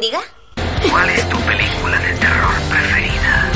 Diga. 0.00 0.20
¿Cuál 0.90 1.08
es 1.08 1.28
tu 1.28 1.38
película 1.42 1.96
de 2.00 2.14
terror 2.14 2.54
preferida? 2.68 3.50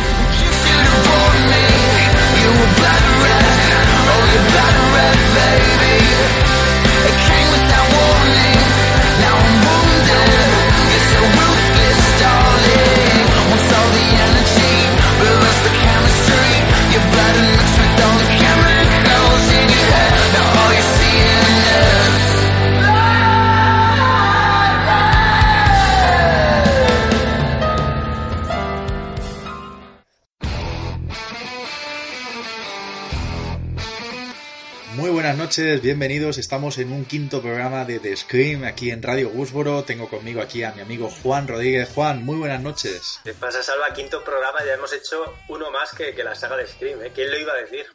Noches, 35.49 35.81
bienvenidos. 35.81 36.37
Estamos 36.37 36.77
en 36.77 36.93
un 36.93 37.07
quinto 37.07 37.41
programa 37.41 37.87
de 37.87 38.01
The 38.01 38.15
Scream 38.15 38.65
aquí 38.65 38.91
en 38.91 39.03
Radio 39.03 39.31
Gusboro. 39.31 39.83
Tengo 39.83 40.07
conmigo 40.07 40.43
aquí 40.43 40.63
a 40.63 40.73
mi 40.73 40.83
amigo 40.83 41.09
Juan 41.23 41.49
Rodríguez. 41.49 41.89
Juan, 41.95 42.23
muy 42.23 42.37
buenas 42.37 42.61
noches. 42.61 43.19
¿Qué 43.25 43.33
pasa, 43.33 43.63
Salva? 43.63 43.95
Quinto 43.95 44.23
programa, 44.23 44.59
ya 44.67 44.75
hemos 44.75 44.93
hecho 44.93 45.37
uno 45.49 45.71
más 45.71 45.95
que, 45.95 46.15
que 46.15 46.23
la 46.23 46.35
saga 46.35 46.59
de 46.59 46.67
Scream, 46.67 47.03
¿eh? 47.03 47.13
¿Quién 47.15 47.31
lo 47.31 47.39
iba 47.39 47.55
a 47.55 47.57
decir? 47.63 47.87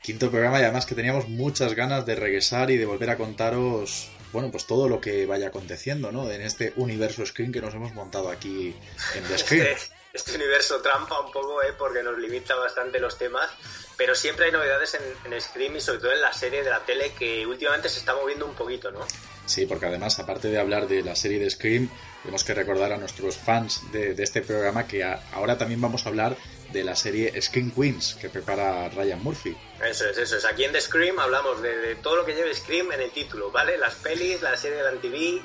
Quinto 0.00 0.30
programa 0.30 0.60
y 0.60 0.62
además 0.62 0.86
que 0.86 0.94
teníamos 0.94 1.28
muchas 1.28 1.74
ganas 1.74 2.06
de 2.06 2.14
regresar 2.14 2.70
y 2.70 2.76
de 2.76 2.86
volver 2.86 3.10
a 3.10 3.16
contaros, 3.16 4.08
bueno, 4.32 4.52
pues 4.52 4.68
todo 4.68 4.88
lo 4.88 5.00
que 5.00 5.26
vaya 5.26 5.48
aconteciendo, 5.48 6.12
¿no? 6.12 6.30
En 6.30 6.40
este 6.40 6.72
universo 6.76 7.26
Scream 7.26 7.50
que 7.50 7.60
nos 7.60 7.74
hemos 7.74 7.92
montado 7.94 8.30
aquí 8.30 8.76
en 9.16 9.24
The 9.24 9.38
Scream. 9.38 9.66
Este, 10.12 10.34
universo 10.34 10.80
trampa 10.82 11.20
un 11.20 11.30
poco, 11.32 11.62
¿eh? 11.62 11.72
Porque 11.78 12.02
nos 12.02 12.18
limita 12.18 12.54
bastante 12.54 13.00
los 13.00 13.16
temas. 13.16 13.48
Pero 13.96 14.14
siempre 14.14 14.46
hay 14.46 14.52
novedades 14.52 14.94
en, 14.94 15.32
en 15.32 15.40
Scream 15.40 15.76
y 15.76 15.80
sobre 15.80 16.00
todo 16.00 16.12
en 16.12 16.20
la 16.20 16.32
serie 16.32 16.62
de 16.62 16.70
la 16.70 16.80
tele 16.84 17.12
que 17.18 17.46
últimamente 17.46 17.88
se 17.88 17.98
está 17.98 18.14
moviendo 18.14 18.46
un 18.46 18.54
poquito, 18.54 18.90
¿no? 18.90 19.06
Sí, 19.46 19.66
porque 19.66 19.86
además, 19.86 20.18
aparte 20.18 20.48
de 20.48 20.58
hablar 20.58 20.86
de 20.86 21.02
la 21.02 21.16
serie 21.16 21.38
de 21.38 21.50
Scream, 21.50 21.88
tenemos 22.22 22.44
que 22.44 22.54
recordar 22.54 22.92
a 22.92 22.96
nuestros 22.96 23.36
fans 23.36 23.90
de, 23.92 24.14
de 24.14 24.22
este 24.22 24.40
programa 24.42 24.86
que 24.86 25.02
a- 25.02 25.20
ahora 25.32 25.58
también 25.58 25.80
vamos 25.80 26.06
a 26.06 26.10
hablar 26.10 26.36
de 26.72 26.84
la 26.84 26.94
serie 26.96 27.40
Scream 27.42 27.70
Queens 27.72 28.14
que 28.14 28.28
prepara 28.30 28.88
Ryan 28.90 29.22
Murphy. 29.22 29.56
Eso 29.84 30.06
es, 30.08 30.16
eso 30.16 30.36
es. 30.36 30.44
Aquí 30.44 30.64
en 30.64 30.72
The 30.72 30.80
Scream 30.80 31.18
hablamos 31.18 31.60
de, 31.60 31.76
de 31.76 31.94
todo 31.96 32.16
lo 32.16 32.24
que 32.24 32.34
lleve 32.34 32.54
Scream 32.54 32.92
en 32.92 33.00
el 33.02 33.10
título, 33.10 33.50
¿vale? 33.50 33.76
Las 33.76 33.94
pelis, 33.96 34.40
la 34.40 34.56
serie 34.56 34.78
de 34.78 34.84
la 34.84 35.00
TV, 35.00 35.42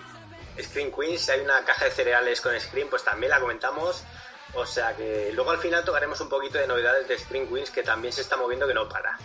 Scream 0.61 0.91
Queens, 0.91 1.21
si 1.21 1.31
hay 1.31 1.41
una 1.41 1.65
caja 1.65 1.85
de 1.85 1.91
cereales 1.91 2.39
con 2.39 2.57
Scream, 2.59 2.89
pues 2.89 3.03
también 3.03 3.31
la 3.31 3.39
comentamos. 3.39 4.03
O 4.53 4.65
sea 4.65 4.95
que 4.95 5.31
luego 5.33 5.51
al 5.51 5.59
final 5.59 5.83
tocaremos 5.83 6.19
un 6.21 6.29
poquito 6.29 6.57
de 6.57 6.67
novedades 6.67 7.07
de 7.07 7.17
Scream 7.17 7.47
Queens 7.47 7.69
que 7.69 7.83
también 7.83 8.13
se 8.13 8.21
está 8.21 8.37
moviendo 8.37 8.67
que 8.67 8.73
no 8.73 8.87
para. 8.87 9.17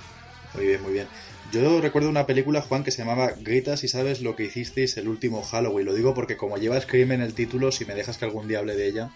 Muy 0.55 0.67
bien, 0.67 0.83
muy 0.83 0.93
bien. 0.93 1.09
Yo 1.51 1.81
recuerdo 1.81 2.09
una 2.09 2.27
película, 2.27 2.63
Juan, 2.63 2.85
que 2.85 2.91
se 2.91 2.99
llamaba 2.99 3.33
Grita 3.37 3.77
si 3.77 3.89
sabes 3.89 4.23
lo 4.23 4.37
que 4.37 4.45
hicisteis 4.45 4.97
el 4.97 5.09
último 5.09 5.43
Halloween. 5.43 5.87
Lo 5.87 5.95
digo 5.95 6.15
porque 6.15 6.37
como 6.37 6.57
lleva 6.57 6.81
Scream 6.81 7.13
en 7.13 7.23
el 7.23 7.35
título, 7.35 7.73
si 7.73 7.85
me 7.85 7.95
dejas 7.95 8.17
que 8.17 8.25
algún 8.25 8.49
día 8.49 8.59
hable 8.59 8.75
de 8.75 8.87
ella. 8.87 9.11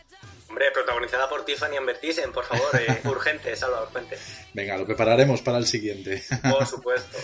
Hombre, 0.49 0.71
protagonizada 0.73 1.29
por 1.29 1.45
Tiffany 1.45 1.77
Amber 1.77 1.99
Thiessen, 1.99 2.33
por 2.33 2.45
favor, 2.45 2.69
eh, 2.79 3.01
urgente, 3.05 3.55
Salva, 3.57 3.83
urgente. 3.83 4.19
Venga, 4.55 4.77
lo 4.77 4.87
prepararemos 4.87 5.43
para 5.43 5.59
el 5.59 5.67
siguiente. 5.67 6.23
Por 6.51 6.67
supuesto. 6.67 7.19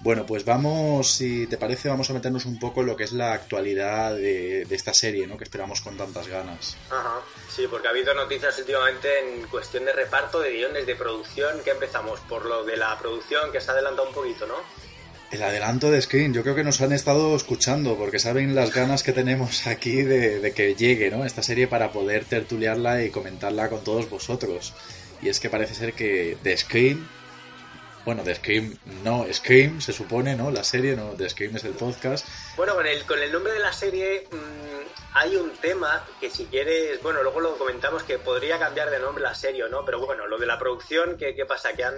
Bueno, 0.00 0.26
pues 0.26 0.44
vamos, 0.44 1.10
si 1.10 1.46
te 1.46 1.56
parece, 1.56 1.88
vamos 1.88 2.08
a 2.10 2.12
meternos 2.12 2.44
un 2.44 2.58
poco 2.58 2.80
en 2.80 2.86
lo 2.86 2.96
que 2.96 3.04
es 3.04 3.12
la 3.12 3.32
actualidad 3.32 4.14
de, 4.14 4.64
de 4.64 4.74
esta 4.76 4.92
serie, 4.92 5.26
¿no? 5.26 5.36
Que 5.36 5.44
esperamos 5.44 5.80
con 5.80 5.96
tantas 5.96 6.28
ganas. 6.28 6.76
Ajá. 6.90 7.20
Sí, 7.48 7.66
porque 7.70 7.88
ha 7.88 7.90
habido 7.90 8.14
noticias 8.14 8.58
últimamente 8.58 9.08
en 9.20 9.46
cuestión 9.48 9.84
de 9.84 9.92
reparto, 9.92 10.40
de 10.40 10.52
guiones, 10.52 10.86
de 10.86 10.94
producción. 10.94 11.60
que 11.64 11.70
empezamos? 11.70 12.20
Por 12.20 12.44
lo 12.44 12.64
de 12.64 12.76
la 12.76 12.98
producción, 12.98 13.50
que 13.50 13.60
se 13.60 13.70
ha 13.70 13.74
adelantado 13.74 14.08
un 14.08 14.14
poquito, 14.14 14.46
¿no? 14.46 14.54
El 15.30 15.42
adelanto 15.42 15.90
de 15.90 16.00
Screen, 16.00 16.32
yo 16.32 16.42
creo 16.42 16.54
que 16.54 16.62
nos 16.62 16.80
han 16.80 16.92
estado 16.92 17.34
escuchando 17.34 17.96
porque 17.96 18.20
saben 18.20 18.54
las 18.54 18.72
ganas 18.72 19.02
que 19.02 19.12
tenemos 19.12 19.66
aquí 19.66 20.02
de, 20.02 20.38
de 20.38 20.52
que 20.52 20.76
llegue 20.76 21.10
¿no? 21.10 21.24
esta 21.24 21.42
serie 21.42 21.66
para 21.66 21.90
poder 21.90 22.24
tertuliarla 22.24 23.02
y 23.02 23.10
comentarla 23.10 23.68
con 23.68 23.82
todos 23.82 24.08
vosotros. 24.08 24.72
Y 25.20 25.28
es 25.28 25.40
que 25.40 25.50
parece 25.50 25.74
ser 25.74 25.94
que 25.94 26.36
The 26.42 26.56
Scream, 26.56 27.08
bueno, 28.06 28.22
The 28.22 28.36
Scream 28.36 28.78
no, 29.04 29.26
Scream 29.30 29.80
se 29.82 29.92
supone, 29.92 30.34
¿no? 30.36 30.50
La 30.50 30.64
serie, 30.64 30.96
no, 30.96 31.10
The 31.10 31.28
Scream 31.28 31.56
es 31.56 31.64
el 31.64 31.72
podcast. 31.72 32.26
Bueno, 32.56 32.74
con 32.74 32.86
el, 32.86 33.02
con 33.04 33.20
el 33.20 33.30
nombre 33.32 33.52
de 33.52 33.58
la 33.58 33.72
serie 33.72 34.26
mmm, 34.30 34.86
hay 35.14 35.34
un 35.36 35.50
tema 35.56 36.06
que 36.20 36.30
si 36.30 36.44
quieres, 36.46 37.02
bueno, 37.02 37.22
luego 37.22 37.40
lo 37.40 37.58
comentamos 37.58 38.04
que 38.04 38.18
podría 38.18 38.58
cambiar 38.58 38.90
de 38.90 39.00
nombre 39.00 39.22
la 39.22 39.34
serie 39.34 39.64
o 39.64 39.68
no, 39.68 39.84
pero 39.84 39.98
bueno, 40.04 40.26
lo 40.26 40.38
de 40.38 40.46
la 40.46 40.58
producción, 40.58 41.16
¿qué, 41.18 41.34
qué 41.34 41.44
pasa? 41.44 41.72
Que, 41.74 41.84
han, 41.84 41.94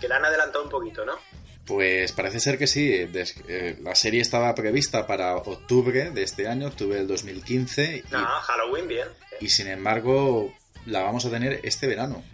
que 0.00 0.08
la 0.08 0.16
han 0.16 0.24
adelantado 0.24 0.64
un 0.64 0.70
poquito, 0.70 1.04
¿no? 1.04 1.14
Pues 1.64 2.10
parece 2.10 2.40
ser 2.40 2.58
que 2.58 2.66
sí. 2.66 2.92
Eh, 2.92 3.78
la 3.82 3.94
serie 3.94 4.20
estaba 4.20 4.52
prevista 4.56 5.06
para 5.06 5.36
octubre 5.36 6.10
de 6.10 6.22
este 6.24 6.48
año, 6.48 6.66
octubre 6.66 6.96
del 6.96 7.06
2015, 7.06 7.98
y, 7.98 8.10
No, 8.10 8.18
Halloween, 8.26 8.88
bien. 8.88 9.06
y 9.40 9.48
sin 9.48 9.68
embargo 9.68 10.52
la 10.86 11.02
vamos 11.02 11.24
a 11.24 11.30
tener 11.30 11.60
este 11.62 11.86
verano. 11.86 12.24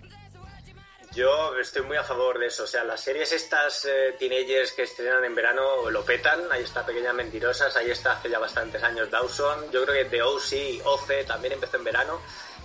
Yo 1.18 1.52
estoy 1.58 1.82
muy 1.82 1.96
a 1.96 2.04
favor 2.04 2.38
de 2.38 2.46
eso. 2.46 2.62
O 2.62 2.66
sea, 2.68 2.84
las 2.84 3.00
series 3.00 3.32
estas 3.32 3.84
eh, 3.86 4.14
teenagers 4.20 4.70
que 4.70 4.84
estrenan 4.84 5.24
en 5.24 5.34
verano 5.34 5.90
lo 5.90 6.04
petan. 6.04 6.42
Ahí 6.52 6.62
está 6.62 6.86
Pequeñas 6.86 7.12
Mentirosas, 7.12 7.74
ahí 7.74 7.90
está 7.90 8.12
hace 8.12 8.30
ya 8.30 8.38
bastantes 8.38 8.80
años 8.84 9.10
Dawson. 9.10 9.68
Yo 9.72 9.84
creo 9.84 9.96
que 9.96 10.10
The 10.10 10.22
OC, 10.22 10.86
OC 10.86 11.26
también 11.26 11.54
empezó 11.54 11.76
en 11.76 11.82
verano. 11.82 12.20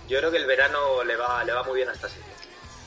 Yo 0.07 0.19
creo 0.19 0.29
que 0.29 0.37
el 0.37 0.45
verano 0.45 1.03
le 1.03 1.15
va, 1.15 1.43
le 1.43 1.51
va 1.51 1.63
muy 1.63 1.77
bien 1.77 1.89
a 1.89 1.93
esta 1.93 2.07
serie. 2.07 2.25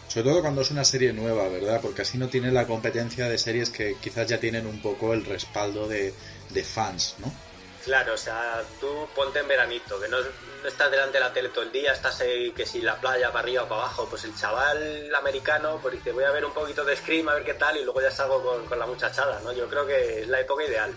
Sobre 0.07 0.31
todo 0.31 0.41
cuando 0.41 0.61
es 0.61 0.71
una 0.71 0.85
serie 0.85 1.13
nueva, 1.13 1.49
¿verdad? 1.49 1.81
Porque 1.83 2.03
así 2.03 2.17
no 2.17 2.29
tiene 2.29 2.53
la 2.53 2.65
competencia 2.65 3.29
de 3.29 3.37
series 3.37 3.71
que 3.71 3.97
quizás 4.01 4.29
ya 4.29 4.39
tienen 4.39 4.69
un 4.69 4.81
poco 4.81 5.15
el 5.15 5.25
respaldo 5.25 5.89
de, 5.89 6.15
de 6.51 6.63
fans, 6.63 7.17
¿no? 7.19 7.35
Claro, 7.85 8.15
o 8.15 8.17
sea, 8.17 8.63
tú 8.81 9.09
ponte 9.17 9.41
en 9.41 9.49
veranito, 9.49 10.01
que 10.01 10.07
no, 10.07 10.19
no 10.63 10.69
estás 10.69 10.91
delante 10.91 11.19
de 11.19 11.25
la 11.25 11.33
tele 11.33 11.49
todo 11.51 11.65
el 11.65 11.73
día, 11.73 11.93
estás 11.93 12.21
ahí 12.21 12.53
que 12.53 12.67
si 12.67 12.81
la 12.81 13.01
playa 13.01 13.29
para 13.29 13.41
arriba 13.41 13.63
o 13.65 13.69
para 13.69 13.83
abajo, 13.83 14.09
pues 14.09 14.25
el 14.25 14.37
chaval 14.37 15.15
americano 15.15 15.79
pues 15.81 15.95
dice 15.95 16.13
voy 16.13 16.25
a 16.25 16.31
ver 16.31 16.45
un 16.45 16.53
poquito 16.53 16.85
de 16.85 16.97
Scream 16.97 17.29
a 17.29 17.35
ver 17.35 17.45
qué 17.45 17.55
tal 17.55 17.77
y 17.77 17.85
luego 17.85 18.01
ya 18.01 18.11
salgo 18.11 18.43
con, 18.43 18.67
con 18.67 18.79
la 18.79 18.87
muchachada, 18.87 19.41
¿no? 19.41 19.53
Yo 19.53 19.69
creo 19.69 19.87
que 19.87 20.23
es 20.23 20.29
la 20.29 20.41
época 20.41 20.65
ideal. 20.65 20.93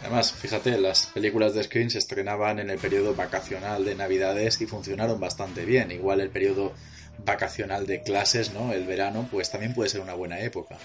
Además, 0.00 0.32
fíjate, 0.32 0.78
las 0.78 1.06
películas 1.06 1.54
de 1.54 1.62
Screen 1.62 1.88
se 1.88 1.98
estrenaban 1.98 2.58
en 2.58 2.70
el 2.70 2.78
periodo 2.78 3.14
vacacional 3.14 3.84
de 3.84 3.94
Navidades 3.94 4.60
y 4.60 4.66
funcionaron 4.66 5.20
bastante 5.20 5.64
bien. 5.64 5.92
Igual 5.92 6.20
el 6.20 6.30
periodo 6.30 6.74
vacacional 7.18 7.86
de 7.86 8.02
clases, 8.02 8.52
¿no? 8.52 8.72
El 8.72 8.84
verano, 8.84 9.28
pues 9.30 9.50
también 9.50 9.74
puede 9.74 9.90
ser 9.90 10.00
una 10.00 10.14
buena 10.14 10.40
época. 10.40 10.76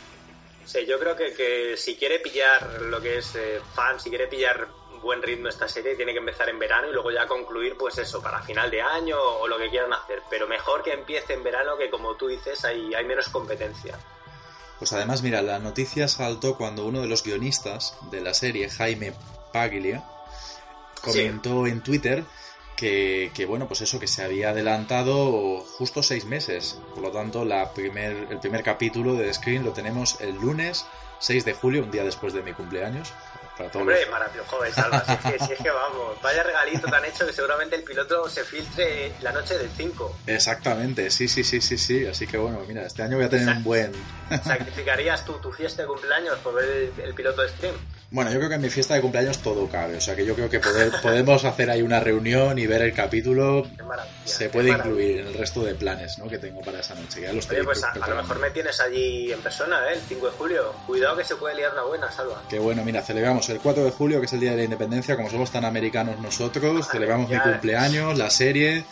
Sí, 0.66 0.86
yo 0.86 1.00
creo 1.00 1.16
que, 1.16 1.34
que 1.34 1.78
si 1.78 1.96
quiere 1.96 2.20
pillar 2.20 2.82
lo 2.84 3.02
que 3.02 3.18
es 3.18 3.36
eh, 3.36 3.60
fan, 3.74 4.00
si 4.00 4.10
quiere 4.10 4.28
pillar 4.28 4.68
buen 5.08 5.24
ritmo 5.24 5.48
esta 5.48 5.68
serie, 5.70 5.96
tiene 5.96 6.12
que 6.12 6.20
empezar 6.20 6.50
en 6.50 6.60
verano 6.60 6.90
y 6.90 6.92
luego 6.92 7.12
ya 7.12 7.26
concluir, 7.28 7.78
pues 7.78 7.98
eso, 7.98 8.22
para 8.22 8.42
final 8.44 8.70
de 8.70 8.82
año 8.82 9.18
o 9.18 9.48
lo 9.48 9.58
que 9.58 9.70
quieran 9.70 9.94
hacer. 9.94 10.22
Pero 10.30 10.48
mejor 10.48 10.84
que 10.84 10.92
empiece 10.92 11.34
en 11.34 11.44
verano, 11.44 11.78
que 11.78 11.90
como 11.90 12.16
tú 12.16 12.28
dices, 12.28 12.64
hay, 12.66 12.94
hay 12.94 13.06
menos 13.06 13.30
competencia. 13.30 13.98
Pues 14.78 14.92
además, 14.92 15.24
mira, 15.24 15.42
la 15.42 15.60
noticia 15.60 16.10
saltó 16.10 16.58
cuando 16.58 16.86
uno 16.86 17.02
de 17.02 17.08
los 17.08 17.24
guionistas 17.24 17.98
de 18.12 18.20
la 18.20 18.34
serie, 18.34 18.70
Jaime 18.70 19.14
Paglia, 19.54 20.04
comentó 21.02 21.66
en 21.68 21.82
Twitter 21.82 22.26
que, 22.76 23.32
que, 23.34 23.46
bueno, 23.46 23.68
pues 23.68 23.82
eso, 23.82 24.00
que 24.00 24.08
se 24.08 24.24
había 24.24 24.50
adelantado 24.50 25.62
justo 25.62 26.04
seis 26.04 26.26
meses. 26.26 26.80
Por 26.94 27.02
lo 27.02 27.12
tanto, 27.12 27.46
la 27.46 27.74
primer, 27.74 28.28
el 28.30 28.40
primer 28.40 28.62
capítulo 28.62 29.14
de 29.14 29.24
The 29.24 29.34
Screen 29.34 29.64
lo 29.64 29.72
tenemos 29.72 30.20
el 30.20 30.36
lunes 30.36 30.86
6 31.20 31.46
de 31.46 31.54
julio, 31.54 31.84
un 31.84 31.92
día 31.92 32.04
después 32.04 32.34
de 32.34 32.44
mi 32.44 32.54
cumpleaños. 32.54 33.14
Para 33.58 33.70
todos 33.72 33.82
Hombre, 33.82 34.02
los- 34.02 34.10
maravilloso, 34.12 34.50
joven, 34.50 34.74
salva. 34.74 35.04
Si 35.06 35.12
es, 35.14 35.20
que, 35.20 35.46
si 35.46 35.54
es 35.54 35.60
que 35.60 35.70
vamos, 35.70 36.22
vaya 36.22 36.44
regalito 36.44 36.88
tan 36.88 37.04
hecho 37.06 37.26
que 37.26 37.34
seguramente 37.34 37.76
el 37.76 37.84
piloto 37.84 38.30
se 38.30 38.44
filtre 38.44 39.12
la 39.22 39.32
noche 39.32 39.58
del 39.58 39.70
5. 39.76 40.18
Exactamente, 40.28 41.10
sí, 41.10 41.28
sí, 41.28 41.44
sí, 41.44 41.60
sí, 41.62 41.78
sí. 41.78 42.06
Así 42.06 42.28
que 42.28 42.38
bueno, 42.38 42.60
mira, 42.68 42.86
este 42.86 43.02
año 43.04 43.18
voy 43.18 43.26
a 43.26 43.30
tener 43.30 43.48
un 43.58 43.64
buen... 43.64 43.92
¿Sacrificarías 44.44 45.26
tú 45.26 45.34
tu 45.40 45.52
fiesta 45.52 45.82
de 45.84 45.88
cumpleaños 45.88 46.38
por 46.40 46.54
ver 46.56 46.66
el, 46.98 47.04
el 47.04 47.14
piloto 47.14 47.42
de 47.42 47.50
Scream? 47.50 47.76
Bueno, 48.10 48.32
yo 48.32 48.38
creo 48.38 48.50
que 48.50 48.56
en 48.56 48.62
mi 48.62 48.70
fiesta 48.70 48.94
de 48.94 49.02
cumpleaños 49.02 49.40
todo 49.40 49.68
cabe. 49.70 49.98
O 49.98 50.02
sea 50.02 50.16
que 50.16 50.26
yo 50.26 50.34
creo 50.36 50.50
que 50.50 50.60
poder- 50.60 50.92
podemos 51.02 51.44
hacer 51.44 51.70
ahí 51.70 51.82
una 51.82 52.00
reunión 52.00 52.58
y 52.58 52.66
ver 52.68 52.82
el 52.82 52.94
capítulo. 52.94 53.64
Qué. 53.64 54.30
Se 54.30 54.46
qué 54.46 54.50
puede 54.50 54.70
incluir 54.70 55.20
en 55.20 55.28
el 55.28 55.34
resto 55.34 55.62
de 55.64 55.76
planes 55.76 56.18
¿no? 56.18 56.28
que 56.30 56.38
tengo 56.38 56.62
para 56.62 56.80
esa 56.80 56.96
noche. 56.96 57.22
Ya 57.22 57.34
los 57.34 57.50
Oye, 57.50 57.64
pues 57.64 57.84
a, 57.84 57.92
a 57.92 58.08
lo 58.08 58.16
mejor 58.16 58.40
me 58.40 58.52
tienes 58.52 58.80
allí 58.80 59.32
en 59.32 59.40
persona, 59.42 59.90
¿eh? 59.90 59.94
El 59.96 60.02
5 60.02 60.26
de 60.26 60.32
julio. 60.34 60.74
Cuidado 60.86 61.18
que 61.18 61.24
se 61.26 61.36
puede 61.36 61.56
liar 61.56 61.74
una 61.74 61.84
buena, 61.84 62.12
salva. 62.12 62.42
Que 62.50 62.60
bueno, 62.60 62.84
mira, 62.84 63.02
celebramos 63.02 63.47
el 63.50 63.60
4 63.60 63.84
de 63.84 63.92
julio, 63.92 64.20
que 64.20 64.26
es 64.26 64.34
el 64.34 64.40
Día 64.40 64.52
de 64.52 64.58
la 64.58 64.64
Independencia, 64.64 65.16
como 65.16 65.30
somos 65.30 65.52
tan 65.52 65.66
americanos 65.66 66.20
nosotros, 66.20 66.88
celebramos 66.90 67.30
mi 67.30 67.40
cumpleaños, 67.40 68.18
la 68.18 68.30
serie, 68.30 68.86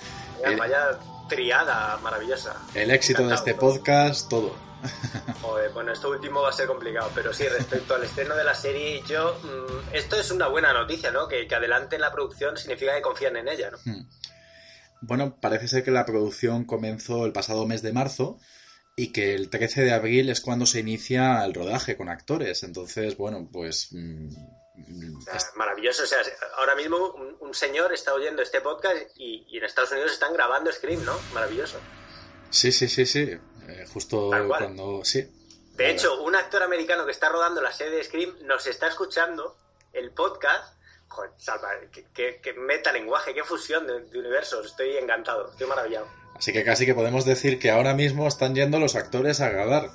el, 0.43 0.57
vaya 0.57 0.97
triada 1.27 1.97
maravillosa. 2.03 2.55
el 2.73 2.91
éxito 2.91 3.27
de 3.27 3.35
este 3.35 3.55
podcast, 3.55 4.29
todo. 4.29 4.55
Joder, 5.41 5.71
bueno, 5.71 5.91
esto 5.91 6.09
último 6.09 6.41
va 6.41 6.49
a 6.49 6.53
ser 6.53 6.67
complicado, 6.67 7.09
pero 7.15 7.33
sí, 7.33 7.47
respecto 7.47 7.95
al 7.95 8.03
estreno 8.03 8.35
de 8.35 8.43
la 8.43 8.53
serie, 8.53 9.01
yo. 9.07 9.39
mm, 9.43 9.95
esto 9.95 10.15
es 10.15 10.31
una 10.31 10.47
buena 10.47 10.73
noticia, 10.73 11.11
¿no? 11.11 11.27
Que, 11.27 11.47
que 11.47 11.55
adelanten 11.55 12.01
la 12.01 12.11
producción 12.11 12.55
significa 12.57 12.95
que 12.95 13.01
confían 13.01 13.35
en 13.37 13.47
ella, 13.47 13.71
¿no? 13.71 13.77
Hmm. 13.83 14.07
bueno, 15.01 15.35
parece 15.39 15.67
ser 15.67 15.83
que 15.83 15.91
la 15.91 16.05
producción 16.05 16.65
comenzó 16.65 17.25
el 17.25 17.31
pasado 17.31 17.65
mes 17.65 17.81
de 17.81 17.93
marzo 17.93 18.37
y 18.95 19.11
que 19.11 19.35
el 19.35 19.49
13 19.49 19.81
de 19.83 19.91
abril 19.93 20.29
es 20.29 20.39
cuando 20.41 20.65
se 20.65 20.79
inicia 20.79 21.43
el 21.43 21.53
rodaje 21.53 21.97
con 21.97 22.09
actores. 22.09 22.63
Entonces, 22.63 23.17
bueno, 23.17 23.47
pues... 23.51 23.89
mm, 23.91 24.29
O 25.17 25.21
sea, 25.21 25.39
maravilloso. 25.55 26.03
O 26.03 26.05
sea, 26.05 26.19
ahora 26.57 26.75
mismo 26.75 27.11
un, 27.13 27.35
un 27.41 27.53
señor 27.53 27.93
está 27.93 28.13
oyendo 28.13 28.41
este 28.41 28.61
podcast 28.61 28.95
y, 29.17 29.45
y 29.49 29.57
en 29.57 29.65
Estados 29.65 29.91
Unidos 29.91 30.13
están 30.13 30.33
grabando 30.33 30.71
Scream, 30.71 31.03
¿no? 31.03 31.17
Maravilloso. 31.33 31.77
Sí, 32.49 32.71
sí, 32.71 32.87
sí, 32.87 33.05
sí. 33.05 33.37
Eh, 33.67 33.85
justo 33.93 34.31
cuando... 34.47 35.03
Sí. 35.03 35.29
De 35.73 35.89
hecho, 35.91 36.21
un 36.23 36.33
actor 36.35 36.63
americano 36.63 37.05
que 37.05 37.11
está 37.11 37.27
rodando 37.27 37.61
la 37.61 37.73
serie 37.73 37.97
de 37.97 38.03
Scream 38.05 38.37
nos 38.43 38.65
está 38.65 38.87
escuchando 38.87 39.57
el 39.91 40.11
podcast. 40.11 40.73
Joder, 41.09 41.31
salva, 41.37 41.69
qué, 41.91 42.05
qué, 42.13 42.39
qué 42.41 42.53
metalenguaje, 42.53 43.33
qué 43.33 43.43
fusión 43.43 43.85
de, 43.87 44.05
de 44.05 44.19
universos. 44.19 44.67
Estoy 44.67 44.95
encantado, 44.95 45.51
estoy 45.51 45.67
maravillado. 45.67 46.07
Así 46.35 46.53
que 46.53 46.63
casi 46.63 46.85
que 46.85 46.93
podemos 46.93 47.25
decir 47.25 47.59
que 47.59 47.71
ahora 47.71 47.93
mismo 47.93 48.27
están 48.27 48.53
yendo 48.55 48.79
los 48.79 48.95
actores 48.95 49.41
a 49.41 49.49
grabar. 49.49 49.89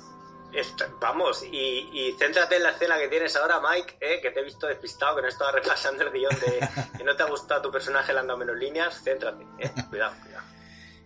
Vamos, 0.99 1.43
y, 1.49 1.89
y 1.93 2.15
céntrate 2.19 2.57
en 2.57 2.63
la 2.63 2.71
escena 2.71 2.97
que 2.97 3.07
tienes 3.07 3.35
ahora, 3.35 3.61
Mike, 3.61 3.97
eh, 4.01 4.19
que 4.21 4.31
te 4.31 4.41
he 4.41 4.43
visto 4.43 4.67
despistado, 4.67 5.15
que 5.15 5.21
no 5.21 5.27
estaba 5.29 5.51
repasando 5.51 6.03
el 6.03 6.11
guion 6.11 6.35
de 6.39 6.67
que 6.97 7.03
no 7.03 7.15
te 7.15 7.23
ha 7.23 7.27
gustado 7.27 7.61
tu 7.61 7.71
personaje 7.71 8.11
le 8.11 8.19
han 8.19 8.27
dado 8.27 8.39
menos 8.39 8.57
líneas. 8.57 9.01
Céntrate, 9.03 9.45
eh. 9.59 9.71
Cuidado, 9.89 10.13
cuidado. 10.21 10.43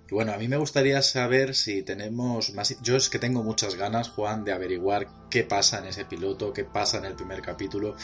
Y 0.09 0.13
bueno, 0.13 0.33
a 0.33 0.37
mí 0.37 0.47
me 0.47 0.57
gustaría 0.57 1.01
saber 1.01 1.55
si 1.55 1.81
tenemos 1.83 2.53
más... 2.53 2.79
Yo 2.81 2.95
es 2.95 3.09
que 3.09 3.17
tengo 3.17 3.43
muchas 3.43 3.75
ganas, 3.75 4.09
Juan, 4.09 4.43
de 4.43 4.53
averiguar 4.53 5.07
qué 5.29 5.43
pasa 5.43 5.79
en 5.79 5.85
ese 5.85 6.05
piloto, 6.05 6.53
qué 6.53 6.63
pasa 6.63 6.97
en 6.97 7.05
el 7.05 7.15
primer 7.15 7.41
capítulo. 7.41 7.95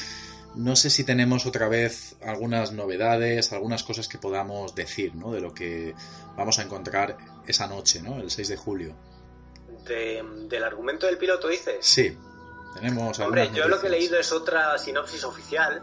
No 0.56 0.76
sé 0.76 0.90
si 0.90 1.04
tenemos 1.06 1.46
otra 1.46 1.68
vez 1.70 2.16
algunas 2.22 2.74
novedades, 2.74 3.54
algunas 3.54 3.84
cosas 3.84 4.08
que 4.08 4.18
podamos 4.18 4.76
decir, 4.76 5.16
¿no? 5.16 5.32
De 5.32 5.40
lo 5.40 5.54
que 5.54 5.96
vamos 6.36 6.60
a 6.60 6.64
encontrar 6.64 7.18
esa 7.48 7.68
noche, 7.68 8.02
¿no? 8.02 8.18
El 8.18 8.30
6 8.30 8.50
de 8.50 8.58
julio. 8.58 8.94
De- 9.86 10.24
del 10.50 10.64
argumento 10.64 11.06
del 11.08 11.18
piloto 11.18 11.48
dices. 11.48 11.78
Sí, 11.80 12.18
tenemos 12.76 13.18
Hombre, 13.20 13.50
yo 13.54 13.68
lo 13.68 13.80
que 13.80 13.88
he 13.88 13.90
leído 13.92 14.20
es 14.20 14.32
otra 14.32 14.78
sinopsis 14.78 15.24
oficial, 15.24 15.82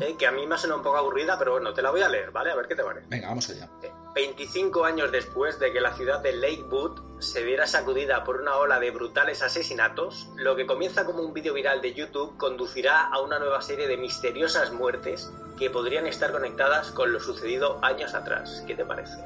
eh, 0.00 0.14
que 0.18 0.26
a 0.26 0.32
mí 0.32 0.46
me 0.46 0.54
ha 0.54 0.58
sonado 0.58 0.78
un 0.78 0.84
poco 0.84 0.96
aburrida, 0.96 1.38
pero 1.38 1.52
bueno, 1.52 1.72
te 1.74 1.82
la 1.82 1.90
voy 1.90 2.00
a 2.02 2.08
leer, 2.08 2.30
¿vale? 2.30 2.50
A 2.50 2.54
ver 2.56 2.66
qué 2.68 2.74
te 2.76 2.82
parece. 2.82 3.06
Venga, 3.08 3.28
vamos 3.28 3.48
allá. 3.50 3.68
25 4.14 4.84
años 4.84 5.12
después 5.12 5.58
de 5.60 5.72
que 5.72 5.80
la 5.80 5.94
ciudad 5.94 6.20
de 6.20 6.32
Lakewood 6.32 7.20
se 7.20 7.44
viera 7.44 7.66
sacudida 7.66 8.24
por 8.24 8.40
una 8.40 8.56
ola 8.56 8.80
de 8.80 8.90
brutales 8.90 9.42
asesinatos, 9.42 10.28
lo 10.36 10.56
que 10.56 10.66
comienza 10.66 11.04
como 11.04 11.22
un 11.22 11.32
vídeo 11.32 11.54
viral 11.54 11.80
de 11.80 11.94
YouTube 11.94 12.36
conducirá 12.36 13.06
a 13.06 13.20
una 13.20 13.38
nueva 13.38 13.62
serie 13.62 13.86
de 13.86 13.96
misteriosas 13.96 14.72
muertes 14.72 15.30
que 15.58 15.70
podrían 15.70 16.06
estar 16.06 16.32
conectadas 16.32 16.90
con 16.90 17.12
lo 17.12 17.20
sucedido 17.20 17.78
años 17.84 18.14
atrás. 18.14 18.64
¿Qué 18.66 18.74
te 18.74 18.84
parece? 18.84 19.18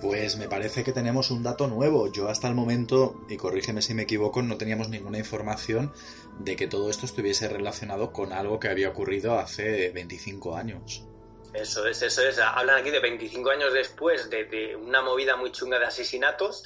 Pues 0.00 0.36
me 0.36 0.48
parece 0.48 0.84
que 0.84 0.92
tenemos 0.92 1.32
un 1.32 1.42
dato 1.42 1.66
nuevo. 1.66 2.10
Yo 2.12 2.28
hasta 2.28 2.46
el 2.46 2.54
momento, 2.54 3.20
y 3.28 3.36
corrígeme 3.36 3.82
si 3.82 3.94
me 3.94 4.02
equivoco, 4.02 4.42
no 4.42 4.56
teníamos 4.56 4.88
ninguna 4.88 5.18
información 5.18 5.92
de 6.38 6.54
que 6.54 6.68
todo 6.68 6.88
esto 6.88 7.04
estuviese 7.04 7.48
relacionado 7.48 8.12
con 8.12 8.32
algo 8.32 8.60
que 8.60 8.68
había 8.68 8.90
ocurrido 8.90 9.36
hace 9.38 9.90
25 9.90 10.56
años. 10.56 11.07
Eso 11.54 11.86
es, 11.86 12.02
eso 12.02 12.22
es. 12.22 12.38
Hablan 12.38 12.80
aquí 12.80 12.90
de 12.90 13.00
25 13.00 13.50
años 13.50 13.72
después 13.72 14.28
de, 14.30 14.44
de 14.44 14.76
una 14.76 15.02
movida 15.02 15.36
muy 15.36 15.50
chunga 15.52 15.78
de 15.78 15.86
asesinatos. 15.86 16.62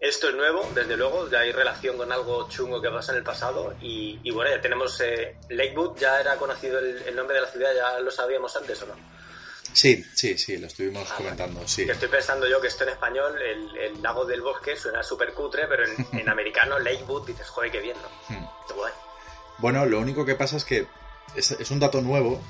Esto 0.00 0.28
es 0.30 0.34
nuevo, 0.34 0.68
desde 0.74 0.96
luego, 0.96 1.30
ya 1.30 1.40
hay 1.40 1.52
relación 1.52 1.96
con 1.96 2.10
algo 2.10 2.48
chungo 2.48 2.82
que 2.82 2.90
pasó 2.90 3.12
en 3.12 3.18
el 3.18 3.24
pasado. 3.24 3.74
Y, 3.80 4.18
y 4.24 4.30
bueno, 4.32 4.50
ya 4.50 4.60
tenemos 4.60 5.00
eh, 5.00 5.36
Lakewood, 5.50 5.96
ya 5.98 6.20
era 6.20 6.36
conocido 6.36 6.78
el, 6.80 7.02
el 7.06 7.14
nombre 7.14 7.36
de 7.36 7.42
la 7.42 7.48
ciudad, 7.48 7.70
ya 7.74 8.00
lo 8.00 8.10
sabíamos 8.10 8.56
antes 8.56 8.82
o 8.82 8.86
no. 8.86 8.94
Sí, 9.74 10.04
sí, 10.14 10.36
sí, 10.36 10.58
lo 10.58 10.66
estuvimos 10.66 11.08
Ah, 11.10 11.14
comentando, 11.16 11.66
sí. 11.66 11.86
Que 11.86 11.92
estoy 11.92 12.08
pensando 12.08 12.46
yo 12.48 12.60
que 12.60 12.66
esto 12.68 12.82
en 12.84 12.90
español, 12.90 13.40
el, 13.40 13.76
el 13.76 14.02
lago 14.02 14.24
del 14.24 14.42
bosque, 14.42 14.76
suena 14.76 15.02
súper 15.02 15.32
cutre, 15.34 15.66
pero 15.68 15.84
en, 15.86 16.06
en 16.18 16.28
americano, 16.28 16.78
Lakewood, 16.78 17.26
dices, 17.26 17.48
joder, 17.48 17.70
qué 17.70 17.80
bien, 17.80 17.96
¿no? 18.02 18.34
Hmm. 18.34 18.46
Bueno, 19.58 19.86
lo 19.86 20.00
único 20.00 20.24
que 20.26 20.34
pasa 20.34 20.56
es 20.56 20.64
que 20.64 20.86
es, 21.36 21.52
es 21.52 21.70
un 21.70 21.78
dato 21.78 22.00
nuevo, 22.00 22.42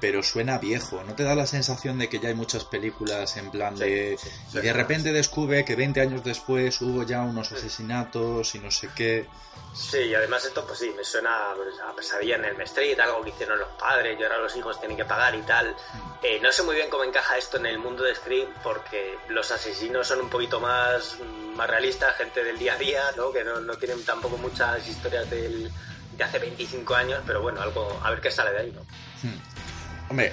pero 0.00 0.22
suena 0.22 0.58
viejo. 0.58 1.02
¿No 1.04 1.14
te 1.14 1.22
da 1.22 1.34
la 1.34 1.46
sensación 1.46 1.98
de 1.98 2.08
que 2.08 2.18
ya 2.18 2.28
hay 2.28 2.34
muchas 2.34 2.64
películas 2.64 3.36
en 3.36 3.50
plan 3.50 3.76
de... 3.76 4.16
Sí, 4.18 4.28
sí, 4.52 4.58
Y 4.58 4.60
de 4.60 4.72
repente 4.72 5.12
descubre 5.12 5.64
que 5.64 5.74
20 5.74 6.00
años 6.00 6.24
después 6.24 6.80
hubo 6.80 7.02
ya 7.02 7.22
unos 7.22 7.52
asesinatos 7.52 8.54
y 8.54 8.58
no 8.58 8.70
sé 8.70 8.90
qué. 8.94 9.26
Sí, 9.74 9.98
y 9.98 10.14
además 10.14 10.44
esto, 10.44 10.66
pues 10.66 10.78
sí, 10.78 10.92
me 10.96 11.04
suena 11.04 11.52
pues, 11.54 11.78
a 11.80 11.94
pesadilla 11.94 12.36
en 12.36 12.46
el 12.46 12.60
Street, 12.62 12.98
algo 12.98 13.22
que 13.22 13.30
hicieron 13.30 13.58
los 13.58 13.68
padres 13.78 14.18
y 14.18 14.22
ahora 14.22 14.38
los 14.38 14.56
hijos 14.56 14.78
tienen 14.78 14.96
que 14.96 15.04
pagar 15.04 15.34
y 15.34 15.42
tal. 15.42 15.76
Eh, 16.22 16.40
no 16.42 16.50
sé 16.50 16.62
muy 16.62 16.76
bien 16.76 16.88
cómo 16.88 17.04
encaja 17.04 17.36
esto 17.36 17.58
en 17.58 17.66
el 17.66 17.78
mundo 17.78 18.02
de 18.02 18.14
Scream, 18.14 18.48
porque 18.62 19.18
los 19.28 19.50
asesinos 19.50 20.08
son 20.08 20.20
un 20.20 20.30
poquito 20.30 20.60
más, 20.60 21.16
más 21.54 21.68
realistas, 21.68 22.16
gente 22.16 22.42
del 22.42 22.58
día 22.58 22.74
a 22.74 22.78
día, 22.78 23.02
¿no? 23.16 23.32
Que 23.32 23.44
no, 23.44 23.60
no 23.60 23.76
tienen 23.76 24.02
tampoco 24.04 24.38
muchas 24.38 24.86
historias 24.88 25.28
del, 25.28 25.70
de 26.16 26.24
hace 26.24 26.38
25 26.38 26.94
años, 26.94 27.22
pero 27.26 27.42
bueno, 27.42 27.60
algo, 27.60 28.00
a 28.02 28.10
ver 28.10 28.20
qué 28.20 28.30
sale 28.30 28.52
de 28.52 28.58
ahí, 28.58 28.72
¿no? 28.72 28.80
Hmm. 29.22 29.65
Hombre, 30.08 30.32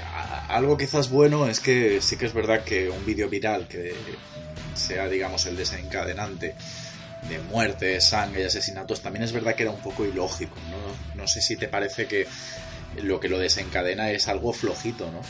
algo 0.50 0.78
quizás 0.78 1.10
bueno 1.10 1.48
es 1.48 1.60
que 1.60 2.00
sí 2.00 2.16
que 2.18 2.26
es 2.26 2.34
verdad 2.34 2.64
que 2.64 2.90
un 2.90 3.06
vídeo 3.06 3.28
viral 3.28 3.68
que 3.68 3.96
sea, 4.76 5.08
digamos, 5.10 5.46
el 5.48 5.56
desencadenante 5.56 6.56
de 7.28 7.40
muerte, 7.40 8.00
sangre 8.02 8.42
y 8.42 8.46
asesinatos, 8.46 9.02
también 9.02 9.24
es 9.24 9.32
verdad 9.32 9.56
que 9.56 9.64
era 9.64 9.72
un 9.72 9.82
poco 9.82 10.06
ilógico, 10.06 10.58
¿no? 10.70 10.96
No 11.16 11.28
sé 11.28 11.42
si 11.42 11.56
te 11.56 11.68
parece 11.68 12.06
que 12.08 12.28
lo 12.98 13.20
que 13.20 13.30
lo 13.30 13.40
desencadena 13.40 14.12
es 14.12 14.28
algo 14.28 14.54
flojito, 14.54 15.12
¿no? 15.12 15.22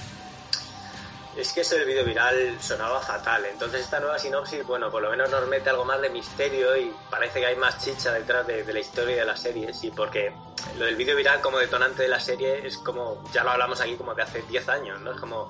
Es 1.36 1.52
que 1.52 1.62
ese 1.62 1.84
vídeo 1.84 2.06
viral 2.06 2.58
sonaba 2.62 3.02
fatal. 3.02 3.46
Entonces 3.46 3.82
esta 3.82 4.00
nueva 4.00 4.20
sinopsis, 4.20 4.64
bueno, 4.66 4.92
por 4.92 5.02
lo 5.02 5.10
menos 5.10 5.30
nos 5.32 5.48
mete 5.48 5.70
algo 5.70 5.84
más 5.84 6.00
de 6.00 6.10
misterio 6.10 6.78
y 6.78 6.94
parece 7.10 7.40
que 7.40 7.48
hay 7.48 7.56
más 7.56 7.84
chicha 7.84 8.14
detrás 8.14 8.46
de, 8.46 8.64
de 8.64 8.74
la 8.74 8.80
historia 8.80 9.16
de 9.16 9.26
la 9.26 9.36
serie. 9.36 9.74
Sí, 9.74 9.92
porque 9.96 10.32
lo 10.78 10.86
del 10.86 10.96
vídeo 10.96 11.16
viral 11.16 11.42
como 11.42 11.58
detonante 11.58 12.04
de 12.04 12.10
la 12.10 12.20
serie 12.20 12.66
es 12.66 12.78
como, 12.78 13.24
ya 13.34 13.44
lo 13.44 13.52
hablamos 13.52 13.82
aquí 13.82 13.96
como 13.96 14.14
de 14.14 14.24
hace 14.24 14.44
10 14.44 14.70
años, 14.70 15.02
¿no? 15.02 15.12
Es 15.12 15.20
como, 15.20 15.50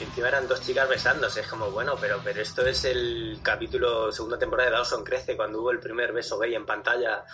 encima 0.00 0.28
eran 0.28 0.48
dos 0.48 0.60
chicas 0.62 0.88
besándose. 0.88 1.40
Es 1.40 1.46
como, 1.46 1.70
bueno, 1.70 1.96
pero, 2.00 2.20
pero 2.22 2.40
esto 2.40 2.66
es 2.66 2.84
el 2.84 3.40
capítulo, 3.42 4.12
segunda 4.12 4.38
temporada 4.38 4.70
de 4.70 4.76
Dawson 4.76 5.04
Crece, 5.04 5.36
cuando 5.36 5.60
hubo 5.60 5.70
el 5.70 5.80
primer 5.80 6.12
beso 6.12 6.38
gay 6.38 6.54
en 6.54 6.66
pantalla. 6.66 7.24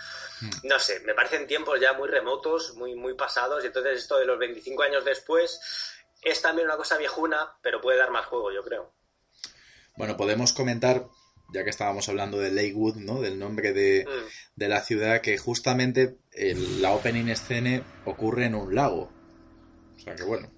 No 0.63 0.79
sé, 0.79 1.01
me 1.01 1.13
parecen 1.13 1.45
tiempos 1.47 1.79
ya 1.79 1.93
muy 1.93 2.09
remotos, 2.09 2.73
muy, 2.75 2.95
muy 2.95 3.13
pasados. 3.13 3.63
Y 3.63 3.67
entonces 3.67 3.99
esto 3.99 4.17
de 4.17 4.25
los 4.25 4.39
25 4.39 4.83
años 4.83 5.05
después 5.05 5.59
es 6.21 6.41
también 6.41 6.67
una 6.67 6.77
cosa 6.77 6.97
viejuna, 6.97 7.57
pero 7.61 7.81
puede 7.81 7.97
dar 7.97 8.11
más 8.11 8.25
juego, 8.25 8.51
yo 8.51 8.63
creo. 8.63 8.93
Bueno, 9.97 10.17
podemos 10.17 10.53
comentar, 10.53 11.05
ya 11.53 11.63
que 11.63 11.69
estábamos 11.69 12.07
hablando 12.09 12.37
de 12.39 12.51
Lakewood, 12.51 12.95
¿no? 12.97 13.21
Del 13.21 13.37
nombre 13.39 13.73
de, 13.73 14.05
Mm. 14.07 14.29
de 14.55 14.67
la 14.69 14.81
ciudad, 14.81 15.21
que 15.21 15.37
justamente 15.37 16.17
el- 16.31 16.81
la 16.81 16.91
opening 16.93 17.33
scene 17.35 17.83
ocurre 18.05 18.45
en 18.45 18.55
un 18.55 18.73
lago. 18.73 19.11
O 19.95 19.99
sea 19.99 20.15
que 20.15 20.23
bueno. 20.23 20.49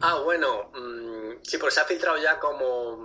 Ah, 0.00 0.20
bueno, 0.24 0.70
mm, 0.74 1.42
sí, 1.42 1.58
pues 1.58 1.74
se 1.74 1.80
ha 1.80 1.84
filtrado 1.84 2.18
ya 2.18 2.38
como 2.40 2.96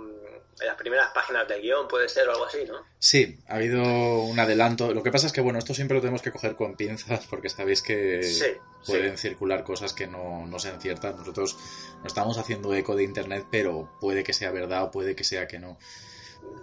en 0.60 0.66
las 0.66 0.76
primeras 0.76 1.10
páginas 1.12 1.46
del 1.48 1.60
guion, 1.62 1.86
puede 1.88 2.08
ser 2.08 2.28
o 2.28 2.32
algo 2.32 2.46
así, 2.46 2.64
¿no? 2.66 2.84
Sí, 2.98 3.38
ha 3.48 3.56
habido 3.56 3.82
un 4.22 4.38
adelanto. 4.38 4.92
Lo 4.92 5.02
que 5.02 5.10
pasa 5.12 5.26
es 5.26 5.32
que, 5.32 5.40
bueno, 5.40 5.58
esto 5.58 5.74
siempre 5.74 5.96
lo 5.96 6.00
tenemos 6.00 6.22
que 6.22 6.32
coger 6.32 6.56
con 6.56 6.76
pinzas 6.76 7.26
porque 7.26 7.48
sabéis 7.48 7.82
que 7.82 8.22
Sí, 8.22 8.46
pueden 8.86 9.16
sí. 9.18 9.28
circular 9.28 9.64
cosas 9.64 9.92
que 9.92 10.06
no, 10.06 10.46
no 10.46 10.58
sean 10.58 10.80
ciertas. 10.80 11.14
Nosotros 11.16 11.56
no 12.00 12.06
estamos 12.06 12.38
haciendo 12.38 12.72
eco 12.74 12.96
de 12.96 13.04
internet, 13.04 13.46
pero 13.50 13.90
puede 14.00 14.24
que 14.24 14.32
sea 14.32 14.50
verdad 14.50 14.84
o 14.84 14.90
puede 14.90 15.14
que 15.14 15.24
sea 15.24 15.46
que 15.46 15.58
no. 15.58 15.78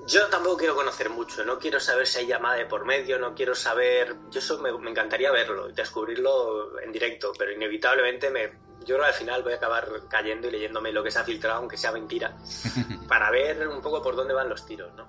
Yo 0.07 0.27
tampoco 0.27 0.57
quiero 0.57 0.75
conocer 0.75 1.09
mucho, 1.09 1.43
no 1.45 1.59
quiero 1.59 1.79
saber 1.79 2.07
si 2.07 2.19
hay 2.19 2.27
llamada 2.27 2.55
de 2.55 2.65
por 2.65 2.85
medio, 2.85 3.19
no 3.19 3.35
quiero 3.35 3.53
saber... 3.53 4.15
Yo 4.31 4.39
eso 4.39 4.59
me, 4.59 4.71
me 4.77 4.89
encantaría 4.91 5.31
verlo 5.31 5.69
y 5.69 5.73
descubrirlo 5.73 6.79
en 6.81 6.91
directo, 6.91 7.33
pero 7.37 7.51
inevitablemente 7.51 8.29
me... 8.29 8.51
Yo 8.85 8.95
creo 8.95 8.99
que 8.99 9.11
al 9.11 9.13
final 9.13 9.43
voy 9.43 9.53
a 9.53 9.55
acabar 9.57 9.87
cayendo 10.09 10.47
y 10.47 10.51
leyéndome 10.51 10.91
lo 10.91 11.03
que 11.03 11.11
se 11.11 11.19
ha 11.19 11.23
filtrado, 11.23 11.59
aunque 11.59 11.77
sea 11.77 11.91
mentira, 11.91 12.37
para 13.07 13.31
ver 13.31 13.67
un 13.67 13.81
poco 13.81 14.01
por 14.01 14.15
dónde 14.15 14.33
van 14.33 14.49
los 14.49 14.65
tiros, 14.65 14.93
¿no? 14.95 15.07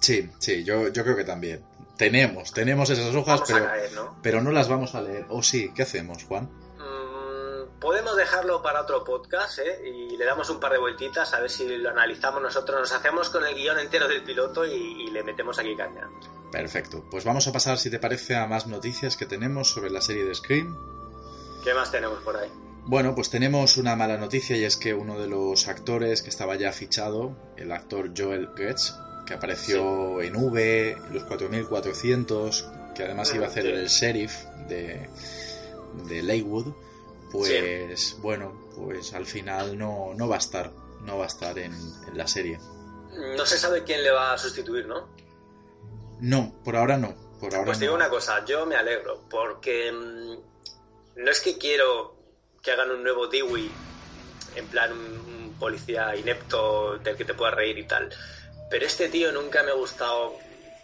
Sí, 0.00 0.30
sí, 0.38 0.64
yo, 0.64 0.88
yo 0.88 1.02
creo 1.02 1.16
que 1.16 1.24
también. 1.24 1.64
Tenemos, 1.96 2.52
tenemos 2.52 2.90
esas 2.90 3.14
hojas, 3.14 3.42
pero, 3.46 3.64
caer, 3.64 3.92
¿no? 3.92 4.18
pero 4.22 4.42
no 4.42 4.52
las 4.52 4.68
vamos 4.68 4.94
a 4.94 5.00
leer. 5.00 5.26
O 5.30 5.42
sí, 5.42 5.72
¿qué 5.74 5.82
hacemos, 5.82 6.24
Juan? 6.24 6.44
Mm, 6.44 7.80
podemos 7.80 8.14
dejarlo 8.16 8.62
para 8.62 8.82
otro 8.82 9.02
podcast 9.02 9.58
¿eh? 9.60 9.88
y 9.88 10.16
le 10.16 10.24
damos 10.26 10.50
un 10.50 10.60
par 10.60 10.72
de 10.72 10.78
vueltitas 10.78 11.32
a 11.32 11.40
ver 11.40 11.50
si 11.50 11.66
lo 11.66 11.88
analizamos 11.88 12.42
nosotros. 12.42 12.78
Nos 12.78 12.92
hacemos 12.92 13.30
con 13.30 13.46
el 13.46 13.54
guion 13.54 13.78
entero 13.78 14.06
del 14.08 14.22
piloto 14.22 14.66
y, 14.66 14.74
y 14.74 15.10
le 15.10 15.22
metemos 15.22 15.58
aquí 15.58 15.74
caña. 15.74 16.06
Perfecto. 16.52 17.02
Pues 17.10 17.24
vamos 17.24 17.48
a 17.48 17.52
pasar, 17.52 17.78
si 17.78 17.90
te 17.90 17.98
parece, 17.98 18.36
a 18.36 18.46
más 18.46 18.66
noticias 18.66 19.16
que 19.16 19.24
tenemos 19.24 19.70
sobre 19.70 19.90
la 19.90 20.02
serie 20.02 20.24
de 20.24 20.34
Scream. 20.34 20.76
¿Qué 21.64 21.74
más 21.74 21.90
tenemos 21.90 22.20
por 22.22 22.36
ahí? 22.36 22.50
Bueno, 22.88 23.14
pues 23.16 23.30
tenemos 23.30 23.76
una 23.78 23.96
mala 23.96 24.16
noticia 24.16 24.56
y 24.56 24.64
es 24.64 24.76
que 24.76 24.94
uno 24.94 25.18
de 25.18 25.26
los 25.26 25.66
actores 25.66 26.22
que 26.22 26.30
estaba 26.30 26.54
ya 26.54 26.72
fichado, 26.72 27.36
el 27.56 27.72
actor 27.72 28.12
Joel 28.16 28.46
Goetz, 28.56 28.92
que 29.26 29.34
apareció 29.34 30.22
en 30.22 30.36
V, 30.36 30.96
Los 31.10 31.24
4400, 31.24 32.68
que 32.94 33.02
además 33.04 33.34
iba 33.34 33.46
a 33.46 33.48
hacer 33.48 33.64
Sí. 33.64 33.70
el 33.70 33.86
sheriff 33.88 34.44
de, 34.68 35.08
de 36.08 36.22
Lakewood, 36.22 36.72
pues 37.32 38.16
bueno, 38.20 38.68
pues 38.76 39.12
al 39.14 39.26
final 39.26 39.76
no, 39.76 40.14
no 40.16 40.28
va 40.28 40.36
a 40.36 40.38
estar, 40.38 40.70
no 41.02 41.18
va 41.18 41.24
a 41.24 41.28
estar 41.28 41.58
en, 41.58 41.72
en 41.74 42.16
la 42.16 42.28
serie. 42.28 42.60
no 43.36 43.44
se 43.44 43.58
sabe 43.58 43.82
quién 43.82 44.04
le 44.04 44.10
va 44.12 44.32
a 44.32 44.38
sustituir, 44.38 44.86
¿no? 44.86 45.08
No, 46.20 46.54
por 46.62 46.76
ahora 46.76 46.96
no. 46.96 47.14
Por 47.40 47.52
ahora 47.52 47.66
Pues 47.66 47.78
te 47.80 47.84
no. 47.86 47.90
digo 47.90 47.96
una 47.96 48.08
cosa, 48.10 48.44
yo 48.44 48.64
me 48.64 48.76
alegro, 48.76 49.24
porque 49.28 49.90
mm, 49.92 51.20
no 51.24 51.30
es 51.30 51.40
que 51.40 51.58
quiero 51.58 52.15
que 52.66 52.72
hagan 52.72 52.90
un 52.90 53.04
nuevo 53.04 53.28
Dewey, 53.28 53.70
en 54.56 54.66
plan 54.66 54.92
un, 54.92 55.54
policía 55.56 56.14
inepto 56.14 56.98
del 56.98 57.16
que 57.16 57.24
te 57.24 57.32
puedas 57.32 57.54
reír 57.54 57.78
y 57.78 57.84
tal, 57.84 58.10
pero 58.68 58.84
este 58.84 59.08
tío 59.08 59.32
nunca 59.32 59.62
me 59.62 59.70
ha 59.70 59.74
gustado. 59.74 60.36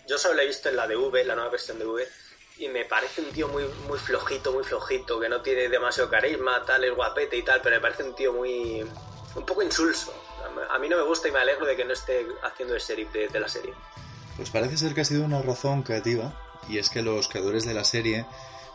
Yo 0.09 0.17
solo 0.17 0.37
lo 0.37 0.43
he 0.43 0.47
visto 0.47 0.71
en 0.71 0.77
la 0.77 0.87
de 0.87 0.97
V, 0.97 1.25
la 1.25 1.35
nueva 1.35 1.51
versión 1.51 1.79
de 1.79 1.85
V, 1.85 2.09
y 2.57 2.69
me 2.69 2.87
parece 2.87 3.21
un 3.21 3.31
tío 3.33 3.49
muy, 3.49 3.65
muy 3.87 3.99
flojito, 3.99 4.53
muy 4.53 4.65
flojito, 4.65 5.21
que 5.21 5.29
no 5.29 5.43
tiene 5.43 5.69
demasiado 5.69 6.09
carisma, 6.09 6.65
tal, 6.65 6.85
es 6.85 6.95
guapete 6.95 7.37
y 7.37 7.43
tal, 7.43 7.61
pero 7.63 7.77
me 7.77 7.83
parece 7.83 8.05
un 8.05 8.15
tío 8.15 8.33
muy. 8.33 8.81
un 9.35 9.45
poco 9.45 9.63
insulso. 9.63 10.15
A 10.71 10.79
mí 10.79 10.89
no 10.89 10.97
me 10.97 11.03
gusta 11.03 11.29
y 11.29 11.33
me 11.33 11.41
alegro 11.41 11.67
de 11.67 11.77
que 11.77 11.85
no 11.85 11.93
esté 11.93 12.27
haciendo 12.45 12.75
el 12.75 12.81
sheriff 12.81 13.13
de, 13.13 13.29
de 13.29 13.41
la 13.41 13.49
serie. 13.49 13.75
Pues 14.37 14.49
parece 14.49 14.79
ser 14.79 14.95
que 14.95 15.03
ha 15.03 15.05
sido 15.05 15.25
una 15.25 15.43
razón 15.43 15.83
creativa 15.83 16.33
y 16.69 16.79
es 16.79 16.89
que 16.89 17.03
los 17.03 17.29
creadores 17.29 17.67
de 17.67 17.75
la 17.75 17.85
serie 17.85 18.25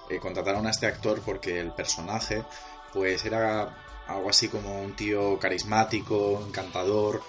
eh, 0.10 0.20
contrataron 0.20 0.66
a 0.68 0.70
este 0.70 0.86
actor 0.88 1.22
porque 1.26 1.60
el 1.60 1.72
personaje 1.72 2.46
pues 2.94 3.24
era 3.26 3.70
algo 4.08 4.30
así 4.30 4.48
como 4.50 4.82
un 4.82 4.96
tío 4.96 5.38
carismático, 5.40 6.42
encantador 6.48 7.22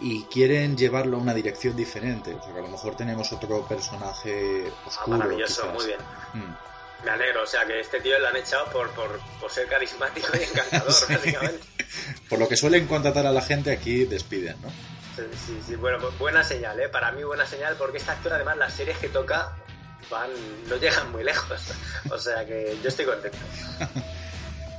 y 0.00 0.24
quieren 0.24 0.76
llevarlo 0.76 1.16
a 1.16 1.20
una 1.20 1.34
dirección 1.34 1.76
diferente. 1.76 2.34
O 2.34 2.42
sea 2.42 2.52
que 2.52 2.58
a 2.58 2.62
lo 2.62 2.68
mejor 2.68 2.96
tenemos 2.96 3.32
otro 3.32 3.66
personaje 3.66 4.64
Ah, 4.84 4.88
oscuro. 4.88 5.16
maravilloso, 5.18 5.62
quizás. 5.62 5.74
muy 5.74 5.86
bien. 5.86 5.98
Mm. 6.34 7.04
Me 7.04 7.10
alegro, 7.12 7.44
o 7.44 7.46
sea 7.46 7.64
que 7.64 7.78
este 7.78 8.00
tío 8.00 8.18
lo 8.18 8.26
han 8.28 8.36
echado 8.36 8.66
por, 8.72 8.90
por, 8.90 9.20
por 9.40 9.50
ser 9.50 9.68
carismático 9.68 10.28
y 10.36 10.42
encantador, 10.42 10.92
Sí. 10.92 11.04
básicamente. 11.12 11.66
Por 12.28 12.38
lo 12.40 12.48
que 12.48 12.56
suelen 12.56 12.86
contratar 12.88 13.26
a 13.26 13.30
la 13.32 13.40
gente 13.42 13.70
aquí 13.70 14.04
despiden, 14.04 14.56
¿no? 14.62 14.68
Sí, 15.16 15.22
sí, 15.46 15.60
sí, 15.66 15.74
bueno, 15.76 15.98
pues 16.00 16.16
buena 16.18 16.42
señal, 16.44 16.78
¿eh? 16.80 16.88
Para 16.88 17.10
mí 17.12 17.22
buena 17.24 17.46
señal 17.46 17.74
porque 17.76 17.98
este 17.98 18.10
actor 18.10 18.32
además 18.32 18.56
las 18.56 18.72
series 18.72 18.98
que 18.98 19.08
toca 19.08 19.56
van 20.10 20.30
no 20.68 20.76
llegan 20.76 21.10
muy 21.12 21.22
lejos. 21.24 21.60
O 22.10 22.18
sea 22.18 22.44
que 22.46 22.76
yo 22.82 22.88
estoy 22.88 23.04
contento. 23.04 23.38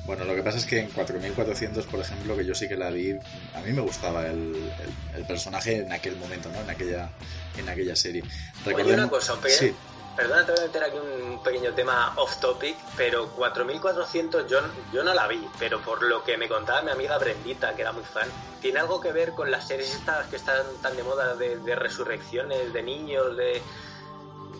Bueno, 0.10 0.26
lo 0.26 0.34
que 0.34 0.42
pasa 0.42 0.58
es 0.58 0.66
que 0.66 0.80
en 0.80 0.90
4400, 0.90 1.86
por 1.86 2.00
ejemplo, 2.00 2.36
que 2.36 2.44
yo 2.44 2.56
sí 2.56 2.68
que 2.68 2.76
la 2.76 2.90
vi, 2.90 3.12
a 3.54 3.62
mí 3.62 3.72
me 3.74 3.82
gustaba 3.82 4.26
el, 4.26 4.56
el- 4.56 5.18
el 5.20 5.24
personaje 5.28 5.76
en 5.76 5.92
aquel 5.94 6.16
momento, 6.16 6.50
¿no? 6.50 6.62
En 6.62 6.68
aquella, 6.72 7.12
en 7.60 7.70
aquella 7.70 7.96
serie. 7.96 8.24
Oye, 8.24 8.34
Recordemos- 8.66 8.94
una 9.04 9.10
cosa, 9.12 9.36
pequeño, 9.36 9.60
Sí, 9.60 9.76
perdona, 10.18 10.44
te 10.48 10.52
voy 10.54 10.62
a 10.62 10.66
meter 10.66 10.84
aquí 10.84 10.98
un 10.98 11.44
pequeño 11.44 11.74
tema 11.76 12.14
off 12.18 12.38
topic, 12.40 12.76
pero 12.98 13.30
4400 13.36 14.50
yo, 14.50 14.58
yo 14.92 15.04
no 15.04 15.14
la 15.14 15.28
vi, 15.28 15.48
pero 15.60 15.80
por 15.84 16.02
lo 16.02 16.24
que 16.24 16.38
me 16.38 16.50
contaba 16.50 16.82
mi 16.82 16.90
amiga 16.90 17.20
Brendita, 17.20 17.76
que 17.76 17.84
era 17.84 17.92
muy 17.92 18.04
fan, 18.04 18.28
¿tiene 18.62 18.80
algo 18.80 19.00
que 19.00 19.12
ver 19.12 19.34
con 19.34 19.52
las 19.52 19.68
series 19.68 19.94
estas 19.94 20.26
que 20.26 20.38
están 20.38 20.66
tan 20.82 20.96
de 20.98 21.04
moda 21.04 21.36
de, 21.36 21.58
de 21.60 21.76
resurrecciones 21.76 22.74
de 22.74 22.82
niños, 22.82 23.38
de... 23.38 23.62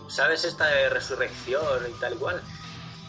¿Sabes 0.10 0.44
esta 0.44 0.68
de 0.68 0.90
resurrección 0.90 1.88
y 1.90 2.00
tal 2.00 2.14
igual? 2.14 2.44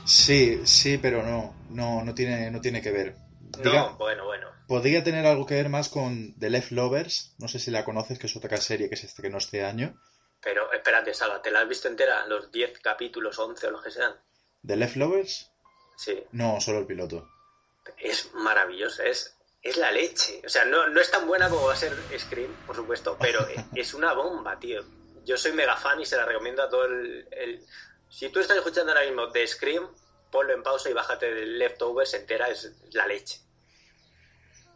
Sí, 0.04 0.66
sí, 0.66 0.98
pero 0.98 1.22
no, 1.22 1.54
no, 1.70 2.04
no 2.04 2.14
tiene, 2.14 2.50
no 2.50 2.60
tiene 2.60 2.82
que 2.82 2.90
ver. 2.90 3.14
Diga- 3.40 3.90
No, 3.90 3.96
bueno, 3.96 4.24
bueno. 4.24 4.48
podría 4.66 5.02
tener 5.04 5.26
algo 5.26 5.46
que 5.46 5.54
ver 5.54 5.68
más 5.68 5.88
con 5.88 6.34
The 6.38 6.50
Left 6.50 6.72
Lovers, 6.72 7.34
no 7.38 7.48
sé 7.48 7.58
si 7.58 7.70
la 7.70 7.84
conoces, 7.84 8.18
que 8.18 8.26
es 8.26 8.36
otra 8.36 8.56
serie 8.58 8.88
que 8.88 8.96
se 8.96 9.06
estrenó 9.06 9.38
este 9.38 9.64
año. 9.64 10.00
Pero 10.42 10.72
espérate, 10.72 11.12
Salva, 11.12 11.42
¿te 11.42 11.50
la 11.50 11.60
has 11.60 11.68
visto 11.68 11.88
entera? 11.88 12.26
Los 12.26 12.50
10 12.50 12.78
capítulos, 12.80 13.38
11 13.38 13.66
o 13.66 13.70
los 13.72 13.82
que 13.82 13.90
sean. 13.90 14.14
¿The 14.62 14.76
Left 14.76 14.96
Lovers? 14.96 15.50
Sí, 15.96 16.22
No, 16.32 16.60
solo 16.60 16.78
el 16.78 16.86
piloto. 16.86 17.28
es 17.98 18.30
maravillosa, 18.34 19.04
es, 19.04 19.36
es 19.62 19.76
la 19.76 19.90
leche. 19.92 20.40
O 20.46 20.48
sea, 20.48 20.64
no, 20.64 20.88
no 20.88 21.00
es 21.00 21.10
tan 21.10 21.26
buena 21.26 21.50
como 21.50 21.66
va 21.66 21.74
a 21.74 21.76
ser 21.76 21.92
Scream, 22.18 22.54
por 22.64 22.74
supuesto, 22.76 23.18
pero 23.20 23.40
es 23.74 23.92
una 23.94 24.14
bomba, 24.14 24.58
tío. 24.58 24.82
Yo 25.26 25.36
soy 25.36 25.52
mega 25.52 25.76
fan 25.76 26.00
y 26.00 26.06
se 26.06 26.16
la 26.16 26.24
recomiendo 26.24 26.62
a 26.62 26.68
todo 26.70 26.84
el... 26.86 27.28
el- 27.32 27.64
Si 28.10 28.28
tú 28.28 28.40
estás 28.40 28.56
escuchando 28.56 28.92
ahora 28.92 29.06
mismo 29.06 29.28
de 29.28 29.46
Scream, 29.46 29.86
ponlo 30.30 30.52
en 30.52 30.62
pausa 30.62 30.90
y 30.90 30.92
bájate 30.92 31.32
de 31.32 31.46
Leftovers 31.46 32.14
entera, 32.14 32.48
es 32.48 32.70
la 32.92 33.06
leche. 33.06 33.40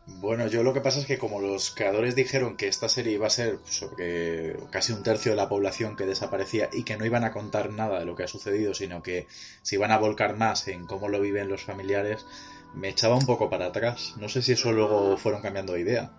Bueno, 0.07 0.47
yo 0.49 0.63
lo 0.63 0.75
que 0.75 0.83
pasa 0.83 1.01
es 1.01 1.07
que 1.07 1.19
como 1.19 1.41
los 1.41 1.71
creadores 1.71 2.15
dijeron 2.15 2.57
que 2.57 2.69
esta 2.69 2.91
serie 2.91 3.15
iba 3.15 3.27
a 3.27 3.31
ser 3.31 3.59
sobre 3.65 4.55
casi 4.71 4.93
un 4.93 5.03
tercio 5.03 5.33
de 5.33 5.37
la 5.37 5.49
población 5.49 5.97
que 5.97 6.05
desaparecía 6.05 6.69
y 6.73 6.85
que 6.85 6.97
no 6.97 7.07
iban 7.07 7.25
a 7.25 7.33
contar 7.33 7.71
nada 7.71 7.99
de 7.99 8.05
lo 8.05 8.15
que 8.15 8.25
ha 8.25 8.29
sucedido, 8.29 8.75
sino 8.75 9.03
que 9.03 9.27
se 9.63 9.77
iban 9.77 9.91
a 9.91 9.99
volcar 9.99 10.37
más 10.37 10.69
en 10.69 10.87
cómo 10.87 11.09
lo 11.09 11.21
viven 11.21 11.49
los 11.49 11.63
familiares, 11.63 12.27
me 12.75 12.91
echaba 12.91 13.15
un 13.15 13.25
poco 13.25 13.49
para 13.49 13.67
atrás. 13.67 14.15
No 14.19 14.29
sé 14.29 14.43
si 14.43 14.53
eso 14.53 14.73
luego 14.73 15.17
fueron 15.17 15.41
cambiando 15.41 15.73
de 15.73 15.81
idea. 15.81 16.13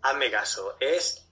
Hazme 0.00 0.30
caso, 0.30 0.76
es 0.80 1.25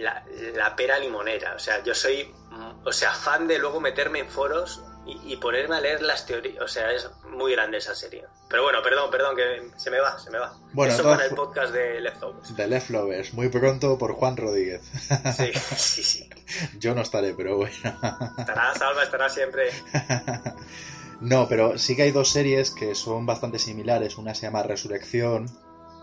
la, 0.00 0.24
la 0.54 0.76
pera 0.76 0.98
limonera. 0.98 1.54
O 1.54 1.58
sea, 1.58 1.82
yo 1.82 1.94
soy, 1.94 2.32
mm, 2.50 2.86
o 2.86 2.92
sea, 2.92 3.12
fan 3.12 3.46
de 3.46 3.58
luego 3.58 3.80
meterme 3.80 4.20
en 4.20 4.28
foros 4.28 4.82
y, 5.06 5.32
y 5.32 5.36
ponerme 5.36 5.76
a 5.76 5.80
leer 5.80 6.02
las 6.02 6.26
teorías. 6.26 6.62
O 6.62 6.68
sea, 6.68 6.90
es 6.92 7.08
muy 7.30 7.52
grande 7.52 7.78
esa 7.78 7.94
serie. 7.94 8.24
Pero 8.48 8.64
bueno, 8.64 8.82
perdón, 8.82 9.10
perdón, 9.10 9.36
que 9.36 9.70
se 9.76 9.90
me 9.90 10.00
va, 10.00 10.18
se 10.18 10.30
me 10.30 10.38
va. 10.38 10.56
Bueno, 10.72 10.92
Eso 10.92 11.04
para 11.04 11.24
el 11.24 11.34
podcast 11.34 11.72
de 11.72 12.00
Leftovers. 12.00 12.56
The 12.56 12.66
Left 12.66 12.90
Lovers, 12.90 13.32
muy 13.32 13.48
pronto 13.48 13.96
por 13.96 14.14
Juan 14.14 14.36
Rodríguez. 14.36 14.82
Sí, 15.36 15.52
sí, 15.76 16.02
sí. 16.02 16.30
Yo 16.78 16.94
no 16.94 17.02
estaré, 17.02 17.34
pero 17.34 17.56
bueno. 17.56 17.72
Estará 18.38 18.74
salva, 18.74 19.04
estará 19.04 19.28
siempre. 19.28 19.70
No, 21.20 21.46
pero 21.48 21.76
sí 21.76 21.96
que 21.96 22.02
hay 22.02 22.12
dos 22.12 22.30
series 22.30 22.70
que 22.70 22.94
son 22.94 23.26
bastante 23.26 23.58
similares. 23.58 24.16
Una 24.16 24.34
se 24.34 24.46
llama 24.46 24.62
Resurrección, 24.62 25.46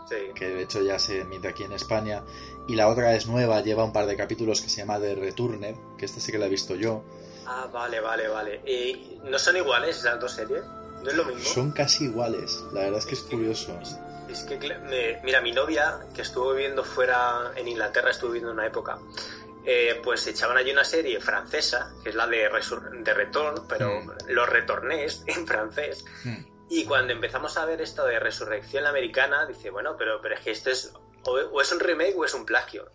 Sí. 0.09 0.15
que 0.35 0.47
de 0.49 0.61
hecho 0.63 0.81
ya 0.81 0.97
se 0.99 1.21
emite 1.21 1.47
aquí 1.49 1.63
en 1.63 1.73
España, 1.73 2.23
y 2.67 2.75
la 2.75 2.87
otra 2.87 3.13
es 3.15 3.27
nueva, 3.27 3.61
lleva 3.61 3.83
un 3.83 3.91
par 3.93 4.05
de 4.05 4.15
capítulos 4.15 4.61
que 4.61 4.69
se 4.69 4.77
llama 4.77 4.99
The 4.99 5.15
Returned, 5.15 5.75
que 5.97 6.05
esta 6.05 6.19
sí 6.21 6.31
que 6.31 6.37
la 6.37 6.45
he 6.45 6.49
visto 6.49 6.75
yo. 6.75 7.03
Ah, 7.45 7.67
vale, 7.71 7.99
vale, 7.99 8.27
vale. 8.27 8.61
¿Y 8.65 9.19
no 9.25 9.37
son 9.39 9.57
iguales 9.57 9.97
esas 9.99 10.19
dos 10.19 10.31
series? 10.33 10.63
¿No 11.03 11.09
es 11.09 11.15
lo 11.15 11.25
mismo? 11.25 11.43
Son 11.43 11.71
casi 11.71 12.05
iguales, 12.05 12.63
la 12.73 12.81
verdad 12.81 12.99
es 12.99 13.05
que 13.05 13.15
es 13.15 13.21
curioso. 13.21 13.77
Es 14.29 14.39
que, 14.43 14.59
cla- 14.59 14.79
me- 14.81 15.21
mira, 15.23 15.39
mi 15.41 15.51
novia, 15.53 15.99
que 16.13 16.21
estuvo 16.23 16.51
viviendo 16.53 16.83
fuera 16.83 17.51
en 17.55 17.67
Inglaterra, 17.67 18.11
estuvo 18.11 18.31
viviendo 18.31 18.51
en 18.51 18.57
una 18.59 18.67
época, 18.67 18.97
eh, 19.65 19.99
pues 20.03 20.25
echaban 20.27 20.57
allí 20.57 20.71
una 20.71 20.83
serie 20.83 21.19
francesa, 21.21 21.93
que 22.03 22.09
es 22.09 22.15
la 22.15 22.27
de, 22.27 22.49
Resur- 22.49 23.03
de 23.03 23.13
Return, 23.13 23.63
pero 23.69 24.01
Mm. 24.01 24.11
los 24.29 24.49
retornés 24.49 25.23
en 25.27 25.45
francés. 25.47 26.03
Hmm. 26.25 26.43
Y 26.69 26.85
cuando 26.85 27.13
empezamos 27.13 27.57
a 27.57 27.65
ver 27.65 27.81
esto 27.81 28.05
de 28.05 28.19
resurrección 28.19 28.85
americana, 28.85 29.45
dice, 29.45 29.69
bueno, 29.69 29.95
pero, 29.97 30.21
pero 30.21 30.35
es 30.35 30.41
que 30.41 30.51
esto 30.51 30.69
es 30.69 30.93
o, 31.23 31.31
o 31.31 31.61
es 31.61 31.71
un 31.71 31.79
remake 31.79 32.15
o 32.17 32.25
es 32.25 32.33
un 32.33 32.45
plagio. 32.45 32.91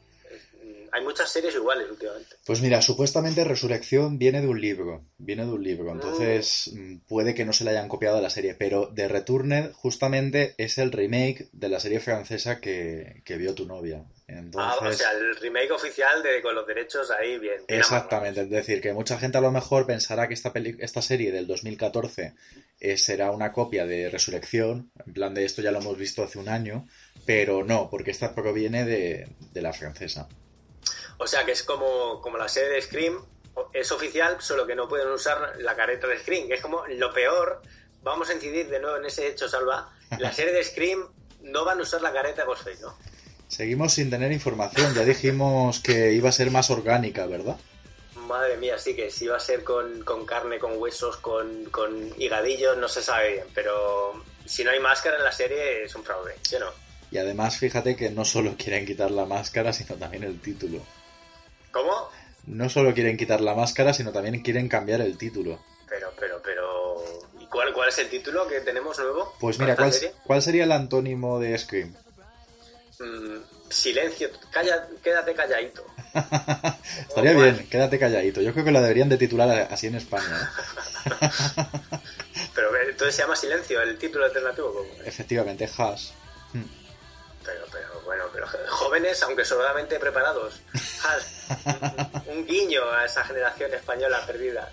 Hay 0.94 1.02
muchas 1.02 1.30
series 1.30 1.54
iguales 1.54 1.88
últimamente. 1.90 2.36
Pues 2.44 2.60
mira, 2.60 2.82
supuestamente 2.82 3.44
Resurrección 3.44 4.18
viene 4.18 4.42
de 4.42 4.46
un 4.48 4.60
libro, 4.60 5.06
viene 5.16 5.44
de 5.46 5.50
un 5.52 5.62
libro, 5.64 5.90
entonces 5.90 6.70
mm, 6.74 6.98
puede 7.08 7.34
que 7.34 7.46
no 7.46 7.54
se 7.54 7.64
le 7.64 7.70
hayan 7.70 7.88
copiado 7.88 8.18
a 8.18 8.20
la 8.20 8.28
serie, 8.28 8.54
pero 8.54 8.92
The 8.94 9.08
Returned 9.08 9.72
justamente 9.72 10.54
es 10.58 10.76
el 10.76 10.92
remake 10.92 11.48
de 11.52 11.68
la 11.70 11.80
serie 11.80 11.98
francesa 12.00 12.60
que, 12.60 13.22
que 13.24 13.36
vio 13.38 13.54
tu 13.54 13.64
novia. 13.66 14.04
Entonces... 14.28 14.78
Ah, 14.82 14.88
o 14.88 14.92
sea, 14.92 15.12
el 15.12 15.34
remake 15.36 15.70
oficial 15.72 16.22
de 16.22 16.42
con 16.42 16.54
los 16.54 16.66
derechos 16.66 17.10
ahí, 17.10 17.38
bien. 17.38 17.64
bien 17.66 17.78
Exactamente, 17.80 18.42
es 18.42 18.50
decir, 18.50 18.80
que 18.82 18.92
mucha 18.92 19.18
gente 19.18 19.38
a 19.38 19.42
lo 19.42 19.50
mejor 19.50 19.86
pensará 19.86 20.28
que 20.28 20.34
esta, 20.34 20.52
peli- 20.52 20.76
esta 20.80 21.00
serie 21.00 21.32
del 21.32 21.46
2014 21.46 22.34
eh, 22.80 22.96
será 22.98 23.30
una 23.30 23.52
copia 23.52 23.86
de 23.86 24.10
Resurrección, 24.10 24.90
en 25.06 25.12
plan 25.14 25.32
de 25.32 25.44
esto 25.46 25.62
ya 25.62 25.70
lo 25.72 25.78
hemos 25.78 25.96
visto 25.96 26.22
hace 26.22 26.38
un 26.38 26.48
año, 26.50 26.86
pero 27.24 27.64
no, 27.64 27.88
porque 27.88 28.10
esta 28.10 28.34
proviene 28.34 28.84
de, 28.84 29.28
de 29.52 29.62
la 29.62 29.72
francesa. 29.72 30.28
O 31.22 31.26
sea 31.28 31.44
que 31.44 31.52
es 31.52 31.62
como, 31.62 32.20
como 32.20 32.36
la 32.36 32.48
serie 32.48 32.70
de 32.70 32.82
Scream, 32.82 33.24
es 33.72 33.92
oficial, 33.92 34.38
solo 34.40 34.66
que 34.66 34.74
no 34.74 34.88
pueden 34.88 35.08
usar 35.08 35.54
la 35.60 35.76
careta 35.76 36.08
de 36.08 36.18
Scream, 36.18 36.48
que 36.48 36.54
es 36.54 36.60
como 36.60 36.84
lo 36.88 37.12
peor. 37.12 37.62
Vamos 38.02 38.28
a 38.28 38.34
incidir 38.34 38.68
de 38.68 38.80
nuevo 38.80 38.96
en 38.96 39.04
ese 39.04 39.28
hecho, 39.28 39.48
Salva. 39.48 39.88
La 40.18 40.32
serie 40.34 40.52
de 40.52 40.64
Scream 40.64 41.06
no 41.42 41.64
van 41.64 41.78
a 41.78 41.82
usar 41.82 42.02
la 42.02 42.12
careta 42.12 42.42
de 42.42 42.48
Ghostface, 42.48 42.82
¿no? 42.82 42.96
Seguimos 43.46 43.92
sin 43.92 44.10
tener 44.10 44.32
información, 44.32 44.94
ya 44.94 45.04
dijimos 45.04 45.78
que 45.78 46.12
iba 46.12 46.30
a 46.30 46.32
ser 46.32 46.50
más 46.50 46.70
orgánica, 46.70 47.26
¿verdad? 47.26 47.56
Madre 48.16 48.56
mía, 48.56 48.76
sí 48.78 48.96
que 48.96 49.10
si 49.10 49.28
va 49.28 49.36
a 49.36 49.40
ser 49.40 49.62
con, 49.62 50.02
con 50.02 50.26
carne, 50.26 50.58
con 50.58 50.76
huesos, 50.76 51.18
con, 51.18 51.66
con 51.66 52.12
higadillos, 52.18 52.78
no 52.78 52.88
se 52.88 53.02
sabe 53.02 53.34
bien, 53.34 53.46
pero 53.54 54.24
si 54.44 54.64
no 54.64 54.70
hay 54.70 54.80
máscara 54.80 55.18
en 55.18 55.24
la 55.24 55.32
serie 55.32 55.84
es 55.84 55.94
un 55.94 56.02
fraude, 56.02 56.34
¿sí 56.42 56.56
o 56.56 56.60
no? 56.60 56.70
Y 57.12 57.18
además 57.18 57.58
fíjate 57.58 57.94
que 57.94 58.10
no 58.10 58.24
solo 58.24 58.54
quieren 58.58 58.86
quitar 58.86 59.10
la 59.12 59.26
máscara, 59.26 59.72
sino 59.72 59.94
también 59.96 60.24
el 60.24 60.40
título. 60.40 60.80
¿Cómo? 61.72 62.10
No 62.46 62.68
solo 62.68 62.94
quieren 62.94 63.16
quitar 63.16 63.40
la 63.40 63.54
máscara, 63.54 63.92
sino 63.92 64.12
también 64.12 64.42
quieren 64.42 64.68
cambiar 64.68 65.00
el 65.00 65.16
título. 65.16 65.58
Pero, 65.88 66.12
pero, 66.18 66.40
pero... 66.42 67.02
¿Y 67.40 67.46
cuál, 67.46 67.72
cuál 67.72 67.88
es 67.88 67.98
el 67.98 68.08
título 68.08 68.46
que 68.46 68.60
tenemos 68.60 68.98
nuevo? 68.98 69.34
Pues 69.40 69.58
mira, 69.58 69.76
¿cuál, 69.76 69.92
serie? 69.92 70.12
cuál 70.24 70.42
sería 70.42 70.64
el 70.64 70.72
antónimo 70.72 71.38
de 71.38 71.56
Scream? 71.58 71.94
Mm, 72.98 73.38
silencio, 73.68 74.30
calla, 74.50 74.88
quédate 75.02 75.34
calladito. 75.34 75.84
Estaría 77.08 77.32
bien, 77.32 77.68
quédate 77.68 77.98
calladito. 77.98 78.42
Yo 78.42 78.52
creo 78.52 78.64
que 78.64 78.72
la 78.72 78.82
deberían 78.82 79.08
de 79.08 79.18
titular 79.18 79.68
así 79.70 79.86
en 79.86 79.96
España. 79.96 80.50
¿eh? 81.06 81.10
Pero 82.54 82.76
eh, 82.76 82.90
entonces 82.90 83.14
se 83.14 83.22
llama 83.22 83.36
Silencio, 83.36 83.80
el 83.80 83.98
título 83.98 84.24
alternativo. 84.24 84.72
¿cómo? 84.72 84.88
Efectivamente, 85.04 85.64
Hash. 85.64 86.10
Hmm. 86.52 86.62
Pero, 87.44 87.66
pero, 87.72 87.91
bueno, 88.04 88.24
pero 88.32 88.46
jóvenes, 88.68 89.22
aunque 89.22 89.44
sobradamente 89.44 89.98
preparados. 89.98 90.60
un 92.26 92.46
guiño 92.46 92.90
a 92.90 93.04
esa 93.04 93.24
generación 93.24 93.72
española 93.74 94.24
perdida. 94.26 94.70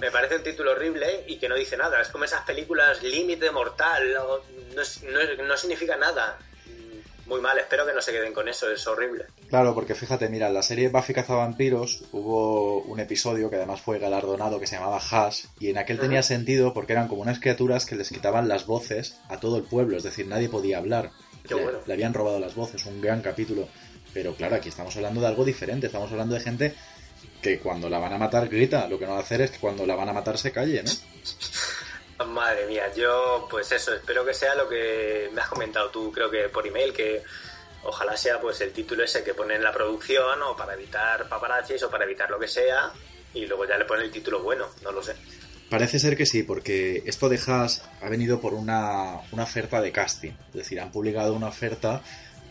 Me 0.00 0.10
parece 0.10 0.36
un 0.36 0.42
título 0.42 0.72
horrible 0.72 1.24
y 1.26 1.38
que 1.38 1.48
no 1.48 1.54
dice 1.54 1.76
nada. 1.76 2.00
Es 2.00 2.08
como 2.08 2.24
esas 2.24 2.44
películas 2.44 3.02
límite 3.02 3.50
mortal, 3.50 4.14
no, 4.14 5.44
no 5.44 5.56
significa 5.56 5.96
nada 5.96 6.38
muy 7.26 7.40
mal, 7.40 7.58
espero 7.58 7.86
que 7.86 7.94
no 7.94 8.02
se 8.02 8.12
queden 8.12 8.32
con 8.32 8.48
eso, 8.48 8.70
es 8.70 8.86
horrible. 8.86 9.26
Claro, 9.48 9.74
porque 9.74 9.94
fíjate, 9.94 10.28
mira, 10.28 10.48
en 10.48 10.54
la 10.54 10.62
serie 10.62 10.88
Buffy 10.88 11.14
cazavampiros 11.14 12.04
hubo 12.12 12.82
un 12.82 13.00
episodio 13.00 13.48
que 13.48 13.56
además 13.56 13.80
fue 13.80 13.98
galardonado 13.98 14.60
que 14.60 14.66
se 14.66 14.76
llamaba 14.76 14.98
Hash 14.98 15.46
y 15.58 15.70
en 15.70 15.78
aquel 15.78 15.98
tenía 15.98 16.22
sentido 16.22 16.74
porque 16.74 16.92
eran 16.92 17.08
como 17.08 17.22
unas 17.22 17.40
criaturas 17.40 17.86
que 17.86 17.96
les 17.96 18.10
quitaban 18.10 18.48
las 18.48 18.66
voces 18.66 19.18
a 19.28 19.40
todo 19.40 19.56
el 19.56 19.64
pueblo, 19.64 19.96
es 19.96 20.02
decir, 20.02 20.26
nadie 20.26 20.48
podía 20.48 20.78
hablar. 20.78 21.10
Qué 21.46 21.54
bueno. 21.54 21.80
le, 21.86 21.92
habían 21.92 22.14
robado 22.14 22.40
las 22.40 22.54
voces, 22.54 22.84
un 22.86 23.00
gran 23.00 23.20
capítulo. 23.20 23.68
Pero 24.12 24.34
claro, 24.34 24.56
aquí 24.56 24.68
estamos 24.68 24.94
hablando 24.96 25.20
de 25.20 25.26
algo 25.26 25.44
diferente, 25.44 25.86
estamos 25.86 26.10
hablando 26.12 26.34
de 26.34 26.40
gente 26.40 26.74
que 27.42 27.58
cuando 27.58 27.90
la 27.90 27.98
van 27.98 28.12
a 28.12 28.18
matar 28.18 28.48
grita, 28.48 28.88
lo 28.88 28.98
que 28.98 29.06
no 29.06 29.12
va 29.12 29.18
a 29.18 29.22
hacer 29.22 29.40
es 29.42 29.50
que 29.50 29.58
cuando 29.58 29.84
la 29.86 29.96
van 29.96 30.08
a 30.08 30.12
matar 30.12 30.38
se 30.38 30.52
calle, 30.52 30.82
¿no? 30.82 30.90
Madre 32.26 32.66
mía, 32.66 32.92
yo 32.94 33.46
pues 33.50 33.70
eso, 33.72 33.92
espero 33.92 34.24
que 34.24 34.32
sea 34.32 34.54
lo 34.54 34.68
que 34.68 35.28
me 35.32 35.40
has 35.40 35.48
comentado 35.48 35.90
tú, 35.90 36.12
creo 36.12 36.30
que 36.30 36.48
por 36.48 36.66
email, 36.66 36.92
que 36.92 37.22
ojalá 37.82 38.16
sea 38.16 38.40
pues 38.40 38.60
el 38.60 38.72
título 38.72 39.02
ese 39.02 39.24
que 39.24 39.34
pone 39.34 39.56
en 39.56 39.64
la 39.64 39.72
producción 39.72 40.40
o 40.42 40.56
para 40.56 40.74
evitar 40.74 41.28
paparazzis 41.28 41.82
o 41.82 41.90
para 41.90 42.04
evitar 42.04 42.30
lo 42.30 42.38
que 42.38 42.48
sea 42.48 42.92
y 43.34 43.46
luego 43.46 43.66
ya 43.66 43.76
le 43.76 43.84
pone 43.84 44.04
el 44.04 44.10
título 44.10 44.42
bueno, 44.42 44.66
no 44.82 44.92
lo 44.92 45.02
sé. 45.02 45.14
Parece 45.74 45.98
ser 45.98 46.16
que 46.16 46.24
sí, 46.24 46.44
porque 46.44 47.02
esto 47.04 47.28
de 47.28 47.40
ha 47.48 48.08
venido 48.08 48.40
por 48.40 48.54
una, 48.54 49.22
una 49.32 49.42
oferta 49.42 49.80
de 49.80 49.90
casting, 49.90 50.30
es 50.50 50.54
decir, 50.54 50.80
han 50.80 50.92
publicado 50.92 51.34
una 51.34 51.48
oferta 51.48 52.00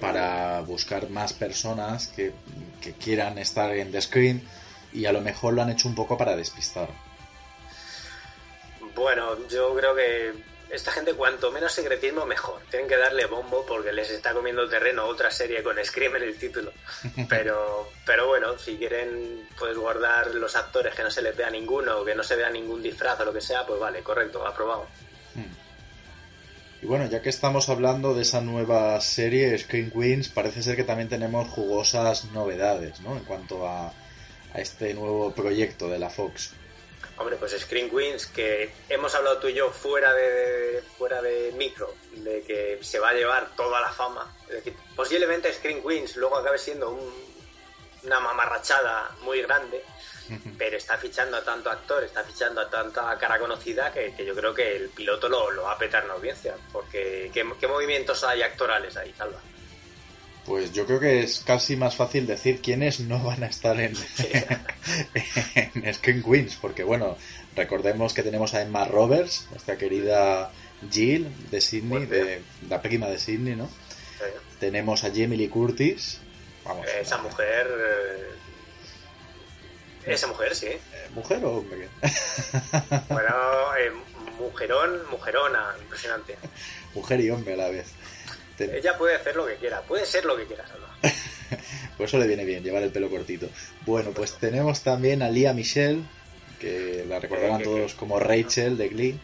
para 0.02 0.60
buscar 0.60 1.10
más 1.10 1.32
personas 1.32 2.10
que, 2.10 2.34
que 2.82 2.92
quieran 2.92 3.38
estar 3.38 3.74
en 3.78 3.94
The 3.94 4.02
Screen 4.02 4.44
y 4.92 5.06
a 5.06 5.14
lo 5.14 5.22
mejor 5.22 5.54
lo 5.54 5.62
han 5.62 5.70
hecho 5.70 5.88
un 5.88 5.96
poco 5.96 6.18
para 6.18 6.36
despistar. 6.36 6.90
Bueno, 8.94 9.38
yo 9.48 9.74
creo 9.74 9.96
que 9.96 10.34
esta 10.74 10.92
gente 10.92 11.14
cuanto 11.14 11.52
menos 11.52 11.72
secretismo 11.72 12.26
mejor. 12.26 12.60
Tienen 12.70 12.90
que 12.90 12.98
darle 12.98 13.28
bombo 13.28 13.64
porque 13.66 13.94
les 13.94 14.10
está 14.10 14.34
comiendo 14.34 14.68
terreno 14.68 15.06
otra 15.06 15.30
serie 15.30 15.62
con 15.62 15.78
Scream 15.84 16.16
en 16.16 16.24
el 16.24 16.38
título. 16.38 16.74
Pero, 17.30 17.90
pero 18.06 18.28
bueno, 18.28 18.58
si 18.58 18.78
quieren 18.78 19.48
puedes 19.58 19.78
guardar 19.78 20.34
los 20.34 20.56
actores 20.56 20.96
que 20.96 21.04
no 21.04 21.12
se 21.12 21.22
les 21.22 21.36
vea 21.36 21.50
ninguno 21.50 22.00
o 22.00 22.06
que 22.06 22.16
no 22.16 22.24
se 22.24 22.36
vea 22.36 22.50
ningún 22.50 22.82
disfraz 22.82 23.20
o 23.20 23.26
lo 23.26 23.34
que 23.34 23.42
sea, 23.42 23.66
pues 23.66 23.80
vale, 23.80 24.02
correcto, 24.02 24.46
aprobado. 24.46 24.88
Hmm. 25.36 25.54
Y 26.82 26.86
bueno, 26.86 27.08
ya 27.08 27.22
que 27.22 27.30
estamos 27.30 27.70
hablando 27.70 28.14
de 28.14 28.24
esa 28.24 28.42
nueva 28.42 29.00
serie, 29.02 29.58
Scream 29.58 29.92
Queens, 29.92 30.30
parece 30.30 30.64
ser 30.64 30.76
que 30.76 30.84
también 30.84 31.10
tenemos 31.10 31.48
jugosas 31.50 32.26
novedades, 32.32 33.00
¿no? 33.02 33.16
En 33.16 33.24
cuanto 33.24 33.68
a, 33.68 33.88
a 34.54 34.60
este 34.60 34.94
nuevo 34.94 35.34
proyecto 35.34 35.88
de 35.88 36.00
la 36.00 36.10
Fox. 36.10 36.54
Hombre, 37.18 37.36
pues 37.38 37.52
Screen 37.60 37.90
Queens, 37.90 38.26
que 38.26 38.72
hemos 38.90 39.14
hablado 39.14 39.38
tú 39.38 39.48
y 39.48 39.54
yo 39.54 39.70
fuera 39.70 40.14
de, 40.14 40.84
fuera 40.98 41.22
de 41.22 41.52
micro, 41.56 41.94
de 42.12 42.42
que 42.42 42.80
se 42.82 43.00
va 43.00 43.10
a 43.10 43.14
llevar 43.14 43.56
toda 43.56 43.80
la 43.82 43.90
fama. 43.90 44.36
Es 44.48 44.56
decir, 44.56 44.76
posiblemente 44.96 45.54
Screen 45.54 45.84
Queens 45.84 46.16
luego 46.16 46.38
acabe 46.38 46.58
siendo 46.58 46.98
una 48.04 48.20
mamarrachada 48.20 49.16
muy 49.22 49.44
grande, 49.44 49.84
pero 50.58 50.78
está 50.78 50.98
fichando 50.98 51.38
a 51.38 51.44
tanto 51.44 51.70
actor, 51.70 52.04
está 52.04 52.24
fichando 52.24 52.62
a 52.62 52.70
tanta 52.70 53.16
cara 53.20 53.38
conocida 53.38 53.92
que, 53.94 54.14
yo 54.26 54.34
creo 54.34 54.54
que 54.54 54.76
el 54.76 54.90
piloto 54.90 55.30
lo, 55.30 55.62
va 55.62 55.74
a 55.74 55.78
petar 55.78 56.06
en 56.06 56.12
audiencia. 56.12 56.56
Porque, 56.72 57.30
¿qué, 57.32 57.48
¿qué, 57.60 57.68
movimientos 57.68 58.24
hay 58.24 58.42
actorales 58.42 58.98
ahí, 58.98 59.14
Salva? 59.16 59.40
Pues 60.46 60.74
yo 60.74 60.86
creo 60.86 61.00
que 61.00 61.24
es 61.24 61.40
casi 61.40 61.78
más 61.78 61.96
fácil 61.96 62.28
decir 62.28 62.62
quiénes 62.62 63.00
no 63.00 63.24
van 63.24 63.44
a 63.44 63.48
estar 63.48 63.80
en, 63.80 63.94
en 65.56 65.94
Screen 65.94 66.22
Queens, 66.22 66.58
porque 66.62 66.84
bueno, 66.84 67.18
recordemos 67.56 68.14
que 68.14 68.24
tenemos 68.24 68.54
a 68.54 68.62
Emma 68.62 68.84
Roberts, 68.86 69.48
nuestra 69.52 69.78
querida 69.78 70.52
Jill 70.92 71.30
de 71.50 71.62
Sydney, 71.62 72.06
de 72.06 72.42
la 72.70 72.82
prima 72.82 73.08
de 73.08 73.20
Sydney, 73.20 73.56
¿no? 73.56 73.70
Tenemos 74.60 75.04
a 75.04 75.10
Jamie 75.10 75.38
Lee 75.38 75.50
Curtis. 75.50 76.20
Vamos, 76.64 76.88
esa 76.88 77.18
mujer. 77.18 77.68
Eh, 77.68 78.30
esa 80.06 80.28
mujer, 80.28 80.56
sí. 80.56 80.68
Eh, 80.68 80.82
¿Mujer 81.14 81.44
o 81.44 81.58
hombre? 81.58 81.90
bueno, 83.10 83.36
eh, 83.80 83.92
mujerón, 84.40 85.10
mujerona, 85.10 85.76
impresionante. 85.82 86.38
Mujer 86.94 87.20
y 87.22 87.30
hombre 87.30 87.54
a 87.54 87.58
la 87.58 87.70
vez. 87.70 87.88
Ella 88.60 88.98
puede 88.98 89.16
hacer 89.16 89.36
lo 89.36 89.46
que 89.46 89.56
quiera, 89.56 89.82
puede 89.82 90.06
ser 90.06 90.26
lo 90.26 90.36
que 90.36 90.46
quiera, 90.46 90.66
Por 91.98 92.08
eso 92.08 92.18
le 92.18 92.28
viene 92.28 92.46
bien 92.46 92.64
llevar 92.64 92.84
el 92.84 92.92
pelo 92.92 93.10
cortito. 93.10 93.48
Bueno, 93.86 94.12
pues 94.12 94.34
tenemos 94.34 94.82
también 94.82 95.22
a 95.22 95.30
Lia 95.30 95.54
Michelle, 95.54 96.02
que 96.60 97.06
la 97.08 97.20
recordarán 97.20 97.62
todos 97.62 97.94
como 97.94 98.20
Rachel 98.20 98.78
de 98.78 98.90
Glee. 98.90 99.20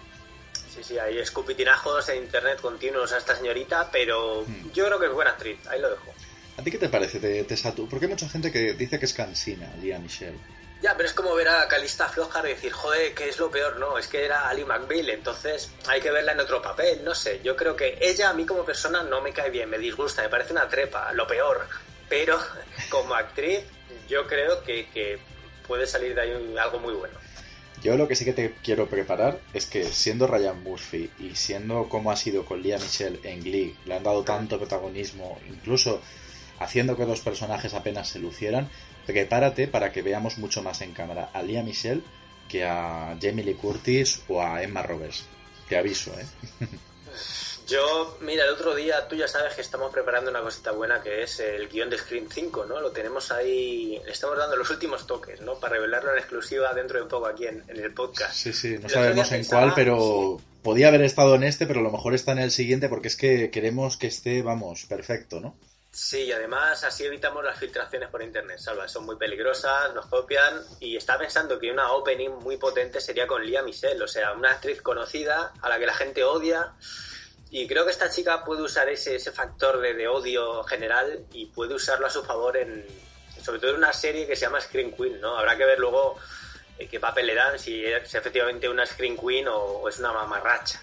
Sí, 0.75 0.83
sí, 0.83 0.99
hay 0.99 1.17
escupitinajos 1.17 2.09
en 2.09 2.23
internet 2.23 2.59
continuos 2.61 3.11
a 3.13 3.17
esta 3.17 3.35
señorita, 3.35 3.89
pero 3.91 4.43
hmm. 4.43 4.71
yo 4.73 4.85
creo 4.85 4.99
que 4.99 5.05
es 5.07 5.13
buena 5.13 5.31
actriz, 5.31 5.57
ahí 5.67 5.81
lo 5.81 5.89
dejo. 5.89 6.13
¿A 6.57 6.61
ti 6.61 6.71
qué 6.71 6.77
te 6.77 6.89
parece 6.89 7.19
de 7.19 7.43
Tessa 7.45 7.73
Porque 7.73 8.05
hay 8.05 8.11
mucha 8.11 8.27
gente 8.27 8.51
que 8.51 8.73
dice 8.73 8.99
que 8.99 9.05
es 9.05 9.13
cansina, 9.13 9.71
Lia 9.81 9.97
Michelle. 9.97 10.37
Ya, 10.81 10.95
pero 10.95 11.09
es 11.09 11.13
como 11.13 11.35
ver 11.35 11.49
a 11.49 11.67
Calista 11.67 12.07
Flojar 12.07 12.45
y 12.45 12.49
decir, 12.49 12.71
joder, 12.71 13.13
¿qué 13.13 13.27
es 13.27 13.37
lo 13.37 13.51
peor? 13.51 13.77
No, 13.77 13.97
es 13.97 14.07
que 14.07 14.23
era 14.23 14.47
Ali 14.47 14.63
McBeal, 14.63 15.09
entonces 15.09 15.71
hay 15.87 15.99
que 15.99 16.09
verla 16.09 16.31
en 16.31 16.39
otro 16.39 16.61
papel, 16.61 17.03
no 17.03 17.13
sé. 17.13 17.41
Yo 17.43 17.55
creo 17.57 17.75
que 17.75 17.97
ella 17.99 18.29
a 18.29 18.33
mí 18.33 18.45
como 18.45 18.63
persona 18.63 19.03
no 19.03 19.21
me 19.21 19.33
cae 19.33 19.49
bien, 19.49 19.69
me 19.69 19.77
disgusta, 19.77 20.21
me 20.21 20.29
parece 20.29 20.53
una 20.53 20.69
trepa, 20.69 21.11
lo 21.11 21.27
peor. 21.27 21.67
Pero 22.07 22.39
como 22.89 23.13
actriz, 23.13 23.59
yo 24.07 24.25
creo 24.25 24.63
que, 24.63 25.19
puede 25.67 25.85
salir 25.85 26.15
de 26.15 26.21
ahí 26.21 26.57
algo 26.57 26.79
muy 26.79 26.93
bueno. 26.93 27.13
Yo 27.83 27.95
lo 27.95 28.07
que 28.07 28.15
sí 28.15 28.25
que 28.25 28.33
te 28.33 28.55
quiero 28.63 28.87
preparar 28.87 29.39
es 29.53 29.65
que 29.65 29.83
siendo 29.85 30.27
Ryan 30.27 30.63
Murphy 30.63 31.11
y 31.19 31.35
siendo 31.35 31.87
como 31.87 32.11
ha 32.11 32.15
sido 32.15 32.43
con 32.43 32.61
Lia 32.61 32.77
Michelle 32.77 33.19
en 33.23 33.41
Glee, 33.41 33.75
le 33.85 33.95
han 33.95 34.03
dado 34.03 34.23
tanto 34.23 34.57
protagonismo, 34.57 35.39
incluso 35.47 36.01
haciendo 36.59 36.97
que 36.97 37.05
dos 37.05 37.21
personajes 37.21 37.73
apenas 37.73 38.09
se 38.09 38.19
lucieran, 38.19 38.69
prepárate 39.10 39.67
para 39.67 39.91
que 39.91 40.04
veamos 40.04 40.38
mucho 40.38 40.62
más 40.62 40.82
en 40.82 40.93
cámara 40.93 41.32
a 41.34 41.41
Lia 41.41 41.63
Michelle 41.63 42.04
que 42.48 42.63
a 42.63 43.17
Jamie 43.19 43.43
Lee 43.43 43.56
Curtis 43.56 44.22
o 44.28 44.41
a 44.41 44.62
Emma 44.62 44.84
Roberts. 44.84 45.26
Te 45.67 45.78
aviso, 45.78 46.12
¿eh? 46.19 46.26
Yo, 47.67 48.17
mira, 48.22 48.45
el 48.45 48.50
otro 48.50 48.74
día 48.74 49.08
tú 49.08 49.15
ya 49.15 49.28
sabes 49.28 49.54
que 49.54 49.62
estamos 49.62 49.91
preparando 49.91 50.32
una 50.32 50.41
cosita 50.41 50.72
buena 50.72 51.04
que 51.04 51.22
es 51.22 51.39
el 51.39 51.69
guion 51.69 51.89
de 51.91 52.00
Screen 52.00 52.28
5, 52.28 52.65
¿no? 52.65 52.82
Lo 52.82 52.91
tenemos 52.91 53.32
ahí, 53.32 54.02
le 54.04 54.12
estamos 54.12 54.38
dando 54.38 54.56
los 54.56 54.69
últimos 54.72 55.06
toques, 55.06 55.41
¿no? 55.41 55.60
Para 55.60 55.76
revelarlo 55.76 56.12
en 56.12 56.17
exclusiva 56.17 56.74
dentro 56.74 56.98
de 56.98 57.04
un 57.04 57.10
poco 57.10 57.28
aquí 57.28 57.45
en, 57.45 57.63
el 57.67 57.93
podcast. 57.93 58.34
Sí, 58.34 58.54
sí, 58.54 58.78
no 58.80 58.89
sabemos 58.89 59.32
en 59.32 59.45
cuál, 59.45 59.74
pero 59.76 60.41
podía 60.63 60.88
haber 60.88 61.04
estado 61.04 61.36
en 61.36 61.43
este, 61.43 61.67
pero 61.67 61.82
a 61.82 61.84
lo 61.84 61.91
mejor 61.91 62.15
está 62.15 62.32
en 62.32 62.39
el 62.39 62.50
siguiente 62.50 62.89
porque 62.89 63.08
es 63.08 63.15
que 63.15 63.52
queremos 63.52 63.98
que 63.98 64.08
esté, 64.08 64.41
vamos, 64.41 64.86
perfecto, 64.86 65.39
¿no? 65.39 65.56
Sí, 65.91 66.25
y 66.25 66.32
además 66.32 66.84
así 66.84 67.04
evitamos 67.04 67.43
las 67.43 67.58
filtraciones 67.58 68.10
por 68.10 68.21
internet, 68.21 68.60
Salva. 68.60 68.88
Son 68.88 69.06
muy 69.06 69.15
peligrosas, 69.15 69.93
nos 69.95 70.06
copian. 70.06 70.62
Y 70.80 70.95
estaba 70.95 71.19
pensando 71.19 71.58
que 71.60 71.71
una 71.71 71.91
opening 71.91 72.30
muy 72.30 72.58
potente 72.58 73.02
sería 73.02 73.25
con 73.25 73.43
Lia 73.43 73.63
Michelle, 73.63 74.04
o 74.04 74.08
sea, 74.08 74.34
una 74.34 74.52
actriz 74.52 74.82
conocida 74.82 75.52
a 75.62 75.69
la 75.69 75.80
que 75.80 75.88
la 75.88 75.95
gente 75.95 76.23
odia. 76.23 76.73
Y 77.49 77.67
creo 77.67 77.86
que 77.86 77.91
esta 77.91 78.10
chica 78.12 78.45
puede 78.45 78.62
usar 78.62 78.88
ese, 78.89 79.15
ese 79.15 79.32
factor 79.32 79.82
de, 79.82 80.08
odio 80.08 80.63
general 80.63 81.25
y 81.34 81.47
puede 81.47 81.73
usarlo 81.73 82.06
a 82.06 82.12
su 82.12 82.23
favor 82.23 82.56
en, 82.58 82.86
sobre 83.41 83.60
todo 83.60 83.71
en 83.71 83.78
una 83.78 83.91
serie 83.91 84.28
que 84.28 84.36
se 84.36 84.45
llama 84.45 84.62
Screen 84.62 84.91
Queen, 84.91 85.19
¿no? 85.19 85.36
Habrá 85.36 85.58
que 85.58 85.65
ver 85.65 85.80
luego 85.80 86.17
eh, 86.78 86.88
qué 86.88 86.99
papel 86.99 87.25
le 87.25 87.34
dan, 87.34 87.58
si 87.58 87.84
es 87.84 88.13
efectivamente 88.13 88.69
una 88.69 88.86
Screen 88.86 89.17
Queen 89.17 89.47
o, 89.47 89.58
o 89.58 89.89
es 89.89 89.97
una 89.97 90.13
mamarracha. 90.13 90.80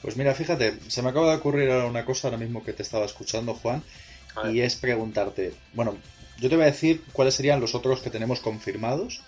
Pues 0.00 0.16
mira, 0.16 0.32
fíjate, 0.32 0.78
se 0.88 1.02
me 1.02 1.08
acaba 1.08 1.30
de 1.30 1.38
ocurrir 1.38 1.68
una 1.70 2.04
cosa 2.04 2.28
ahora 2.28 2.38
mismo 2.38 2.64
que 2.64 2.72
te 2.72 2.84
estaba 2.84 3.04
escuchando, 3.04 3.54
Juan 3.54 3.82
y 4.50 4.60
es 4.60 4.76
preguntarte, 4.76 5.54
bueno, 5.72 5.96
yo 6.38 6.48
te 6.48 6.56
voy 6.56 6.64
a 6.64 6.66
decir 6.66 7.02
cuáles 7.12 7.34
serían 7.34 7.60
los 7.60 7.74
otros 7.74 8.00
que 8.00 8.10
tenemos 8.10 8.40
confirmados. 8.40 9.22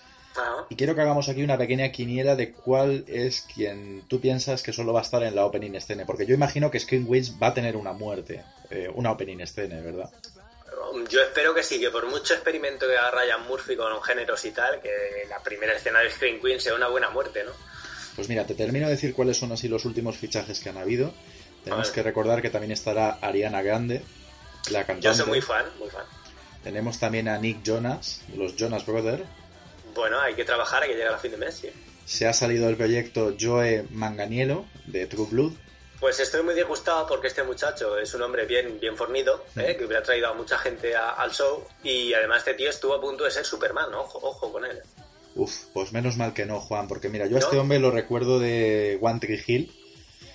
Y 0.69 0.77
quiero 0.77 0.95
que 0.95 1.01
hagamos 1.01 1.27
aquí 1.27 1.43
una 1.43 1.57
pequeña 1.57 1.91
quiniela 1.91 2.37
de 2.37 2.53
cuál 2.53 3.03
es 3.07 3.41
quien 3.53 4.03
tú 4.07 4.21
piensas 4.21 4.63
que 4.63 4.71
solo 4.71 4.93
va 4.93 5.01
a 5.01 5.03
estar 5.03 5.21
en 5.23 5.35
la 5.35 5.45
opening 5.45 5.77
scene. 5.81 6.05
Porque 6.05 6.25
yo 6.25 6.33
imagino 6.33 6.71
que 6.71 6.79
Screen 6.79 7.05
Wings 7.05 7.35
va 7.41 7.47
a 7.47 7.53
tener 7.53 7.75
una 7.75 7.91
muerte, 7.91 8.41
eh, 8.69 8.89
una 8.93 9.11
opening 9.11 9.45
scene, 9.45 9.81
¿verdad? 9.81 10.09
Yo 11.09 11.21
espero 11.21 11.53
que 11.53 11.63
sí, 11.63 11.79
que 11.79 11.89
por 11.89 12.09
mucho 12.09 12.33
experimento 12.33 12.87
que 12.87 12.97
haga 12.97 13.11
Ryan 13.11 13.45
Murphy 13.47 13.75
con 13.75 14.01
géneros 14.01 14.43
y 14.45 14.51
tal, 14.51 14.81
que 14.81 14.89
la 15.29 15.39
primera 15.39 15.73
escena 15.73 15.99
de 15.99 16.09
Screen 16.09 16.39
Queen 16.41 16.59
sea 16.59 16.75
una 16.75 16.87
buena 16.87 17.09
muerte, 17.09 17.43
¿no? 17.43 17.51
Pues 18.15 18.29
mira, 18.29 18.45
te 18.45 18.55
termino 18.55 18.87
de 18.87 18.93
decir 18.93 19.13
cuáles 19.13 19.37
son 19.37 19.51
así 19.51 19.67
los 19.67 19.85
últimos 19.85 20.17
fichajes 20.17 20.59
que 20.59 20.69
han 20.69 20.77
habido. 20.77 21.13
Tenemos 21.63 21.91
que 21.91 22.03
recordar 22.03 22.41
que 22.41 22.49
también 22.49 22.71
estará 22.71 23.19
Ariana 23.21 23.61
Grande, 23.61 24.01
la 24.69 24.79
cantante. 24.85 25.01
Yo 25.01 25.13
soy 25.13 25.27
muy 25.27 25.41
fan, 25.41 25.65
muy 25.79 25.89
fan. 25.89 26.05
Tenemos 26.63 26.99
también 26.99 27.27
a 27.27 27.37
Nick 27.37 27.63
Jonas, 27.63 28.21
los 28.35 28.55
Jonas 28.55 28.85
Brothers. 28.85 29.23
Bueno, 29.95 30.19
hay 30.19 30.35
que 30.35 30.45
trabajar, 30.45 30.83
hay 30.83 30.89
que 30.89 30.95
llegar 30.95 31.13
a 31.13 31.17
fin 31.17 31.31
de 31.31 31.37
mes, 31.37 31.55
sí. 31.55 31.69
Se 32.05 32.27
ha 32.27 32.33
salido 32.33 32.67
del 32.67 32.77
proyecto 32.77 33.35
Joe 33.39 33.85
Manganiello, 33.91 34.65
de 34.85 35.05
True 35.07 35.27
Blood. 35.29 35.53
Pues 35.99 36.19
estoy 36.19 36.41
muy 36.43 36.55
disgustado 36.55 37.05
porque 37.07 37.27
este 37.27 37.43
muchacho 37.43 37.97
es 37.97 38.13
un 38.15 38.23
hombre 38.23 38.45
bien, 38.45 38.79
bien 38.79 38.97
fornido, 38.97 39.45
¿eh? 39.55 39.75
que 39.77 39.85
hubiera 39.85 40.01
traído 40.01 40.29
a 40.29 40.33
mucha 40.33 40.57
gente 40.57 40.95
a- 40.95 41.11
al 41.11 41.31
show 41.31 41.63
y 41.83 42.13
además 42.13 42.39
este 42.39 42.55
tío 42.55 42.69
estuvo 42.69 42.95
a 42.95 43.01
punto 43.01 43.23
de 43.23 43.31
ser 43.31 43.45
Superman, 43.45 43.93
ojo, 43.93 44.17
ojo 44.21 44.51
con 44.51 44.65
él. 44.65 44.79
Uf, 45.35 45.65
pues 45.73 45.91
menos 45.93 46.17
mal 46.17 46.33
que 46.33 46.45
no, 46.45 46.59
Juan, 46.59 46.87
porque 46.87 47.07
mira, 47.09 47.27
yo 47.27 47.37
a 47.37 47.39
este 47.39 47.57
hombre 47.57 47.79
lo 47.79 47.91
recuerdo 47.91 48.39
de 48.39 48.97
One 49.01 49.19
Tree 49.19 49.43
Hill 49.45 49.71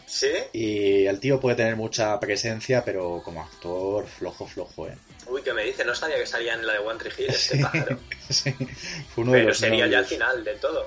¿Sí? 0.07 0.29
y 0.53 1.05
el 1.07 1.19
tío 1.19 1.41
puede 1.41 1.57
tener 1.57 1.75
mucha 1.77 2.19
presencia, 2.21 2.85
pero 2.85 3.21
como 3.25 3.43
actor, 3.43 4.07
flojo, 4.07 4.47
flojo, 4.47 4.87
¿eh? 4.87 4.97
Uy, 5.27 5.43
¿qué 5.43 5.53
me 5.53 5.65
dice? 5.65 5.85
No 5.85 5.95
sabía 5.95 6.17
que 6.17 6.27
salía 6.27 6.55
en 6.55 6.65
la 6.65 6.75
de 6.75 6.79
One 6.79 6.99
Tree 6.99 7.13
Hill 7.19 7.31
este 7.31 7.57
Sí, 7.57 7.63
pájaro. 7.63 7.99
sí, 8.31 8.53
fue 9.13 9.25
uno 9.25 9.33
de 9.33 9.39
Pero 9.39 9.49
los 9.49 9.59
sería 9.59 9.87
ya 9.89 9.99
al 9.99 10.07
final 10.07 10.45
del 10.45 10.59
todo. 10.61 10.87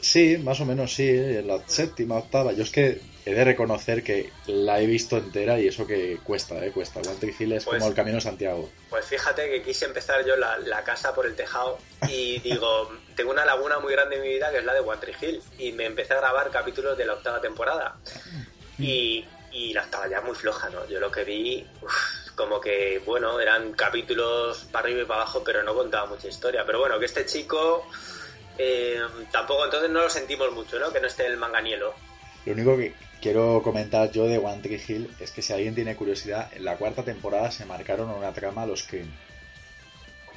Sí, 0.00 0.36
más 0.38 0.60
o 0.60 0.64
menos 0.66 0.92
sí, 0.92 1.08
en 1.08 1.46
la 1.46 1.62
séptima, 1.68 2.16
octava. 2.16 2.52
Yo 2.52 2.64
es 2.64 2.70
que 2.70 3.00
he 3.24 3.34
de 3.34 3.44
reconocer 3.44 4.02
que 4.02 4.32
la 4.46 4.80
he 4.80 4.86
visto 4.86 5.16
entera 5.16 5.58
y 5.60 5.68
eso 5.68 5.86
que 5.86 6.18
cuesta, 6.24 6.64
¿eh? 6.64 6.72
Cuesta. 6.72 7.00
Tree 7.02 7.34
Hill 7.38 7.52
es 7.52 7.64
Pues- 7.64 7.78
como 7.78 7.88
el 7.90 7.94
Camino 7.96 8.16
de 8.16 8.20
Santiago. 8.22 8.68
Pues 8.90 9.06
fíjate 9.06 9.48
que 9.48 9.62
quise 9.62 9.84
empezar 9.84 10.24
yo 10.24 10.36
la, 10.36 10.58
la 10.58 10.82
casa 10.84 11.14
por 11.14 11.26
el 11.26 11.34
tejado 11.36 11.78
y 12.08 12.38
digo, 12.44 12.90
tengo 13.14 13.30
una 13.30 13.44
laguna 13.44 13.78
muy 13.78 13.92
grande 13.92 14.16
en 14.16 14.22
mi 14.22 14.28
vida 14.28 14.50
que 14.50 14.58
es 14.58 14.64
la 14.64 14.74
de 14.74 14.82
Tree 15.00 15.14
Hill 15.20 15.42
y 15.58 15.72
me 15.72 15.86
empecé 15.86 16.14
a 16.14 16.16
grabar 16.18 16.50
capítulos 16.50 16.98
de 16.98 17.06
la 17.06 17.14
octava 17.14 17.40
temporada 17.40 17.96
y, 18.78 19.24
y 19.52 19.72
la 19.72 19.82
octava 19.84 20.08
ya 20.08 20.20
muy 20.20 20.34
floja, 20.34 20.68
¿no? 20.70 20.86
Yo 20.88 20.98
lo 20.98 21.10
que 21.10 21.24
vi, 21.24 21.66
uf, 21.80 21.92
como 22.34 22.60
que, 22.60 23.00
bueno, 23.04 23.38
eran 23.40 23.72
capítulos 23.74 24.64
para 24.72 24.86
arriba 24.86 25.02
y 25.02 25.04
para 25.04 25.20
abajo, 25.22 25.42
pero 25.44 25.62
no 25.62 25.74
contaba 25.74 26.06
mucha 26.06 26.28
historia. 26.28 26.64
Pero 26.66 26.80
bueno, 26.80 26.98
que 26.98 27.04
este 27.06 27.24
chico 27.26 27.86
eh, 28.58 29.00
tampoco, 29.30 29.64
entonces 29.64 29.90
no 29.90 30.00
lo 30.02 30.10
sentimos 30.10 30.50
mucho, 30.52 30.78
¿no? 30.78 30.92
Que 30.92 31.00
no 31.00 31.06
esté 31.06 31.26
el 31.26 31.36
manganielo. 31.36 31.94
Lo 32.46 32.52
único 32.54 32.76
que 32.76 32.92
quiero 33.22 33.62
comentar 33.62 34.10
yo 34.10 34.26
de 34.26 34.36
One 34.36 34.60
Tree 34.60 34.82
Hill 34.86 35.14
es 35.20 35.30
que 35.30 35.40
si 35.40 35.52
alguien 35.52 35.74
tiene 35.74 35.96
curiosidad, 35.96 36.50
en 36.52 36.64
la 36.64 36.76
cuarta 36.76 37.04
temporada 37.04 37.50
se 37.50 37.64
marcaron 37.64 38.10
una 38.10 38.32
trama 38.32 38.64
a 38.64 38.66
los 38.66 38.80
Scream. 38.80 39.10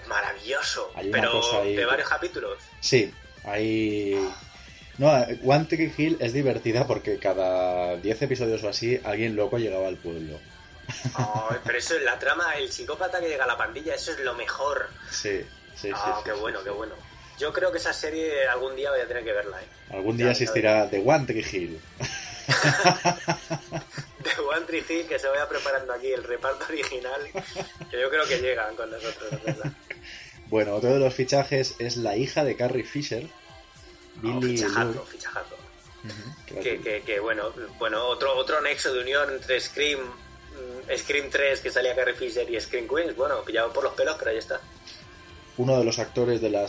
Maravilloso, 0.07 0.91
Hay 0.95 1.09
una 1.09 1.19
pero 1.19 1.31
cosa 1.31 1.61
ahí 1.61 1.75
de 1.75 1.85
varios 1.85 2.07
capítulos. 2.07 2.59
Sí, 2.79 3.11
hay... 3.43 4.15
No, 4.97 5.11
One 5.43 5.65
Tree 5.65 5.93
Hill 5.97 6.17
es 6.21 6.31
divertida 6.31 6.87
porque 6.87 7.17
cada 7.17 7.97
10 7.97 8.21
episodios 8.21 8.63
o 8.63 8.69
así 8.69 8.97
alguien 9.03 9.35
loco 9.35 9.57
llegaba 9.57 9.87
al 9.87 9.97
pueblo. 9.97 10.39
Ay, 11.15 11.57
pero 11.65 11.77
eso 11.79 11.95
es 11.95 12.03
la 12.03 12.17
trama, 12.19 12.53
el 12.53 12.71
psicópata 12.71 13.19
que 13.19 13.27
llega 13.27 13.43
a 13.43 13.47
la 13.47 13.57
pandilla, 13.57 13.95
eso 13.95 14.11
es 14.11 14.19
lo 14.19 14.35
mejor. 14.35 14.89
Sí, 15.09 15.41
sí, 15.75 15.87
sí. 15.87 15.91
Ah, 15.93 16.15
sí, 16.17 16.29
qué 16.29 16.35
sí, 16.35 16.39
bueno, 16.39 16.59
sí. 16.59 16.65
qué 16.65 16.69
bueno. 16.69 16.95
Yo 17.39 17.51
creo 17.51 17.71
que 17.71 17.77
esa 17.79 17.93
serie 17.93 18.47
algún 18.47 18.75
día 18.75 18.91
voy 18.91 19.01
a 19.01 19.07
tener 19.07 19.23
que 19.23 19.33
verla, 19.33 19.61
¿eh? 19.61 19.65
Algún 19.91 20.15
día 20.17 20.27
ya 20.27 20.31
existirá 20.31 20.89
The 20.89 20.99
One 21.05 21.25
Tree 21.25 21.45
Hill. 21.51 21.79
De 24.23 24.41
One 24.41 24.65
Tree 24.65 24.83
Hill, 24.87 25.07
que 25.07 25.19
se 25.19 25.27
vaya 25.27 25.47
preparando 25.47 25.93
aquí 25.93 26.11
el 26.11 26.23
reparto 26.23 26.65
original, 26.69 27.21
que 27.91 27.99
yo 27.99 28.09
creo 28.09 28.25
que 28.27 28.39
llegan 28.39 28.75
con 28.75 28.89
nosotros, 28.89 29.31
¿verdad? 29.43 29.71
Bueno, 30.47 30.75
otro 30.75 30.93
de 30.93 30.99
los 30.99 31.13
fichajes 31.13 31.75
es 31.79 31.97
la 31.97 32.15
hija 32.17 32.43
de 32.43 32.55
Carrie 32.55 32.83
Fisher, 32.83 33.27
Oh, 34.23 34.39
Billy 34.39 34.57
fichajazo, 34.57 35.05
fichajazo. 35.05 35.55
Que 36.45 36.53
la- 36.55 36.61
Que, 36.61 36.79
que, 36.81 37.01
que, 37.01 37.19
bueno, 37.19 37.51
bueno 37.77 38.05
otro, 38.05 38.33
otro 38.37 38.61
nexo 38.61 38.93
de 38.93 39.01
unión 39.01 39.29
entre 39.33 39.59
Scream, 39.59 39.99
mm, 39.99 40.97
Scream 40.97 41.29
3 41.29 41.59
que 41.59 41.69
salía 41.69 41.93
Carrie 41.95 42.13
Fisher 42.15 42.49
y 42.49 42.59
Scream 42.61 42.87
Queens, 42.87 43.15
bueno, 43.15 43.43
pillado 43.43 43.73
por 43.73 43.83
los 43.83 43.93
pelos, 43.93 44.15
pero 44.17 44.31
ahí 44.31 44.37
está. 44.37 44.61
Uno 45.57 45.77
de 45.77 45.83
los 45.83 45.99
actores 45.99 46.39
de 46.41 46.49
la 46.49 46.65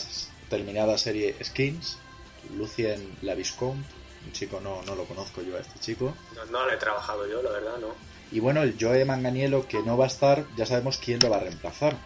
terminada 0.49 0.97
serie 0.99 1.35
Skins, 1.43 1.99
Lucien 2.57 3.17
Laviscount, 3.23 3.85
un 4.27 4.33
chico 4.33 4.61
no, 4.61 4.83
no 4.83 4.95
lo 4.95 5.05
conozco 5.05 5.43
yo 5.43 5.57
a 5.57 5.61
este 5.61 5.79
chico. 5.79 6.17
No, 6.35 6.45
no 6.47 6.67
lo 6.67 6.73
he 6.73 6.77
trabajado 6.77 7.27
yo, 7.29 7.43
la 7.43 7.51
verdad, 7.51 7.79
no. 7.79 7.95
Y 8.33 8.41
bueno, 8.41 8.63
el 8.63 8.77
Joe 8.79 9.05
Manganiello 9.05 9.67
que 9.69 9.79
no 9.83 9.97
va 9.97 10.05
a 10.05 10.09
estar, 10.09 10.45
ya 10.57 10.67
sabemos 10.67 10.99
quién 10.99 11.21
lo 11.21 11.31
va 11.31 11.37
a 11.37 11.41
reemplazar. 11.41 11.97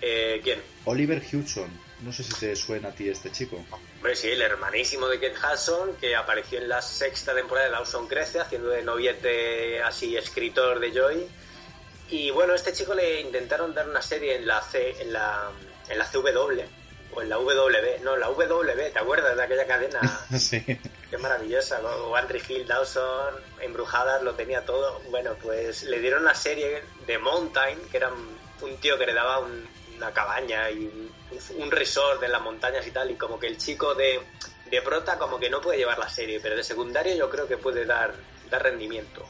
Eh, 0.00 0.40
¿Quién? 0.42 0.60
Oliver 0.84 1.22
Hudson. 1.32 1.70
No 2.02 2.12
sé 2.12 2.24
si 2.24 2.34
te 2.34 2.56
suena 2.56 2.88
a 2.88 2.92
ti 2.92 3.08
este 3.08 3.30
chico. 3.30 3.64
Hombre, 3.70 4.16
sí, 4.16 4.28
el 4.28 4.42
hermanísimo 4.42 5.06
de 5.06 5.20
Kate 5.20 5.38
Hudson, 5.38 5.94
que 6.00 6.16
apareció 6.16 6.58
en 6.58 6.68
la 6.68 6.82
sexta 6.82 7.32
temporada 7.32 7.66
de 7.66 7.72
Dawson 7.72 8.08
Crece, 8.08 8.40
haciendo 8.40 8.70
de 8.70 8.82
noviete 8.82 9.80
así 9.82 10.16
escritor 10.16 10.80
de 10.80 10.92
Joy. 10.92 11.26
Y 12.10 12.30
bueno, 12.32 12.52
a 12.54 12.56
este 12.56 12.72
chico 12.72 12.94
le 12.94 13.20
intentaron 13.20 13.72
dar 13.72 13.88
una 13.88 14.02
serie 14.02 14.36
en 14.36 14.46
la 14.46 14.60
C, 14.60 15.00
en 15.00 15.12
la, 15.12 15.50
en 15.88 15.98
la 15.98 16.04
CW, 16.10 16.62
o 17.14 17.22
en 17.22 17.28
la 17.28 17.36
W, 17.36 18.00
no, 18.02 18.16
la 18.16 18.26
W, 18.28 18.90
¿te 18.90 18.98
acuerdas 18.98 19.36
de 19.36 19.42
aquella 19.42 19.66
cadena? 19.66 20.00
sí. 20.38 20.60
Qué 21.10 21.18
maravillosa. 21.18 21.80
One 21.80 22.26
Tree 22.26 22.42
Hill, 22.48 22.66
Dawson, 22.66 23.34
Embrujadas, 23.60 24.22
lo 24.22 24.34
tenía 24.34 24.64
todo. 24.64 25.00
Bueno, 25.10 25.36
pues 25.42 25.82
le 25.84 25.98
dieron 26.00 26.22
una 26.22 26.34
serie 26.34 26.82
de 27.06 27.18
Mountain, 27.18 27.78
que 27.90 27.98
era 27.98 28.08
un, 28.08 28.38
un 28.62 28.76
tío 28.78 28.96
que 28.98 29.06
le 29.06 29.12
daba 29.14 29.38
un- 29.40 29.68
una 29.96 30.10
cabaña 30.12 30.68
y 30.70 30.78
un, 30.86 31.12
un 31.58 31.70
resort 31.70 32.22
en 32.22 32.32
las 32.32 32.40
montañas 32.40 32.84
y 32.86 32.90
tal, 32.90 33.10
y 33.10 33.14
como 33.16 33.38
que 33.38 33.46
el 33.46 33.56
chico 33.58 33.94
de, 33.94 34.20
de 34.66 34.82
prota 34.82 35.16
como 35.18 35.38
que 35.38 35.48
no 35.50 35.60
puede 35.60 35.78
llevar 35.78 35.98
la 35.98 36.08
serie, 36.08 36.40
pero 36.40 36.56
de 36.56 36.64
secundario 36.64 37.14
yo 37.14 37.28
creo 37.30 37.46
que 37.46 37.58
puede 37.58 37.84
dar, 37.84 38.12
dar 38.50 38.62
rendimiento. 38.62 39.24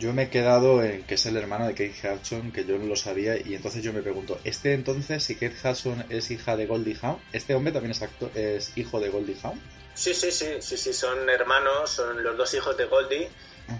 Yo 0.00 0.14
me 0.14 0.24
he 0.24 0.30
quedado 0.30 0.82
en 0.82 1.02
que 1.04 1.14
es 1.16 1.26
el 1.26 1.36
hermano 1.36 1.66
de 1.66 1.72
Kate 1.74 1.94
Hudson, 2.14 2.52
que 2.52 2.64
yo 2.64 2.78
no 2.78 2.86
lo 2.86 2.96
sabía, 2.96 3.36
y 3.36 3.54
entonces 3.54 3.82
yo 3.82 3.92
me 3.92 4.00
pregunto, 4.00 4.40
¿este 4.44 4.72
entonces, 4.72 5.22
si 5.22 5.34
Kate 5.34 5.54
Hudson 5.62 6.06
es 6.08 6.30
hija 6.30 6.56
de 6.56 6.64
Goldie 6.66 6.96
Hawn, 7.02 7.18
este 7.34 7.54
hombre 7.54 7.70
también 7.70 7.90
es, 7.92 8.00
acto- 8.00 8.34
es 8.34 8.72
hijo 8.78 8.98
de 8.98 9.10
Goldie 9.10 9.36
Hawn? 9.42 9.60
Sí, 9.94 10.14
sí, 10.14 10.32
sí, 10.32 10.46
sí, 10.60 10.78
sí, 10.78 10.94
son 10.94 11.28
hermanos, 11.28 11.90
son 11.90 12.22
los 12.24 12.34
dos 12.34 12.54
hijos 12.54 12.76
de 12.78 12.86
Goldie. 12.86 13.28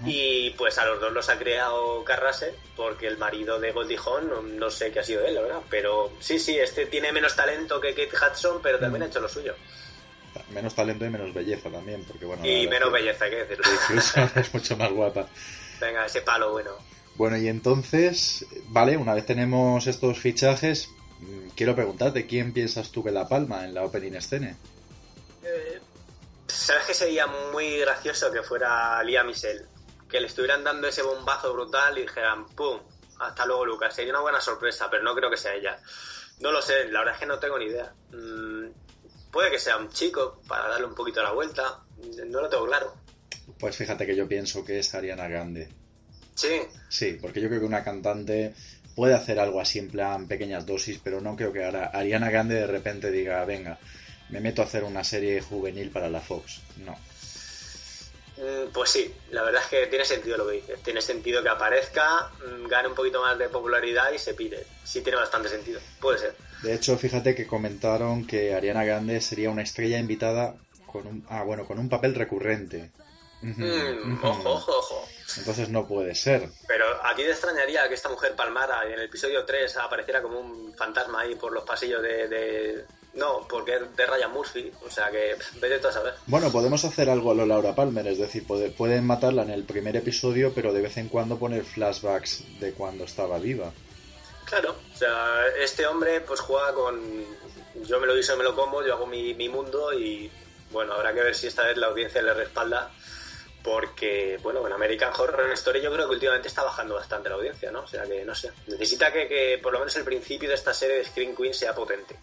Y 0.07 0.51
pues 0.51 0.79
a 0.79 0.87
los 0.87 1.01
dos 1.01 1.13
los 1.13 1.29
ha 1.31 1.37
creado 1.37 2.05
Carrase, 2.05 2.55
porque 2.77 3.09
el 3.09 3.19
marido 3.19 3.59
de 3.59 3.73
Goldie 3.73 3.99
Hawn, 3.99 4.57
no, 4.57 4.71
sé 4.71 4.93
qué 4.93 5.01
ha 5.01 5.03
sido 5.03 5.27
él, 5.27 5.35
la 5.35 5.41
verdad. 5.41 5.61
Pero 5.69 6.13
sí, 6.21 6.39
sí, 6.39 6.57
este 6.57 6.87
tiene 6.87 7.11
menos 7.13 7.35
talento 7.35 7.81
que 7.81 7.95
Kate 7.95 8.13
Hudson, 8.17 8.61
pero 8.63 8.79
también 8.79 9.03
ha 9.03 9.07
hecho 9.07 9.21
lo 9.21 9.29
suyo. 9.29 9.55
Menos 10.51 10.77
talento 10.77 11.05
y 11.05 11.11
menos 11.11 11.35
belleza 11.35 11.71
también, 11.71 12.05
porque 12.05 12.25
bueno... 12.25 12.47
y 12.47 12.69
menos 12.69 12.93
belleza, 12.93 13.29
que 13.29 13.45
decirlo. 13.45 13.65
Es 14.37 14.55
mucho 14.55 14.77
más 14.77 14.93
guapa. 14.93 15.29
Venga, 15.81 16.07
ese 16.07 16.23
palo 16.23 16.53
bueno. 16.53 16.73
Bueno, 17.17 17.37
y 17.37 17.49
entonces, 17.49 18.47
vale, 18.69 18.97
una 18.97 19.15
vez 19.15 19.27
tenemos 19.27 19.87
estos 19.87 20.19
fichajes, 20.19 20.89
mm, 21.19 21.51
quiero 21.57 21.75
preguntarte, 21.75 22.27
¿quién 22.27 22.53
piensas 22.53 22.91
tú 22.91 23.03
que 23.05 23.11
la 23.11 23.29
palma 23.29 23.65
en 23.65 23.75
la 23.75 23.85
opening 23.85 24.21
scene? 24.21 24.57
Eh, 25.43 25.81
¿Sabes 26.47 26.87
que 26.87 26.95
sería 26.95 27.27
muy 27.27 27.79
gracioso 27.79 28.31
que 28.33 28.43
fuera 28.43 29.03
Lía 29.03 29.25
Michelle? 29.25 29.67
Que 30.09 30.21
le 30.21 30.27
estuvieran 30.27 30.65
dando 30.65 30.89
ese 30.89 31.03
bombazo 31.03 31.53
brutal 31.53 31.97
y 31.99 32.03
dijeran, 32.03 32.47
¡pum! 32.47 32.81
Hasta 33.21 33.47
luego, 33.47 33.67
Lucas. 33.67 33.95
Sería 33.95 34.13
una 34.13 34.23
buena 34.23 34.41
sorpresa, 34.41 34.89
pero 34.91 35.03
no 35.03 35.15
creo 35.15 35.31
que 35.31 35.37
sea 35.37 35.55
ella. 35.55 35.79
No 36.41 36.51
lo 36.53 36.63
sé, 36.63 36.89
la 36.89 37.01
verdad 37.01 37.15
es 37.15 37.21
que 37.21 37.27
no 37.27 37.39
tengo 37.39 37.59
ni 37.59 37.67
idea. 37.67 37.93
Mm, 38.13 38.71
puede 39.31 39.51
que 39.51 39.59
sea 39.59 39.77
un 39.77 39.91
chico 39.91 40.41
para 40.49 40.69
darle 40.69 40.87
un 40.87 40.95
poquito 40.95 41.23
la 41.23 41.33
vuelta. 41.33 41.81
No 42.27 42.41
lo 42.41 42.49
tengo 42.49 42.67
claro. 42.67 42.95
Pues 43.59 43.77
fíjate 43.77 44.07
que 44.07 44.17
yo 44.17 44.27
pienso 44.29 44.65
que 44.65 44.79
es 44.79 44.95
Ariana 44.95 45.29
Grande. 45.29 45.69
Sí, 46.35 46.61
Sí, 46.89 47.19
porque 47.21 47.41
yo 47.41 47.49
creo 47.49 47.61
que 47.61 47.67
una 47.67 47.85
cantante 47.85 48.55
puede 48.97 49.15
hacer 49.15 49.39
algo 49.39 49.61
así 49.61 49.79
en 49.79 49.91
plan 49.91 50.27
pequeñas 50.27 50.67
dosis, 50.67 50.99
pero 51.03 51.21
no 51.21 51.37
creo 51.37 51.53
que 51.53 51.65
ahora 51.65 51.87
Ariana 51.93 52.31
Grande 52.31 52.55
de 52.55 52.67
repente 52.67 53.11
diga, 53.11 53.45
venga, 53.45 53.79
me 54.31 54.41
meto 54.41 54.63
a 54.63 54.65
hacer 54.65 54.85
una 54.85 55.05
serie 55.05 55.41
juvenil 55.41 55.91
para 55.91 56.09
la 56.09 56.21
Fox. 56.21 56.61
No. 56.79 56.93
Mm, 58.39 58.73
Pues 58.73 58.91
sí, 58.91 59.15
la 59.31 59.43
verdad 59.43 59.63
es 59.63 59.69
que 59.69 59.87
tiene 59.89 60.05
sentido 60.05 60.39
lo 60.39 60.49
que 60.49 60.57
dices. 60.57 60.83
Tiene 60.83 61.03
sentido 61.03 61.43
que 61.43 61.49
aparezca, 61.51 62.31
mm, 62.45 62.67
gane 62.69 62.89
un 62.89 62.95
poquito 62.95 63.21
más 63.21 63.39
de 63.39 63.49
popularidad 63.49 64.13
y 64.13 64.19
se 64.19 64.35
pire. 64.35 64.65
Sí, 64.85 65.03
tiene 65.03 65.19
bastante 65.19 65.49
sentido. 65.49 65.81
Puede 66.01 66.19
ser. 66.19 66.35
De 66.63 66.75
hecho, 66.75 66.97
fíjate 66.97 67.35
que 67.35 67.47
comentaron 67.47 68.27
que 68.27 68.55
Ariana 68.55 68.85
Grande 68.85 69.21
sería 69.21 69.51
una 69.51 69.63
estrella 69.63 69.99
invitada 69.99 70.57
con 70.87 71.07
un, 71.07 71.25
ah, 71.29 71.43
bueno, 71.43 71.67
con 71.67 71.79
un 71.79 71.89
papel 71.89 72.15
recurrente. 72.15 72.91
Mm, 73.43 74.23
ojo, 74.25 74.51
ojo, 74.51 74.79
ojo. 74.79 75.09
Entonces 75.39 75.69
no 75.69 75.87
puede 75.87 76.15
ser. 76.15 76.49
Pero 76.67 76.85
a 77.05 77.15
ti 77.15 77.23
te 77.23 77.31
extrañaría 77.31 77.89
que 77.89 77.95
esta 77.95 78.09
mujer 78.09 78.35
palmara 78.35 78.83
y 78.89 78.93
en 78.93 78.99
el 78.99 79.05
episodio 79.07 79.45
3 79.45 79.77
apareciera 79.79 80.21
como 80.21 80.41
un 80.41 80.75
fantasma 80.77 81.21
ahí 81.21 81.35
por 81.37 81.53
los 81.53 81.65
pasillos 81.65 82.03
de. 82.03 82.29
de- 82.29 82.85
No, 83.15 83.47
porque 83.49 83.77
es 83.77 83.97
de 83.97 84.07
Ryan 84.07 84.33
Murphy. 84.33 84.71
O 84.87 84.91
sea 84.91 85.11
que 85.11 85.37
vete 85.61 85.79
tú 85.79 85.89
a 85.89 85.93
saber. 85.93 86.15
Bueno, 86.27 86.51
podemos 86.53 86.85
hacer 86.85 87.09
algo 87.09 87.31
a 87.31 87.35
lo 87.35 87.47
Laura 87.47 87.75
Palmer, 87.75 88.07
es 88.09 88.19
decir, 88.19 88.47
puede- 88.47 88.71
pueden 88.71 89.07
matarla 89.07 89.43
en 89.43 89.51
el 89.51 89.65
primer 89.65 89.97
episodio, 89.97 90.53
pero 90.55 90.73
de 90.73 90.83
vez 90.83 90.97
en 90.97 91.09
cuando 91.09 91.39
poner 91.39 91.65
flashbacks 91.65 92.61
de 92.61 92.73
cuando 92.73 93.05
estaba 93.05 93.39
viva. 93.39 93.73
Claro, 94.45 94.75
o 94.95 94.97
sea, 94.99 95.47
este 95.61 95.87
hombre 95.87 96.21
pues 96.23 96.41
juega 96.41 96.75
con. 96.75 97.01
Yo 97.87 98.01
me 98.01 98.07
lo 98.09 98.15
guiso, 98.17 98.37
me 98.37 98.43
lo 98.45 98.55
como, 98.57 98.85
yo 98.85 98.95
hago 98.95 99.07
mi, 99.07 99.33
mi 99.35 99.49
mundo 99.49 99.93
y. 99.93 100.31
Bueno, 100.73 100.93
habrá 100.95 101.13
que 101.15 101.21
ver 101.23 101.35
si 101.35 101.47
esta 101.49 101.65
vez 101.65 101.77
la 101.77 101.87
audiencia 101.89 102.21
le 102.23 102.35
respalda. 102.35 102.91
Porque, 103.63 104.39
bueno, 104.43 104.67
en 104.67 104.73
American 104.73 105.13
Horror 105.17 105.53
Story 105.53 105.83
yo 105.83 105.93
creo 105.93 106.09
que 106.09 106.15
últimamente 106.15 106.49
está 106.49 106.63
bajando 106.63 106.95
bastante 106.95 107.29
la 107.29 107.35
audiencia, 107.35 107.71
¿no? 107.71 107.81
O 107.83 107.87
sea 107.87 108.05
que 108.05 108.25
no 108.25 108.35
sé. 108.35 108.51
Necesita 108.67 109.13
que, 109.13 109.29
que 109.29 109.59
por 109.63 109.73
lo 109.73 109.81
menos 109.81 109.95
el 109.97 110.05
principio 110.05 110.49
de 110.49 110.55
esta 110.55 110.73
serie 110.73 110.97
de 110.97 111.05
Screen 111.05 111.37
Queen 111.37 111.53
sea 111.53 111.75
potente. 111.75 112.17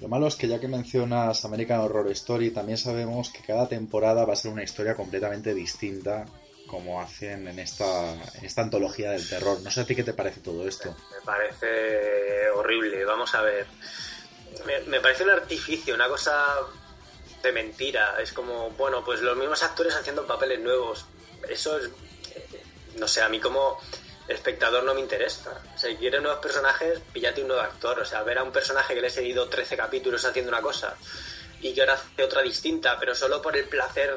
Lo 0.00 0.08
malo 0.08 0.26
es 0.26 0.34
que 0.34 0.48
ya 0.48 0.58
que 0.58 0.66
mencionas 0.66 1.44
American 1.44 1.78
Horror 1.80 2.10
Story, 2.10 2.50
también 2.50 2.76
sabemos 2.76 3.30
que 3.30 3.42
cada 3.42 3.68
temporada 3.68 4.24
va 4.24 4.32
a 4.32 4.36
ser 4.36 4.50
una 4.50 4.64
historia 4.64 4.96
completamente 4.96 5.54
distinta 5.54 6.26
como 6.66 7.00
hacen 7.00 7.46
en 7.46 7.58
esta, 7.58 8.14
en 8.14 8.44
esta 8.44 8.62
antología 8.62 9.10
del 9.10 9.28
terror. 9.28 9.60
No 9.60 9.70
sé 9.70 9.82
a 9.82 9.84
ti 9.84 9.94
qué 9.94 10.02
te 10.02 10.14
parece 10.14 10.40
todo 10.40 10.66
esto. 10.66 10.88
Me 10.88 11.24
parece 11.24 12.48
horrible, 12.50 13.04
vamos 13.04 13.32
a 13.34 13.42
ver. 13.42 13.66
Me, 14.66 14.80
me 14.88 15.00
parece 15.00 15.22
un 15.22 15.30
artificio, 15.30 15.94
una 15.94 16.08
cosa 16.08 16.34
de 17.42 17.52
mentira. 17.52 18.16
Es 18.20 18.32
como, 18.32 18.70
bueno, 18.70 19.04
pues 19.04 19.20
los 19.20 19.36
mismos 19.36 19.62
actores 19.62 19.94
haciendo 19.94 20.26
papeles 20.26 20.60
nuevos. 20.60 21.06
Eso 21.48 21.78
es, 21.78 21.86
eh, 22.34 22.62
no 22.96 23.08
sé, 23.08 23.22
a 23.22 23.28
mí 23.28 23.40
como 23.40 23.78
espectador 24.28 24.84
no 24.84 24.94
me 24.94 25.00
interesa. 25.00 25.62
O 25.74 25.78
sea, 25.78 25.90
si 25.90 25.96
quieres 25.96 26.22
nuevos 26.22 26.40
personajes, 26.40 27.00
píllate 27.12 27.42
un 27.42 27.48
nuevo 27.48 27.62
actor. 27.62 28.00
O 28.00 28.04
sea, 28.04 28.22
ver 28.22 28.38
a 28.38 28.42
un 28.42 28.52
personaje 28.52 28.94
que 28.94 29.00
le 29.00 29.08
he 29.08 29.10
seguido 29.10 29.48
13 29.48 29.76
capítulos 29.76 30.24
haciendo 30.24 30.50
una 30.50 30.62
cosa 30.62 30.96
y 31.60 31.72
que 31.72 31.80
ahora 31.80 31.94
hace 31.94 32.24
otra 32.24 32.42
distinta, 32.42 32.98
pero 32.98 33.14
solo 33.14 33.40
por 33.40 33.56
el 33.56 33.66
placer 33.66 34.16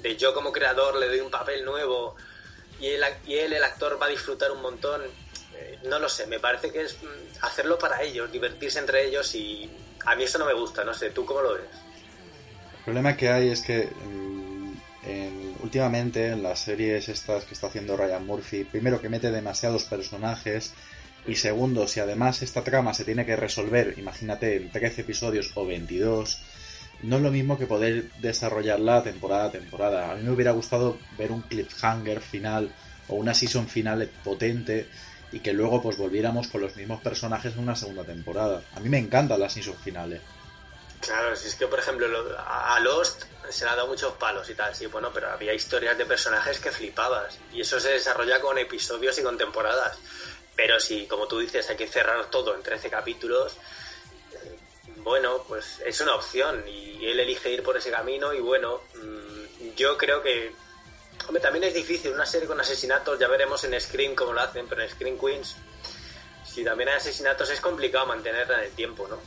de 0.00 0.16
yo 0.16 0.32
como 0.34 0.50
creador 0.50 0.96
le 0.96 1.08
doy 1.08 1.20
un 1.20 1.30
papel 1.30 1.64
nuevo 1.64 2.16
y 2.80 2.88
él, 2.88 3.04
y 3.26 3.36
él 3.36 3.52
el 3.52 3.62
actor, 3.62 4.00
va 4.00 4.06
a 4.06 4.08
disfrutar 4.08 4.50
un 4.50 4.62
montón. 4.62 5.02
Eh, 5.54 5.78
no 5.84 5.98
lo 5.98 6.08
sé, 6.08 6.26
me 6.26 6.40
parece 6.40 6.72
que 6.72 6.82
es 6.82 7.02
mm, 7.02 7.44
hacerlo 7.44 7.78
para 7.78 8.02
ellos, 8.02 8.32
divertirse 8.32 8.78
entre 8.78 9.06
ellos 9.06 9.34
y 9.34 9.70
a 10.04 10.16
mí 10.16 10.24
eso 10.24 10.38
no 10.38 10.46
me 10.46 10.54
gusta, 10.54 10.84
no 10.84 10.94
sé, 10.94 11.10
¿tú 11.10 11.24
cómo 11.24 11.42
lo 11.42 11.54
ves? 11.54 11.83
El 12.86 12.92
problema 12.92 13.16
que 13.16 13.28
hay 13.30 13.48
es 13.48 13.62
que 13.62 13.96
mm, 13.98 14.74
en- 15.02 15.56
últimamente 15.58 16.28
en 16.28 16.42
las 16.42 16.60
series 16.60 17.08
estas 17.08 17.44
que 17.46 17.54
está 17.54 17.66
haciendo 17.68 17.96
Ryan 17.96 18.24
Murphy, 18.26 18.64
primero 18.64 19.00
que 19.00 19.08
mete 19.08 19.30
demasiados 19.30 19.84
personajes 19.84 20.74
y 21.24 21.36
segundo, 21.36 21.88
si 21.88 22.00
además 22.00 22.42
esta 22.42 22.62
trama 22.62 22.92
se 22.94 23.04
tiene 23.06 23.24
que 23.26 23.36
resolver, 23.36 23.94
imagínate, 23.98 24.56
en 24.56 24.70
13 24.70 25.00
episodios 25.02 25.52
o 25.54 25.64
22, 25.66 26.44
no 27.00 27.16
es 27.16 27.22
lo 27.22 27.30
mismo 27.32 27.58
que 27.58 27.66
poder 27.66 28.12
desarrollarla 28.14 29.02
temporada 29.02 29.46
a 29.46 29.52
temporada. 29.52 30.10
A 30.10 30.16
mí 30.16 30.22
me 30.22 30.30
hubiera 30.32 30.52
gustado 30.52 31.06
ver 31.10 31.32
un 31.32 31.42
cliffhanger 31.48 32.20
final 32.20 32.74
o 33.06 33.16
una 33.16 33.34
season 33.34 33.66
final 33.68 34.10
potente 34.22 34.90
y 35.30 35.40
que 35.40 35.52
luego 35.54 35.80
pues 35.82 35.96
volviéramos 35.96 36.48
con 36.48 36.60
los 36.60 36.76
mismos 36.76 37.00
personajes 37.00 37.54
en 37.54 37.60
una 37.60 37.76
segunda 37.76 38.04
temporada. 38.04 38.66
A 38.72 38.80
mí 38.80 38.88
me 38.90 38.98
encantan 38.98 39.40
las 39.40 39.54
season 39.54 39.78
finales. 39.78 40.22
Claro, 41.04 41.36
si 41.36 41.48
es 41.48 41.54
que 41.56 41.66
por 41.66 41.78
ejemplo 41.78 42.08
lo- 42.08 42.38
a 42.38 42.76
a 42.76 42.80
Lost 42.80 43.24
se 43.50 43.64
le 43.64 43.70
ha 43.70 43.76
dado 43.76 43.88
muchos 43.88 44.14
palos 44.14 44.48
y 44.48 44.54
tal, 44.54 44.74
sí, 44.74 44.86
bueno, 44.86 45.10
pero 45.12 45.30
había 45.30 45.52
historias 45.52 45.98
de 45.98 46.06
personajes 46.06 46.58
que 46.58 46.70
flipabas 46.72 47.38
y 47.52 47.60
eso 47.60 47.78
se 47.78 47.90
desarrolla 47.90 48.40
con 48.40 48.56
episodios 48.58 49.18
y 49.18 49.22
con 49.22 49.36
temporadas. 49.36 49.98
Pero 50.56 50.78
si, 50.80 51.06
como 51.06 51.26
tú 51.28 51.38
dices, 51.40 51.68
hay 51.68 51.76
que 51.76 51.86
cerrar 51.88 52.26
todo 52.30 52.54
en 52.54 52.62
13 52.62 52.88
capítulos, 52.88 53.52
eh, 54.32 54.56
bueno, 54.98 55.44
pues 55.46 55.80
es 55.84 56.00
una 56.00 56.14
opción 56.14 56.64
y 56.68 57.06
él 57.06 57.20
elige 57.20 57.50
ir 57.50 57.62
por 57.62 57.76
ese 57.76 57.90
camino 57.90 58.32
y 58.32 58.40
bueno, 58.40 58.80
mm, 58.94 59.74
yo 59.76 59.98
creo 59.98 60.22
que, 60.22 60.54
hombre, 61.26 61.42
también 61.42 61.64
es 61.64 61.74
difícil, 61.74 62.12
una 62.12 62.24
serie 62.24 62.46
con 62.48 62.60
asesinatos, 62.60 63.18
ya 63.18 63.28
veremos 63.28 63.62
en 63.64 63.78
Scream 63.80 64.14
cómo 64.14 64.32
lo 64.32 64.40
hacen, 64.40 64.66
pero 64.68 64.82
en 64.82 64.88
Scream 64.88 65.18
Queens, 65.18 65.56
si 66.46 66.64
también 66.64 66.88
hay 66.88 66.96
asesinatos 66.96 67.50
es 67.50 67.60
complicado 67.60 68.06
mantenerla 68.06 68.58
en 68.60 68.64
el 68.64 68.72
tiempo, 68.72 69.06
¿no? 69.08 69.20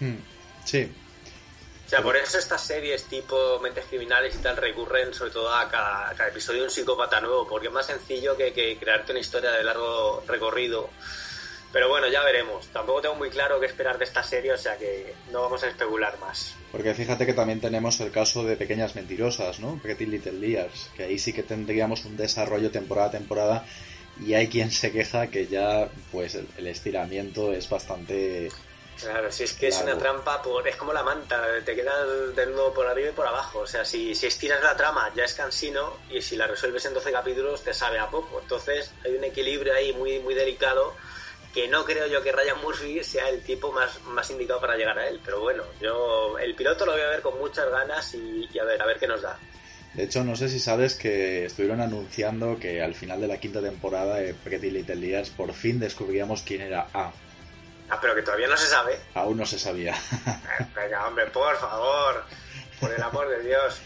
Hmm, 0.00 0.16
Sí, 0.66 0.92
O 1.86 1.88
sea, 1.88 2.02
por 2.02 2.16
eso 2.16 2.38
estas 2.38 2.60
series 2.60 3.04
tipo 3.04 3.60
Mentes 3.60 3.84
Criminales 3.84 4.34
y 4.34 4.38
tal 4.38 4.56
recurren 4.56 5.14
sobre 5.14 5.30
todo 5.30 5.54
a 5.54 5.68
cada, 5.70 6.10
a 6.10 6.14
cada 6.14 6.28
episodio 6.28 6.64
un 6.64 6.70
psicópata 6.70 7.20
nuevo, 7.20 7.46
porque 7.46 7.68
es 7.68 7.72
más 7.72 7.86
sencillo 7.86 8.36
que, 8.36 8.52
que 8.52 8.76
crearte 8.76 9.12
una 9.12 9.20
historia 9.20 9.52
de 9.52 9.62
largo 9.62 10.24
recorrido. 10.26 10.90
Pero 11.72 11.88
bueno, 11.88 12.08
ya 12.08 12.22
veremos. 12.24 12.66
Tampoco 12.68 13.02
tengo 13.02 13.14
muy 13.14 13.30
claro 13.30 13.60
qué 13.60 13.66
esperar 13.66 13.98
de 13.98 14.04
esta 14.04 14.22
serie, 14.22 14.52
o 14.52 14.58
sea 14.58 14.76
que 14.76 15.14
no 15.30 15.42
vamos 15.42 15.62
a 15.62 15.68
especular 15.68 16.18
más. 16.18 16.54
Porque 16.72 16.94
fíjate 16.94 17.26
que 17.26 17.34
también 17.34 17.60
tenemos 17.60 18.00
el 18.00 18.10
caso 18.10 18.44
de 18.44 18.56
Pequeñas 18.56 18.96
Mentirosas, 18.96 19.60
¿no? 19.60 19.78
Pretty 19.82 20.06
Little 20.06 20.32
Liars, 20.32 20.90
que 20.96 21.04
ahí 21.04 21.18
sí 21.18 21.32
que 21.32 21.42
tendríamos 21.42 22.04
un 22.04 22.16
desarrollo 22.16 22.70
temporada 22.70 23.08
a 23.08 23.10
temporada 23.12 23.66
y 24.24 24.34
hay 24.34 24.48
quien 24.48 24.70
se 24.70 24.90
queja 24.90 25.26
que 25.28 25.46
ya 25.46 25.88
pues 26.10 26.34
el 26.34 26.66
estiramiento 26.66 27.52
es 27.52 27.68
bastante... 27.68 28.50
Claro, 29.00 29.30
si 29.30 29.44
es 29.44 29.52
que 29.52 29.68
es 29.68 29.80
una 29.82 29.98
trampa, 29.98 30.40
por, 30.40 30.66
es 30.66 30.76
como 30.76 30.92
la 30.92 31.02
manta, 31.02 31.42
te 31.64 31.74
quedas 31.74 32.34
desnudo 32.34 32.72
por 32.72 32.86
arriba 32.86 33.10
y 33.10 33.12
por 33.12 33.26
abajo. 33.26 33.60
O 33.60 33.66
sea, 33.66 33.84
si, 33.84 34.14
si 34.14 34.26
estiras 34.26 34.62
la 34.62 34.76
trama 34.76 35.12
ya 35.14 35.24
es 35.24 35.34
cansino 35.34 35.98
y 36.10 36.22
si 36.22 36.36
la 36.36 36.46
resuelves 36.46 36.84
en 36.86 36.94
12 36.94 37.12
capítulos 37.12 37.62
te 37.62 37.74
sabe 37.74 37.98
a 37.98 38.08
poco. 38.08 38.40
Entonces 38.40 38.92
hay 39.04 39.14
un 39.14 39.24
equilibrio 39.24 39.74
ahí 39.74 39.92
muy, 39.92 40.18
muy 40.20 40.34
delicado 40.34 40.94
que 41.52 41.68
no 41.68 41.84
creo 41.84 42.06
yo 42.06 42.22
que 42.22 42.32
Ryan 42.32 42.60
Murphy 42.62 43.02
sea 43.02 43.28
el 43.28 43.42
tipo 43.42 43.72
más, 43.72 44.02
más 44.04 44.30
indicado 44.30 44.60
para 44.60 44.76
llegar 44.76 44.98
a 44.98 45.08
él. 45.08 45.20
Pero 45.24 45.40
bueno, 45.40 45.62
yo 45.80 46.38
el 46.38 46.54
piloto 46.54 46.86
lo 46.86 46.92
voy 46.92 47.02
a 47.02 47.08
ver 47.08 47.22
con 47.22 47.38
muchas 47.38 47.70
ganas 47.70 48.14
y, 48.14 48.48
y 48.52 48.58
a 48.58 48.64
ver, 48.64 48.80
a 48.80 48.86
ver 48.86 48.98
qué 48.98 49.06
nos 49.06 49.20
da. 49.20 49.38
De 49.92 50.04
hecho, 50.04 50.24
no 50.24 50.36
sé 50.36 50.50
si 50.50 50.58
sabes 50.58 50.94
que 50.94 51.46
estuvieron 51.46 51.80
anunciando 51.80 52.58
que 52.58 52.82
al 52.82 52.94
final 52.94 53.20
de 53.20 53.28
la 53.28 53.40
quinta 53.40 53.62
temporada 53.62 54.16
de 54.16 54.34
Pretty 54.34 54.70
Little 54.70 54.96
Liars 54.96 55.30
por 55.30 55.54
fin 55.54 55.80
descubríamos 55.80 56.42
quién 56.42 56.60
era 56.60 56.88
A. 56.92 57.12
Ah, 57.88 57.98
pero 58.00 58.14
que 58.14 58.22
todavía 58.22 58.48
no 58.48 58.56
se 58.56 58.66
sabe. 58.66 58.98
Aún 59.14 59.36
no 59.38 59.46
se 59.46 59.58
sabía. 59.58 59.94
Eh, 59.94 60.66
Venga, 60.74 61.06
hombre, 61.06 61.26
por 61.26 61.56
favor. 61.56 62.24
Por 62.80 62.92
el 62.92 63.02
amor 63.02 63.28
de 63.28 63.42
Dios. 63.42 63.80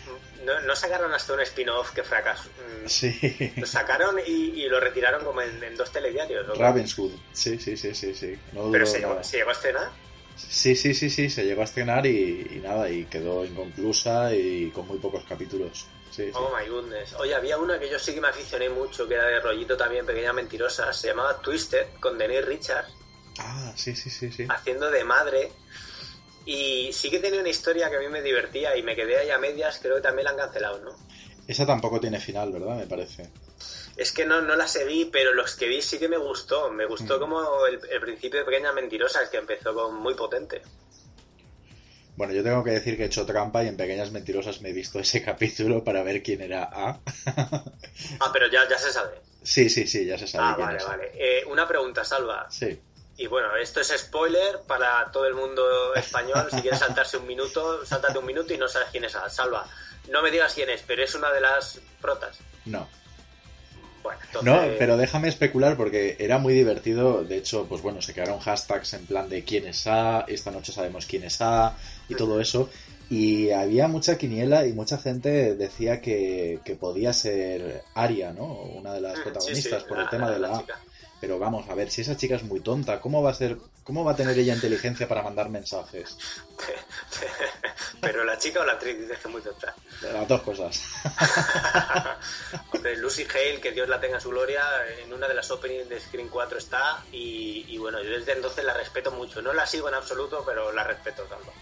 No, 0.45 0.59
no 0.63 0.75
sacaron 0.75 1.13
hasta 1.13 1.35
un 1.35 1.41
spin-off 1.41 1.91
que 1.93 2.03
fracasó. 2.03 2.49
Mm, 2.49 2.87
sí. 2.89 3.53
Lo 3.57 3.67
sacaron 3.67 4.19
y, 4.27 4.63
y 4.63 4.69
lo 4.69 4.81
retiraron 4.81 5.25
como 5.25 5.43
en, 5.43 5.63
en 5.63 5.77
dos 5.77 5.93
telediarios. 5.93 6.47
¿no? 6.49 6.55
Ravenswood. 6.55 7.13
Sí, 7.33 7.59
sí, 7.59 7.77
sí, 7.77 7.95
sí, 7.95 8.15
sí. 8.15 8.39
No 8.53 8.71
Pero 8.71 8.87
se 8.87 9.01
llegó, 9.01 9.23
se 9.23 9.37
llegó 9.37 9.51
a 9.51 9.53
estrenar. 9.53 9.91
Sí, 10.37 10.75
sí, 10.75 10.95
sí, 10.95 11.11
sí, 11.11 11.29
se 11.29 11.45
llegó 11.45 11.61
a 11.61 11.65
estrenar 11.65 12.07
y, 12.07 12.47
y 12.51 12.61
nada, 12.65 12.89
y 12.89 13.05
quedó 13.05 13.45
inconclusa 13.45 14.35
y 14.35 14.71
con 14.71 14.87
muy 14.87 14.99
pocos 14.99 15.23
capítulos. 15.29 15.87
Sí, 16.11 16.25
sí. 16.25 16.33
Oh 16.35 16.51
my 16.59 16.67
goodness. 16.69 17.13
Oye, 17.15 17.35
había 17.35 17.59
una 17.59 17.79
que 17.79 17.89
yo 17.91 17.99
sí 17.99 18.15
que 18.15 18.21
me 18.21 18.29
aficioné 18.29 18.69
mucho, 18.71 19.07
que 19.07 19.15
era 19.15 19.27
de 19.27 19.41
rollito 19.41 19.77
también, 19.77 20.07
pequeña 20.07 20.33
mentirosa. 20.33 20.93
Se 20.93 21.09
llamaba 21.09 21.41
Twisted, 21.41 21.89
con 22.01 22.17
Denise 22.19 22.43
Richards, 22.43 22.93
Ah, 23.41 23.73
sí, 23.77 23.95
sí, 23.97 24.11
sí, 24.11 24.31
sí. 24.31 24.47
haciendo 24.49 24.91
de 24.91 25.05
madre. 25.05 25.51
Y 26.47 26.93
sí 26.93 27.11
que 27.11 27.21
tenía 27.21 27.41
una 27.41 27.49
historia 27.49 27.91
que 27.91 27.97
a 27.97 28.01
mí 28.01 28.09
me 28.09 28.23
divertía 28.23 28.77
y 28.77 28.83
me 28.83 28.97
quedé 28.97 29.19
ahí 29.19 29.31
a 29.31 29.39
medias. 29.39 29.79
Creo 29.81 29.97
que 29.97 30.03
también 30.03 30.25
la 30.25 30.31
han 30.33 30.37
cancelado, 30.37 30.79
¿no? 30.81 30.97
Esa 31.47 31.67
tampoco 31.67 32.01
tiene 32.01 32.19
final, 32.19 32.53
¿verdad? 32.53 32.77
Me 32.77 32.87
parece. 32.87 33.29
Es 33.97 34.13
que 34.13 34.25
no, 34.27 34.41
no 34.41 34.57
la 34.57 34.67
seguí, 34.67 35.05
pero 35.07 35.33
los 35.35 35.55
que 35.55 35.69
vi 35.69 35.83
sí 35.83 35.99
que 35.99 36.09
me 36.09 36.17
gustó. 36.17 36.71
Me 36.71 36.87
gustó 36.87 37.17
Mm. 37.17 37.21
como 37.21 37.67
el, 37.67 37.81
el 37.91 38.01
principio 38.01 38.41
de 38.41 38.47
Pequeñas 38.47 38.75
Mentirosas, 38.75 39.29
que 39.29 39.37
empezó 39.37 39.75
con 39.75 39.95
muy 39.97 40.15
potente. 40.15 40.63
Bueno, 42.17 42.33
yo 42.35 42.43
tengo 42.43 42.63
que 42.63 42.71
decir 42.73 42.97
que 42.97 43.05
he 43.05 43.07
hecho 43.07 43.25
trampa 43.25 43.65
y 43.65 43.69
en 43.69 43.77
Pequeñas 43.77 44.11
Mentirosas 44.13 44.61
me 44.61 44.71
he 44.71 44.73
visto 44.73 44.99
ese 45.01 45.23
capítulo 45.25 45.83
para 45.85 46.03
ver 46.03 46.23
quién 46.23 46.41
era 46.43 46.69
A. 46.71 47.01
Ah, 48.21 48.31
pero 48.33 48.47
ya, 48.49 48.69
ya 48.69 48.79
se 48.79 48.93
sabe. 48.93 49.21
sí, 49.43 49.69
sí, 49.71 49.87
sí, 49.87 50.05
ya 50.05 50.19
se 50.19 50.27
sabe 50.27 50.45
Ah, 50.45 50.55
quién 50.57 50.67
vale, 50.67 50.77
es. 50.77 50.85
vale. 50.85 51.11
Eh, 51.15 51.45
una 51.47 51.67
pregunta, 51.67 52.05
Salva. 52.05 52.47
Sí. 52.51 52.79
Y 53.23 53.27
bueno, 53.27 53.55
esto 53.57 53.81
es 53.81 53.89
spoiler 53.89 54.61
para 54.67 55.11
todo 55.13 55.27
el 55.27 55.35
mundo 55.35 55.63
español. 55.95 56.49
Si 56.51 56.63
quieres 56.63 56.81
saltarse 56.81 57.19
un 57.19 57.27
minuto, 57.27 57.85
sáltate 57.85 58.19
un 58.19 58.25
minuto 58.25 58.55
y 58.55 58.57
no 58.57 58.67
sabes 58.67 58.89
quién 58.91 59.05
es. 59.05 59.15
Salva. 59.29 59.67
No 60.11 60.23
me 60.23 60.31
digas 60.31 60.55
quién 60.55 60.71
es, 60.71 60.83
pero 60.87 61.05
es 61.05 61.15
una 61.15 61.31
de 61.31 61.43
las 61.43 61.79
protas. 62.01 62.39
No. 62.65 62.89
Bueno, 64.03 64.19
entonces... 64.25 64.43
No, 64.51 64.79
pero 64.79 64.97
déjame 64.97 65.29
especular 65.29 65.77
porque 65.77 66.17
era 66.19 66.39
muy 66.39 66.55
divertido. 66.55 67.23
De 67.23 67.37
hecho, 67.37 67.67
pues 67.69 67.83
bueno, 67.83 68.01
se 68.01 68.15
crearon 68.15 68.39
hashtags 68.41 68.95
en 68.95 69.05
plan 69.05 69.29
de 69.29 69.45
quién 69.45 69.67
es 69.67 69.87
A, 69.87 70.25
esta 70.27 70.51
noche 70.51 70.73
sabemos 70.73 71.05
quién 71.05 71.25
es 71.25 71.43
A 71.43 71.77
y 72.09 72.15
todo 72.15 72.41
eso. 72.41 72.71
Y 73.11 73.51
había 73.51 73.87
mucha 73.87 74.17
quiniela 74.17 74.65
y 74.67 74.73
mucha 74.73 74.97
gente 74.97 75.57
decía 75.57 76.01
que, 76.01 76.61
que 76.65 76.75
podía 76.75 77.13
ser 77.13 77.83
Aria, 77.95 78.33
¿no? 78.33 78.47
Una 78.47 78.95
de 78.95 79.03
las 79.03 79.13
Mm, 79.13 79.17
sí, 79.17 79.23
protagonistas 79.25 79.83
sí, 79.83 79.89
por 79.89 79.99
la- 79.99 80.05
el 80.05 80.09
tema 80.09 80.31
de 80.31 80.39
la, 80.39 80.49
A. 80.57 80.65
Pero 81.21 81.39
vamos, 81.39 81.69
a 81.69 81.75
ver, 81.75 81.91
si 81.91 82.01
esa 82.01 82.17
chica 82.17 82.37
es 82.37 82.43
muy 82.43 82.61
tonta, 82.61 83.01
¿cómo 83.01 83.23
va 83.23 83.31
a 83.31 83.35
ser, 83.35 83.59
cómo 83.85 84.05
va 84.05 84.13
a 84.13 84.17
tener 84.17 84.39
ella 84.39 84.55
inteligencia 84.55 85.07
para 85.07 85.23
mandar 85.23 85.51
mensajes? 85.51 86.17
pero 88.01 88.25
la 88.25 88.39
chica 88.39 88.61
o 88.61 88.65
la 88.65 88.73
actriz 88.73 88.99
dices 88.99 89.19
que 89.19 89.29
es 89.29 89.33
muy 89.33 89.43
tonta. 89.43 89.75
Las 90.01 90.27
dos 90.27 90.41
cosas. 90.41 90.83
Hombre, 92.73 92.97
Lucy 92.97 93.25
Hale, 93.25 93.61
que 93.61 93.73
Dios 93.73 93.87
la 93.89 94.01
tenga 94.01 94.15
en 94.15 94.21
su 94.23 94.31
gloria, 94.31 94.63
en 95.05 95.13
una 95.13 95.29
de 95.29 95.35
las 95.35 95.51
openings 95.51 95.91
de 95.91 96.01
Screen 96.01 96.29
4 96.29 96.57
está. 96.57 97.05
Y, 97.13 97.67
y 97.69 97.77
bueno, 97.77 98.03
yo 98.03 98.11
desde 98.11 98.33
entonces 98.33 98.65
la 98.65 98.73
respeto 98.73 99.11
mucho. 99.11 99.43
No 99.43 99.53
la 99.53 99.67
sigo 99.67 99.89
en 99.89 99.95
absoluto, 99.95 100.43
pero 100.47 100.73
la 100.73 100.85
respeto, 100.85 101.29
Salva. 101.29 101.53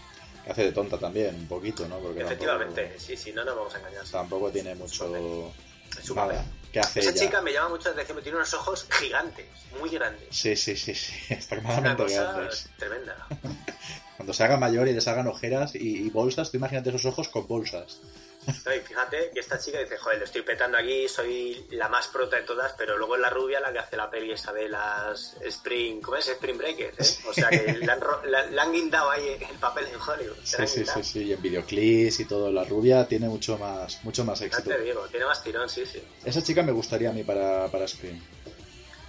Que 0.45 0.51
hace 0.51 0.63
de 0.63 0.71
tonta 0.71 0.97
también, 0.97 1.35
un 1.35 1.47
poquito, 1.49 1.85
¿no? 1.89 1.99
Porque 1.99 2.21
Efectivamente, 2.21 2.83
tampoco, 2.83 3.05
sí, 3.05 3.17
sí, 3.17 3.33
no 3.33 3.43
nos 3.43 3.57
vamos 3.57 3.75
a 3.75 3.79
engañar. 3.79 4.05
tampoco 4.05 4.49
tiene 4.49 4.73
mucho... 4.75 5.51
Es 5.99 6.05
su 6.05 6.15
Nada. 6.15 6.45
¿Qué 6.71 6.79
hace 6.79 6.99
Esa 7.01 7.09
ella? 7.11 7.19
chica 7.19 7.41
me 7.41 7.51
llama 7.53 7.69
mucho 7.69 7.89
la 7.89 7.93
atención, 7.93 8.21
tiene 8.21 8.37
unos 8.37 8.53
ojos 8.53 8.87
gigantes, 8.99 9.45
muy 9.79 9.89
grandes. 9.89 10.27
Sí, 10.31 10.55
sí, 10.55 10.75
sí, 10.75 10.93
sí, 10.95 11.13
extremadamente 11.33 12.05
grandes. 12.13 12.69
tremenda. 12.77 13.27
Cuando 14.17 14.33
se 14.33 14.43
haga 14.43 14.57
mayor 14.57 14.87
y 14.87 14.93
les 14.93 15.07
hagan 15.07 15.27
ojeras 15.27 15.75
y, 15.75 15.79
y 16.05 16.09
bolsas, 16.09 16.51
tú 16.51 16.57
imagínate 16.57 16.89
esos 16.89 17.05
ojos 17.05 17.29
con 17.29 17.47
bolsas. 17.47 18.01
Y 18.75 18.79
fíjate 18.81 19.31
que 19.33 19.39
esta 19.39 19.57
chica 19.59 19.79
dice, 19.79 19.97
joder, 19.97 20.19
lo 20.19 20.25
estoy 20.25 20.41
petando 20.41 20.77
aquí, 20.77 21.07
soy 21.07 21.65
la 21.71 21.87
más 21.89 22.07
prota 22.07 22.35
de 22.37 22.43
todas, 22.43 22.73
pero 22.77 22.97
luego 22.97 23.15
es 23.15 23.21
la 23.21 23.29
rubia 23.29 23.59
la 23.59 23.71
que 23.73 23.79
hace 23.79 23.97
la 23.97 24.09
peli 24.09 24.31
esa 24.31 24.51
de 24.53 24.69
las 24.69 25.35
Spring, 25.41 26.01
¿cómo 26.01 26.17
es? 26.17 26.27
Spring 26.27 26.57
Breakers, 26.57 26.99
¿eh? 26.99 27.21
O 27.27 27.33
sea 27.33 27.49
que 27.49 27.73
le 27.73 27.91
han, 27.91 27.99
la- 28.25 28.45
le 28.45 28.59
han 28.61 28.71
guindado 28.71 29.09
ahí 29.11 29.37
el 29.49 29.57
papel 29.59 29.87
en 29.87 29.99
Hollywood. 29.99 30.37
Sí, 30.43 30.67
sí, 30.67 30.85
sí, 30.85 31.03
sí, 31.03 31.23
y 31.23 31.33
en 31.33 31.41
videoclips 31.41 32.19
y 32.19 32.25
todo, 32.25 32.51
la 32.51 32.63
rubia 32.63 33.07
tiene 33.07 33.27
mucho 33.27 33.57
más, 33.57 34.03
mucho 34.03 34.23
más 34.25 34.39
Ya 34.39 34.47
éxito. 34.47 34.69
te 34.69 34.79
digo, 34.81 35.07
tiene 35.09 35.25
más 35.25 35.43
tirón, 35.43 35.69
sí, 35.69 35.85
sí. 35.85 36.01
Esa 36.25 36.41
chica 36.43 36.63
me 36.63 36.71
gustaría 36.71 37.09
a 37.09 37.13
mí 37.13 37.23
para, 37.23 37.67
para 37.71 37.87
Scream. 37.87 38.19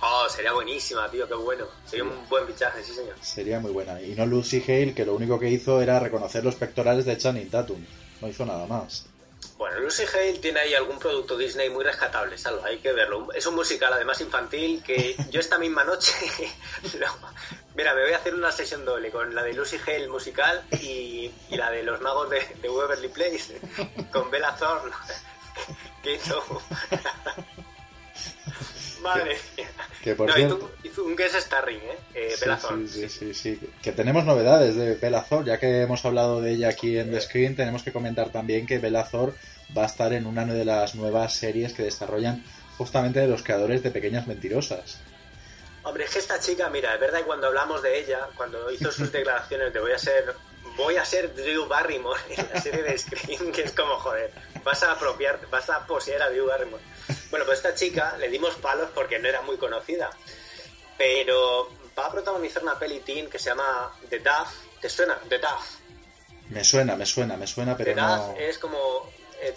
Oh, 0.02 0.26
sería 0.30 0.52
buenísima, 0.54 1.10
tío, 1.10 1.28
qué 1.28 1.34
bueno. 1.34 1.66
Sería 1.84 2.04
un 2.04 2.26
buen 2.30 2.46
fichaje, 2.46 2.82
sí, 2.82 2.94
señor. 2.94 3.16
Sería 3.20 3.60
muy 3.60 3.70
buena. 3.70 4.00
Y 4.00 4.14
no 4.14 4.24
Lucy 4.24 4.62
Hale, 4.66 4.94
que 4.94 5.04
lo 5.04 5.14
único 5.14 5.38
que 5.38 5.50
hizo 5.50 5.82
era 5.82 6.00
reconocer 6.00 6.42
los 6.42 6.54
pectorales 6.54 7.04
de 7.04 7.18
Channing 7.18 7.50
Tatum. 7.50 7.84
No 8.22 8.28
hizo 8.28 8.46
nada 8.46 8.66
más. 8.66 9.04
Bueno, 9.60 9.78
Lucy 9.80 10.04
Hale 10.04 10.38
tiene 10.38 10.60
ahí 10.60 10.72
algún 10.72 10.98
producto 10.98 11.36
Disney 11.36 11.68
muy 11.68 11.84
rescatable, 11.84 12.38
salvo, 12.38 12.64
hay 12.64 12.78
que 12.78 12.94
verlo. 12.94 13.30
Es 13.34 13.44
un 13.44 13.54
musical 13.56 13.92
además 13.92 14.18
infantil 14.22 14.82
que 14.82 15.14
yo 15.28 15.38
esta 15.38 15.58
misma 15.58 15.84
noche, 15.84 16.14
mira, 17.74 17.92
me 17.92 18.04
voy 18.04 18.12
a 18.14 18.16
hacer 18.16 18.34
una 18.34 18.50
sesión 18.52 18.86
doble 18.86 19.10
con 19.10 19.34
la 19.34 19.42
de 19.42 19.52
Lucy 19.52 19.76
Hale 19.86 20.08
musical 20.08 20.64
y, 20.80 21.30
y 21.50 21.56
la 21.58 21.70
de 21.70 21.82
los 21.82 22.00
magos 22.00 22.30
de, 22.30 22.38
de 22.40 23.08
Place 23.10 23.60
con 24.10 24.30
Bella 24.30 24.56
Thorne, 24.56 24.92
que 26.02 26.14
hizo... 26.14 26.42
Madre 29.02 29.36
mía. 29.56 29.68
Que 30.02 30.14
por 30.14 30.28
No, 30.28 30.34
cierto... 30.34 30.72
hizo, 30.82 31.04
un 31.04 31.16
guest 31.16 31.36
starring, 31.36 31.78
¿eh? 31.78 31.98
eh 32.14 32.34
Sí, 32.36 32.44
Bella 32.44 32.58
sí, 32.58 33.08
sí, 33.08 33.08
sí, 33.08 33.34
sí. 33.34 33.70
Que 33.82 33.92
tenemos 33.92 34.24
novedades 34.24 34.76
de 34.76 34.94
Bella 34.94 35.22
Thor, 35.22 35.44
ya 35.44 35.58
que 35.58 35.82
hemos 35.82 36.04
hablado 36.04 36.40
de 36.40 36.52
ella 36.52 36.68
aquí 36.68 36.98
en 36.98 37.10
The 37.10 37.20
Screen, 37.20 37.56
tenemos 37.56 37.82
que 37.82 37.92
comentar 37.92 38.30
también 38.30 38.66
que 38.66 38.78
Bella 38.78 39.04
Thor 39.04 39.34
va 39.76 39.82
a 39.82 39.86
estar 39.86 40.12
en 40.12 40.26
una 40.26 40.44
de 40.44 40.64
las 40.64 40.94
nuevas 40.94 41.34
series 41.34 41.72
que 41.72 41.82
desarrollan 41.82 42.44
justamente 42.76 43.20
de 43.20 43.28
los 43.28 43.42
creadores 43.42 43.82
de 43.82 43.90
Pequeñas 43.90 44.26
Mentirosas. 44.26 44.98
Hombre, 45.82 46.04
es 46.04 46.10
que 46.10 46.18
esta 46.18 46.38
chica, 46.40 46.68
mira, 46.70 46.94
es 46.94 47.00
verdad 47.00 47.18
que 47.18 47.24
cuando 47.24 47.46
hablamos 47.46 47.82
de 47.82 47.98
ella, 47.98 48.28
cuando 48.36 48.70
hizo 48.70 48.90
sus 48.92 49.10
declaraciones 49.12 49.72
de 49.72 49.80
voy 49.80 49.92
a 49.92 49.98
ser 49.98 50.34
voy 50.76 50.96
a 50.96 51.04
ser 51.04 51.34
Drew 51.34 51.66
Barrymore 51.66 52.20
en 52.30 52.48
la 52.52 52.60
serie 52.60 52.82
de 52.82 52.96
Scream, 52.96 53.52
que 53.52 53.62
es 53.62 53.72
como, 53.72 53.96
joder, 53.96 54.30
vas 54.64 54.82
a 54.82 54.92
apropiarte, 54.92 55.46
vas 55.46 55.68
a 55.70 55.86
poseer 55.86 56.22
a 56.22 56.30
Drew 56.30 56.46
Barrymore. 56.46 56.82
Bueno, 57.30 57.46
pues 57.46 57.58
esta 57.58 57.74
chica 57.74 58.16
le 58.18 58.28
dimos 58.28 58.54
palos 58.56 58.90
porque 58.94 59.18
no 59.18 59.28
era 59.28 59.42
muy 59.42 59.56
conocida, 59.56 60.10
pero 60.96 61.70
va 61.98 62.06
a 62.06 62.12
protagonizar 62.12 62.62
una 62.62 62.78
peli 62.78 63.00
teen 63.00 63.28
que 63.28 63.38
se 63.38 63.50
llama 63.50 63.92
The 64.08 64.18
Duff. 64.18 64.80
¿Te 64.80 64.88
suena? 64.88 65.18
The 65.28 65.38
Duff. 65.38 65.78
Me 66.48 66.64
suena, 66.64 66.96
me 66.96 67.06
suena, 67.06 67.36
me 67.36 67.46
suena, 67.46 67.76
pero 67.76 67.94
The 67.94 68.00
no... 68.00 68.16
Duff 68.16 68.38
es 68.38 68.58
como 68.58 68.99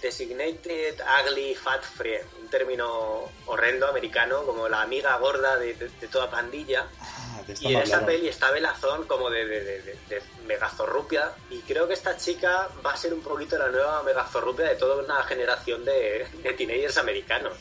Designated 0.03 0.99
Ugly 1.23 1.55
Fat 1.55 1.81
Friend, 1.81 2.25
un 2.41 2.49
término 2.49 3.31
horrendo 3.47 3.87
americano, 3.87 4.43
como 4.45 4.67
la 4.67 4.81
amiga 4.81 5.17
gorda 5.17 5.57
de, 5.57 5.73
de- 5.75 5.87
de 5.89 6.07
toda 6.09 6.29
pandilla. 6.29 6.85
Ah, 6.99 7.41
Y 7.61 7.67
en 7.73 7.81
esa 7.81 8.05
peli 8.05 8.27
está 8.27 8.51
Belazón 8.51 9.05
como 9.07 9.29
de, 9.29 9.45
de, 9.45 10.21
megazorrupia 10.45 11.31
y 11.49 11.59
creo 11.61 11.87
que 11.87 11.93
esta 11.93 12.17
chica 12.17 12.67
va 12.85 12.91
a 12.93 12.97
ser 12.97 13.13
un 13.13 13.21
poquito 13.21 13.57
la 13.57 13.69
nueva 13.69 14.03
megazorrupia 14.03 14.65
de 14.65 14.75
toda 14.75 15.03
una 15.03 15.23
generación 15.23 15.83
de, 15.85 16.27
teenagers 16.57 16.97
americanos. 16.97 17.53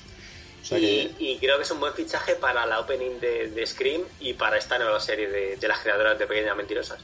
O 0.60 0.64
sea 0.64 0.78
y, 0.78 0.82
que- 1.16 1.24
y 1.24 1.38
creo 1.38 1.56
que 1.58 1.62
es 1.62 1.70
un 1.70 1.80
buen 1.80 1.94
fichaje 1.94 2.34
para 2.36 2.66
la 2.66 2.80
opening 2.80 3.18
de, 3.20 3.64
Scream 3.66 4.02
y 4.20 4.34
para 4.34 4.58
esta 4.58 4.78
nueva 4.78 4.98
serie 5.00 5.28
de, 5.28 5.56
de 5.56 5.68
las 5.68 5.78
creadoras 5.78 6.18
de 6.18 6.26
Pequeñas 6.26 6.56
Mentirosas. 6.56 7.00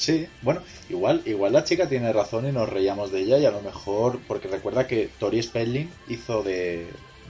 Sí, 0.00 0.26
bueno, 0.40 0.62
igual, 0.88 1.20
igual 1.26 1.52
la 1.52 1.62
chica 1.62 1.86
tiene 1.88 2.10
razón 2.12 2.48
y 2.48 2.52
nos 2.52 2.68
reíamos 2.70 3.12
de 3.12 3.20
ella 3.20 3.36
y 3.38 3.44
a 3.44 3.50
lo 3.50 3.60
mejor, 3.60 4.18
porque 4.26 4.48
recuerda 4.48 4.86
que 4.86 5.10
Tori 5.18 5.42
Spelling 5.42 5.90
hizo 6.08 6.42
de, 6.42 6.86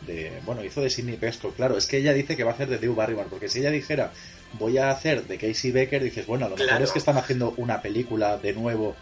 de 0.06 0.30
bueno, 0.46 0.62
hizo 0.64 0.80
de 0.80 0.88
Sidney 0.88 1.16
Pesco, 1.16 1.50
claro, 1.50 1.76
es 1.76 1.87
que 1.87 1.96
ella 1.98 2.12
dice 2.12 2.37
que 2.37 2.44
va 2.44 2.52
a 2.52 2.54
hacer 2.54 2.68
de 2.68 2.78
Drew 2.78 2.94
Barrymore, 2.94 3.26
porque 3.28 3.48
si 3.48 3.59
ella 3.59 3.72
dijera 3.72 4.12
voy 4.52 4.78
a 4.78 4.90
hacer 4.90 5.24
de 5.26 5.37
Casey 5.37 5.72
Becker, 5.72 6.02
dices, 6.02 6.26
bueno, 6.26 6.46
a 6.46 6.48
lo 6.48 6.54
mejor 6.54 6.68
Claro. 6.68 6.85
es 6.85 6.92
que 6.92 6.98
están 7.00 7.16
haciendo 7.18 7.54
una 7.56 7.83
película 7.83 8.37
de 8.38 8.52
nuevo 8.52 8.94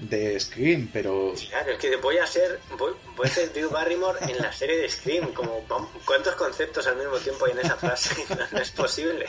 de 0.00 0.40
Scream, 0.40 0.88
pero 0.92 1.34
Claro, 1.50 1.72
es 1.72 1.78
que 1.78 1.96
voy 1.96 2.16
a 2.18 2.26
ser 2.26 2.58
voy, 2.78 2.92
voy 3.16 3.26
a 3.26 3.30
ser 3.30 3.52
Drew 3.52 3.68
Barrymore 3.70 4.18
en 4.22 4.38
la 4.38 4.52
serie 4.52 4.78
de 4.78 4.88
Scream. 4.88 5.32
Como, 5.34 5.66
¿Cuántos 6.06 6.34
conceptos 6.36 6.86
al 6.86 6.96
mismo 6.96 7.16
tiempo 7.18 7.44
hay 7.46 7.52
en 7.52 7.58
esa 7.60 7.76
frase? 7.76 8.10
No, 8.30 8.46
no 8.50 8.58
es 8.60 8.70
posible. 8.70 9.26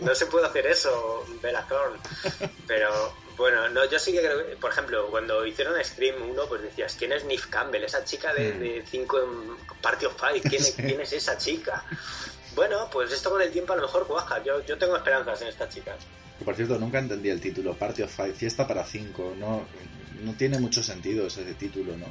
No 0.00 0.14
se 0.14 0.26
puede 0.26 0.46
hacer 0.46 0.66
eso, 0.66 1.24
Bella 1.42 1.64
Thorne. 1.68 1.98
Pero 2.66 3.14
bueno, 3.36 3.68
no, 3.68 3.84
yo 3.84 3.98
sí 4.00 4.10
que 4.12 4.18
creo 4.18 4.44
que, 4.48 4.56
por 4.56 4.72
ejemplo, 4.72 5.06
cuando 5.10 5.46
hicieron 5.46 5.74
Scream 5.84 6.30
1, 6.30 6.46
pues 6.48 6.62
decías, 6.62 6.96
¿quién 6.98 7.12
es 7.12 7.24
Neve 7.24 7.42
Campbell? 7.48 7.84
Esa 7.84 8.04
chica 8.04 8.32
de, 8.34 8.52
Mm. 8.54 8.58
de 8.60 8.84
5 8.90 9.18
en 9.22 9.56
Party 9.80 10.06
of 10.06 10.16
Five. 10.20 10.40
¿Quién, 10.42 10.64
Sí. 10.64 10.72
¿Quién 10.72 11.00
es 11.00 11.12
esa 11.12 11.38
chica? 11.38 11.84
Bueno, 12.56 12.88
pues 12.90 13.12
esto 13.12 13.30
con 13.30 13.40
el 13.40 13.52
tiempo 13.52 13.72
a 13.74 13.76
lo 13.76 13.82
mejor 13.82 14.06
cuaja. 14.08 14.42
Yo, 14.42 14.64
yo 14.64 14.76
tengo 14.76 14.96
esperanzas 14.96 15.40
en 15.42 15.48
esta 15.48 15.68
chica. 15.68 15.94
que, 16.38 16.44
por 16.44 16.56
cierto, 16.56 16.76
nunca 16.78 16.98
entendí 16.98 17.30
el 17.30 17.40
título, 17.40 17.74
Party 17.74 18.02
of 18.02 18.12
Five, 18.14 18.32
fiesta 18.32 18.66
para 18.66 18.84
cinco, 18.84 19.32
no, 19.36 19.66
no 20.22 20.32
tiene 20.34 20.58
mucho 20.58 20.82
sentido 20.82 21.26
ese 21.26 21.42
título, 21.54 21.96
¿no? 21.96 22.06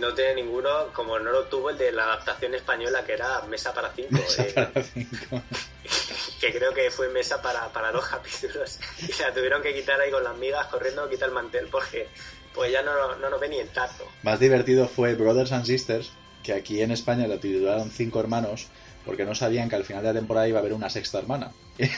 No 0.00 0.14
tiene 0.14 0.36
ninguno, 0.36 0.92
como 0.92 1.18
no 1.18 1.30
lo 1.30 1.44
tuvo 1.44 1.70
el 1.70 1.78
de 1.78 1.92
la 1.92 2.04
adaptación 2.04 2.54
española 2.54 3.04
que 3.04 3.12
era 3.12 3.42
Mesa 3.42 3.72
para 3.72 3.92
cinco. 3.92 4.12
Mesa 4.12 4.42
eh, 4.42 4.52
para 4.52 4.82
cinco. 4.82 5.42
que 6.40 6.52
creo 6.52 6.72
que 6.72 6.90
fue 6.90 7.08
mesa 7.08 7.40
para, 7.40 7.68
para 7.72 7.92
dos 7.92 8.06
capítulos 8.06 8.78
y 9.02 9.22
la 9.22 9.32
tuvieron 9.32 9.62
que 9.62 9.74
quitar 9.74 10.00
ahí 10.00 10.10
con 10.10 10.24
las 10.24 10.36
migas 10.36 10.66
corriendo 10.66 11.08
quita 11.08 11.26
el 11.26 11.32
mantel 11.32 11.68
porque 11.70 12.08
pues 12.54 12.72
ya 12.72 12.82
no, 12.82 13.16
no 13.16 13.30
nos 13.30 13.40
ve 13.40 13.48
ni 13.48 13.58
el 13.58 13.68
tazo 13.68 14.10
Más 14.22 14.40
divertido 14.40 14.88
fue 14.88 15.14
Brothers 15.14 15.52
and 15.52 15.66
Sisters, 15.66 16.10
que 16.42 16.54
aquí 16.54 16.80
en 16.80 16.90
España 16.90 17.26
lo 17.26 17.38
titularon 17.38 17.90
Cinco 17.90 18.20
Hermanos, 18.20 18.68
porque 19.06 19.24
no 19.24 19.34
sabían 19.34 19.68
que 19.68 19.76
al 19.76 19.84
final 19.84 20.02
de 20.02 20.12
la 20.12 20.18
temporada 20.18 20.48
iba 20.48 20.58
a 20.58 20.60
haber 20.60 20.74
una 20.74 20.90
sexta 20.90 21.18
hermana. 21.18 21.52
qué 21.76 21.90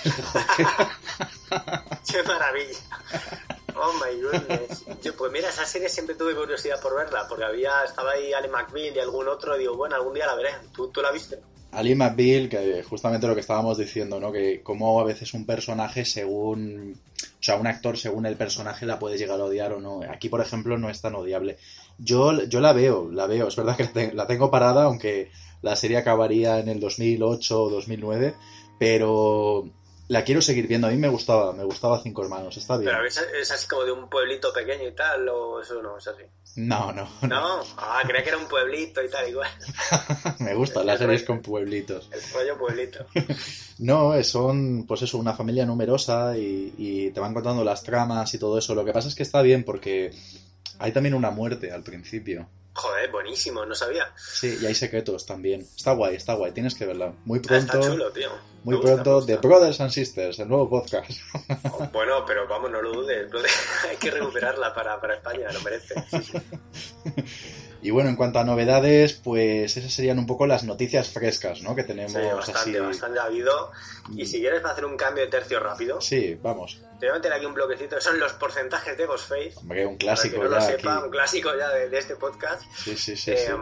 maravilla 2.25 2.79
oh 3.77 3.93
my 3.95 4.21
goodness 4.21 4.85
Yo, 5.03 5.17
pues 5.17 5.31
mira 5.31 5.49
esa 5.49 5.65
serie 5.65 5.89
siempre 5.89 6.17
tuve 6.17 6.35
curiosidad 6.35 6.81
por 6.81 6.97
verla 6.97 7.27
porque 7.29 7.45
había 7.45 7.85
estaba 7.85 8.11
ahí 8.13 8.33
Ali 8.33 8.49
McBeal 8.49 8.97
y 8.97 8.99
algún 8.99 9.29
otro 9.29 9.55
y 9.57 9.61
digo 9.61 9.77
bueno 9.77 9.95
algún 9.95 10.15
día 10.15 10.27
la 10.27 10.35
veré 10.35 10.51
¿tú, 10.75 10.89
tú 10.89 11.01
la 11.01 11.13
viste? 11.13 11.39
Ali 11.71 11.95
McBeal, 11.95 12.49
que 12.49 12.83
justamente 12.83 13.27
lo 13.27 13.35
que 13.35 13.43
estábamos 13.43 13.77
diciendo, 13.77 14.19
¿no? 14.19 14.33
Que 14.33 14.63
como 14.63 14.99
a 15.01 15.05
veces 15.05 15.35
un 15.35 15.45
personaje 15.45 16.07
según... 16.07 16.99
O 17.21 17.43
sea, 17.43 17.57
un 17.57 17.67
actor 17.67 17.99
según 17.99 18.27
el 18.27 18.37
personaje 18.37 18.87
la 18.87 18.99
puedes 18.99 19.21
llegar 19.21 19.39
a 19.39 19.45
odiar 19.45 19.75
o 19.75 19.81
no. 19.81 20.01
Aquí, 20.11 20.29
por 20.29 20.41
ejemplo, 20.41 20.79
no 20.79 20.89
es 20.89 21.03
tan 21.03 21.15
odiable. 21.15 21.59
Yo, 21.99 22.45
yo 22.45 22.61
la 22.61 22.73
veo, 22.73 23.11
la 23.13 23.27
veo. 23.27 23.49
Es 23.49 23.57
verdad 23.57 23.77
que 23.77 24.13
la 24.15 24.27
tengo 24.27 24.51
parada, 24.51 24.85
aunque 24.85 25.31
la 25.63 25.77
serie 25.77 25.97
acabaría 25.99 26.59
en 26.59 26.69
el 26.69 26.81
2008 26.81 27.63
o 27.63 27.71
2009. 27.71 28.35
Pero 28.79 29.69
la 30.09 30.25
quiero 30.25 30.41
seguir 30.41 30.67
viendo. 30.69 30.87
A 30.87 30.91
mí 30.91 30.97
me 30.97 31.09
gustaba, 31.09 31.53
me 31.53 31.65
gustaba 31.65 32.01
Cinco 32.03 32.23
Hermanos. 32.23 32.57
Está 32.57 32.77
bien. 32.79 32.91
pero 32.93 33.07
es, 33.07 33.19
es 33.41 33.51
así 33.51 33.67
como 33.67 33.85
de 33.85 33.93
un 33.93 34.09
pueblito 34.09 34.53
pequeño 34.53 34.89
y 34.89 34.93
tal 34.95 35.29
o 35.29 35.61
eso 35.61 35.83
no 35.83 35.99
es 35.99 36.07
así 36.07 36.23
No, 36.57 36.93
no, 36.93 37.09
no. 37.23 37.29
no 37.29 37.61
ah 37.77 38.01
creía 38.07 38.23
que 38.23 38.29
era 38.31 38.39
un 38.39 38.49
pueblito 38.49 39.03
y 39.05 39.11
tal 39.11 39.29
igual 39.29 39.51
Me 40.39 40.55
gustan 40.55 40.87
las 40.87 40.99
series 40.99 41.25
con 41.25 41.43
pueblitos. 41.43 42.09
el 42.13 42.21
rollo 42.33 42.57
pueblito 42.59 43.05
No, 43.81 44.21
son, 44.25 44.87
pues 44.87 45.03
eso, 45.03 45.19
una 45.19 45.35
familia 45.35 45.67
numerosa 45.67 46.37
y, 46.39 46.73
y 46.79 47.11
te 47.11 47.21
van 47.21 47.35
contando 47.35 47.63
las 47.63 47.83
tramas 47.83 48.33
y 48.35 48.39
todo 48.39 48.59
eso. 48.59 48.75
Lo 48.75 48.85
que 48.85 48.93
pasa 48.93 49.09
es 49.09 49.15
que 49.15 49.23
está 49.23 49.43
bien 49.43 49.63
porque 49.65 50.11
hay 50.79 50.93
también 50.93 51.15
una 51.15 51.31
muerte 51.31 51.71
al 51.71 51.83
principio. 51.83 52.49
Joder 52.79 53.11
buenísimo 53.11 53.67
no 53.67 53.75
sabía 53.75 54.13
Sí, 54.17 54.59
y 54.61 54.67
hay 54.67 54.75
secretos 54.75 55.27
también. 55.27 55.61
Está 55.61 55.93
guay, 55.93 56.17
está 56.17 56.35
guay, 56.35 56.53
tienes 56.53 56.75
que 56.75 56.87
verla. 56.87 57.13
Muy 57.25 57.41
Ah, 57.49 57.57
está 57.57 57.73
pronto, 57.73 57.89
chulo 57.91 58.13
tío 58.13 58.31
muy 58.65 58.77
gusta, 58.77 59.03
pronto, 59.03 59.25
The. 59.25 59.37
Brothers 59.37 59.81
and 59.81 59.91
Sisters, 59.91 60.39
el 60.41 60.49
nuevo 60.49 60.69
podcast. 60.69 61.11
Oh, 61.73 61.89
Bueno, 61.93 62.25
pero 62.27 62.47
vamos, 62.49 62.71
no 62.71 62.83
lo 62.83 62.93
dudes. 62.93 63.31
Hay 63.89 63.97
que 63.97 64.11
recuperarla 64.11 64.75
para, 64.75 65.01
para 65.01 65.15
España, 65.15 65.51
lo 65.53 65.61
merece. 65.63 65.95
Sí, 66.11 66.23
sí. 66.23 66.39
Y 67.81 67.91
bueno, 67.91 68.09
en 68.11 68.17
cuanto 68.17 68.41
a 68.41 68.45
novedades, 68.45 69.13
pues 69.13 69.77
esas 69.77 69.93
serían 69.93 70.19
un 70.19 70.27
poco 70.27 70.47
las 70.49 70.65
noticias 70.65 71.11
frescas, 71.11 71.63
¿no? 71.63 71.77
Que 71.77 71.85
tenemos 71.85 72.13
Sí, 72.13 72.19
bastante, 72.19 72.61
así. 72.71 72.79
bastante 72.81 73.21
ha 73.21 73.25
habido. 73.25 73.71
Y 74.17 74.27
si 74.27 74.41
quieres 74.41 74.65
hacer 74.65 74.85
un 74.85 74.97
cambio 74.97 75.23
de 75.25 75.31
tercio 75.31 75.61
rápido, 75.61 76.01
Sí, 76.01 76.37
vamos. 76.43 76.83
te 76.99 77.07
voy 77.07 77.11
a 77.11 77.19
meter 77.19 77.33
aquí 77.33 77.47
un 77.47 77.55
bloquecito. 77.55 77.97
que 77.97 78.03
Son 78.03 78.19
los 78.19 78.33
porcentajes 78.33 78.99
de 78.99 79.07
Ghostface. 79.07 79.53
Hombre, 79.59 79.87
un 79.87 79.97
Para 79.97 79.99
clásico 79.99 80.37
que 80.39 80.49
no 80.49 80.55
lo 80.57 80.61
sepa, 80.61 80.97
aquí. 80.97 81.05
un 81.05 81.11
clásico 81.11 81.51
ya 81.57 81.69
de, 81.71 81.89
de 81.89 81.99
este 81.99 82.17
podcast. 82.17 82.63
Sí, 82.77 82.97
sí, 82.97 83.17
sí, 83.17 83.31
Eh, 83.31 83.37
sí. 83.47 83.53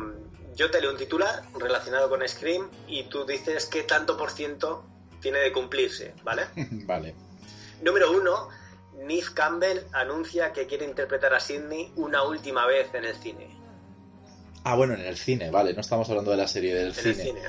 Yo 0.54 0.70
te 0.70 0.80
leo 0.80 0.90
un 0.92 0.96
titular 0.96 1.42
relacionado 1.58 2.08
con 2.08 2.26
Scream 2.26 2.70
y 2.88 3.04
tú 3.10 3.26
dices 3.26 3.66
qué 3.66 3.82
tanto 3.82 4.16
por 4.16 4.30
ciento 4.30 4.86
tiene 5.20 5.40
de 5.40 5.52
cumplirse, 5.52 6.14
¿vale? 6.24 6.44
Vale. 6.86 7.14
Número 7.82 8.10
uno, 8.12 8.48
Neve 8.94 9.26
Campbell 9.34 9.80
anuncia 9.92 10.54
que 10.54 10.66
quiere 10.66 10.86
interpretar 10.86 11.34
a 11.34 11.40
Sidney 11.40 11.92
una 11.96 12.22
última 12.22 12.66
vez 12.66 12.88
en 12.94 13.04
el 13.04 13.14
cine. 13.16 13.54
Ah, 14.68 14.74
bueno, 14.74 14.94
en 14.94 15.00
el 15.02 15.16
cine, 15.16 15.48
vale, 15.50 15.72
no 15.74 15.80
estamos 15.80 16.10
hablando 16.10 16.32
de 16.32 16.36
la 16.38 16.48
serie 16.48 16.74
del 16.74 16.88
En 16.88 16.94
cine. 16.94 17.10
el 17.10 17.16
cine. 17.16 17.40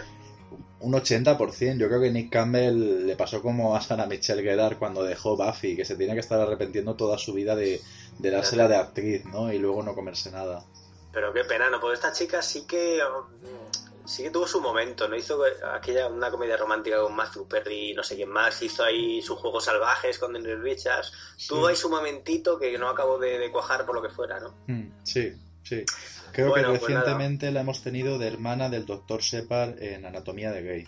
Un 0.81 0.93
80%. 0.93 1.79
Yo 1.79 1.87
creo 1.87 1.99
que 1.99 2.11
Nick 2.11 2.31
Campbell 2.31 3.07
le 3.07 3.15
pasó 3.15 3.41
como 3.41 3.75
a 3.75 3.81
Sarah 3.81 4.05
Michelle 4.05 4.43
Gellar 4.43 4.77
cuando 4.77 5.03
dejó 5.03 5.35
Buffy, 5.35 5.75
que 5.75 5.83
se 5.83 5.95
tiene 5.95 6.13
que 6.13 6.19
estar 6.19 6.39
arrepintiendo 6.39 6.95
toda 6.95 7.17
su 7.17 7.33
vida 7.33 7.55
de, 7.55 7.81
de 8.19 8.29
dársela 8.29 8.67
de 8.67 8.75
actriz, 8.75 9.25
¿no? 9.25 9.51
Y 9.51 9.57
luego 9.57 9.81
no 9.81 9.95
comerse 9.95 10.29
nada. 10.29 10.63
Pero 11.11 11.33
qué 11.33 11.43
pena, 11.43 11.71
¿no? 11.71 11.79
Porque 11.79 11.95
esta 11.95 12.11
chica 12.11 12.43
sí 12.43 12.67
que 12.67 12.99
mm, 13.01 14.05
sí 14.07 14.21
que 14.21 14.29
tuvo 14.29 14.45
su 14.45 14.61
momento, 14.61 15.07
¿no? 15.07 15.15
Hizo 15.15 15.41
aquella 15.73 16.09
una 16.09 16.29
comedia 16.29 16.55
romántica 16.55 17.01
con 17.01 17.15
Matthew 17.15 17.47
Perry 17.47 17.89
y 17.89 17.93
no 17.95 18.03
sé 18.03 18.15
quién 18.15 18.29
más, 18.29 18.61
hizo 18.61 18.83
ahí 18.83 19.23
sus 19.23 19.39
juegos 19.39 19.65
salvajes 19.65 20.19
con 20.19 20.33
Daniel 20.33 20.61
Richards, 20.61 21.11
tuvo 21.47 21.65
ahí 21.65 21.75
su 21.75 21.89
momentito 21.89 22.59
que 22.59 22.77
no 22.77 22.87
acabó 22.87 23.17
de, 23.17 23.39
de 23.39 23.51
cuajar 23.51 23.87
por 23.87 23.95
lo 23.95 24.03
que 24.03 24.09
fuera, 24.09 24.39
¿no? 24.39 24.53
Mm, 24.67 24.91
sí, 25.01 25.33
sí. 25.63 25.83
Creo 26.31 26.49
Bueno, 26.49 26.73
que 26.73 26.79
pues 26.79 26.91
recientemente 26.91 27.51
la 27.51 27.61
hemos 27.61 27.81
tenido 27.81 28.17
de 28.17 28.27
hermana 28.27 28.69
del 28.69 28.85
Dr. 28.85 29.21
Shepard 29.21 29.81
en 29.81 30.05
Anatomía 30.05 30.51
de 30.51 30.61
Gay. 30.61 30.87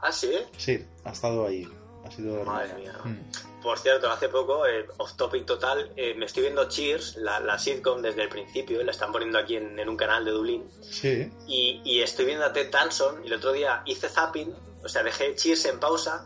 Ah, 0.00 0.12
sí. 0.12 0.32
Sí, 0.56 0.84
ha 1.04 1.10
estado 1.10 1.46
ahí. 1.46 1.66
Ha 2.04 2.10
sido 2.10 2.44
Madre 2.44 2.74
mía. 2.74 2.92
Mm. 3.04 3.62
Por 3.62 3.78
cierto, 3.78 4.08
hace 4.10 4.28
poco, 4.28 4.64
eh, 4.66 4.86
off 4.98 5.14
topic 5.16 5.44
total, 5.44 5.90
eh, 5.96 6.14
me 6.14 6.26
estoy 6.26 6.44
viendo 6.44 6.68
Cheers, 6.68 7.16
la, 7.16 7.40
la 7.40 7.58
sitcom 7.58 8.00
desde 8.00 8.22
el 8.22 8.28
principio, 8.28 8.82
la 8.84 8.92
están 8.92 9.10
poniendo 9.10 9.38
aquí 9.38 9.56
en, 9.56 9.78
en 9.78 9.88
un 9.88 9.96
canal 9.96 10.24
de 10.24 10.30
Dublín. 10.30 10.64
Sí, 10.80 11.30
Y, 11.48 11.80
y 11.84 12.00
estoy 12.00 12.26
viendo 12.26 12.44
a 12.44 12.52
Ted 12.52 12.70
Danson 12.70 13.24
y 13.24 13.26
el 13.26 13.34
otro 13.34 13.52
día 13.52 13.82
hice 13.84 14.08
zapping, 14.08 14.54
o 14.84 14.88
sea, 14.88 15.02
dejé 15.02 15.34
Cheers 15.34 15.64
en 15.66 15.80
pausa, 15.80 16.24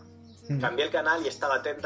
Mm. 0.49 0.61
cambié 0.61 0.87
el 0.87 0.91
canal 0.91 1.25
y 1.25 1.29
estaba 1.29 1.63
Ted, 1.63 1.77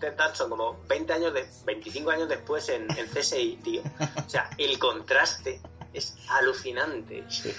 Ted 0.00 0.14
Danson 0.16 0.48
como 0.48 0.80
20 0.88 1.12
años, 1.12 1.34
de, 1.34 1.46
25 1.66 2.10
años 2.10 2.28
después 2.28 2.66
en, 2.70 2.86
en 2.96 3.06
CSI, 3.08 3.58
tío. 3.62 3.82
O 4.26 4.28
sea, 4.28 4.48
el 4.56 4.78
contraste 4.78 5.60
es 5.96 6.16
alucinante. 6.28 7.24
sí. 7.28 7.52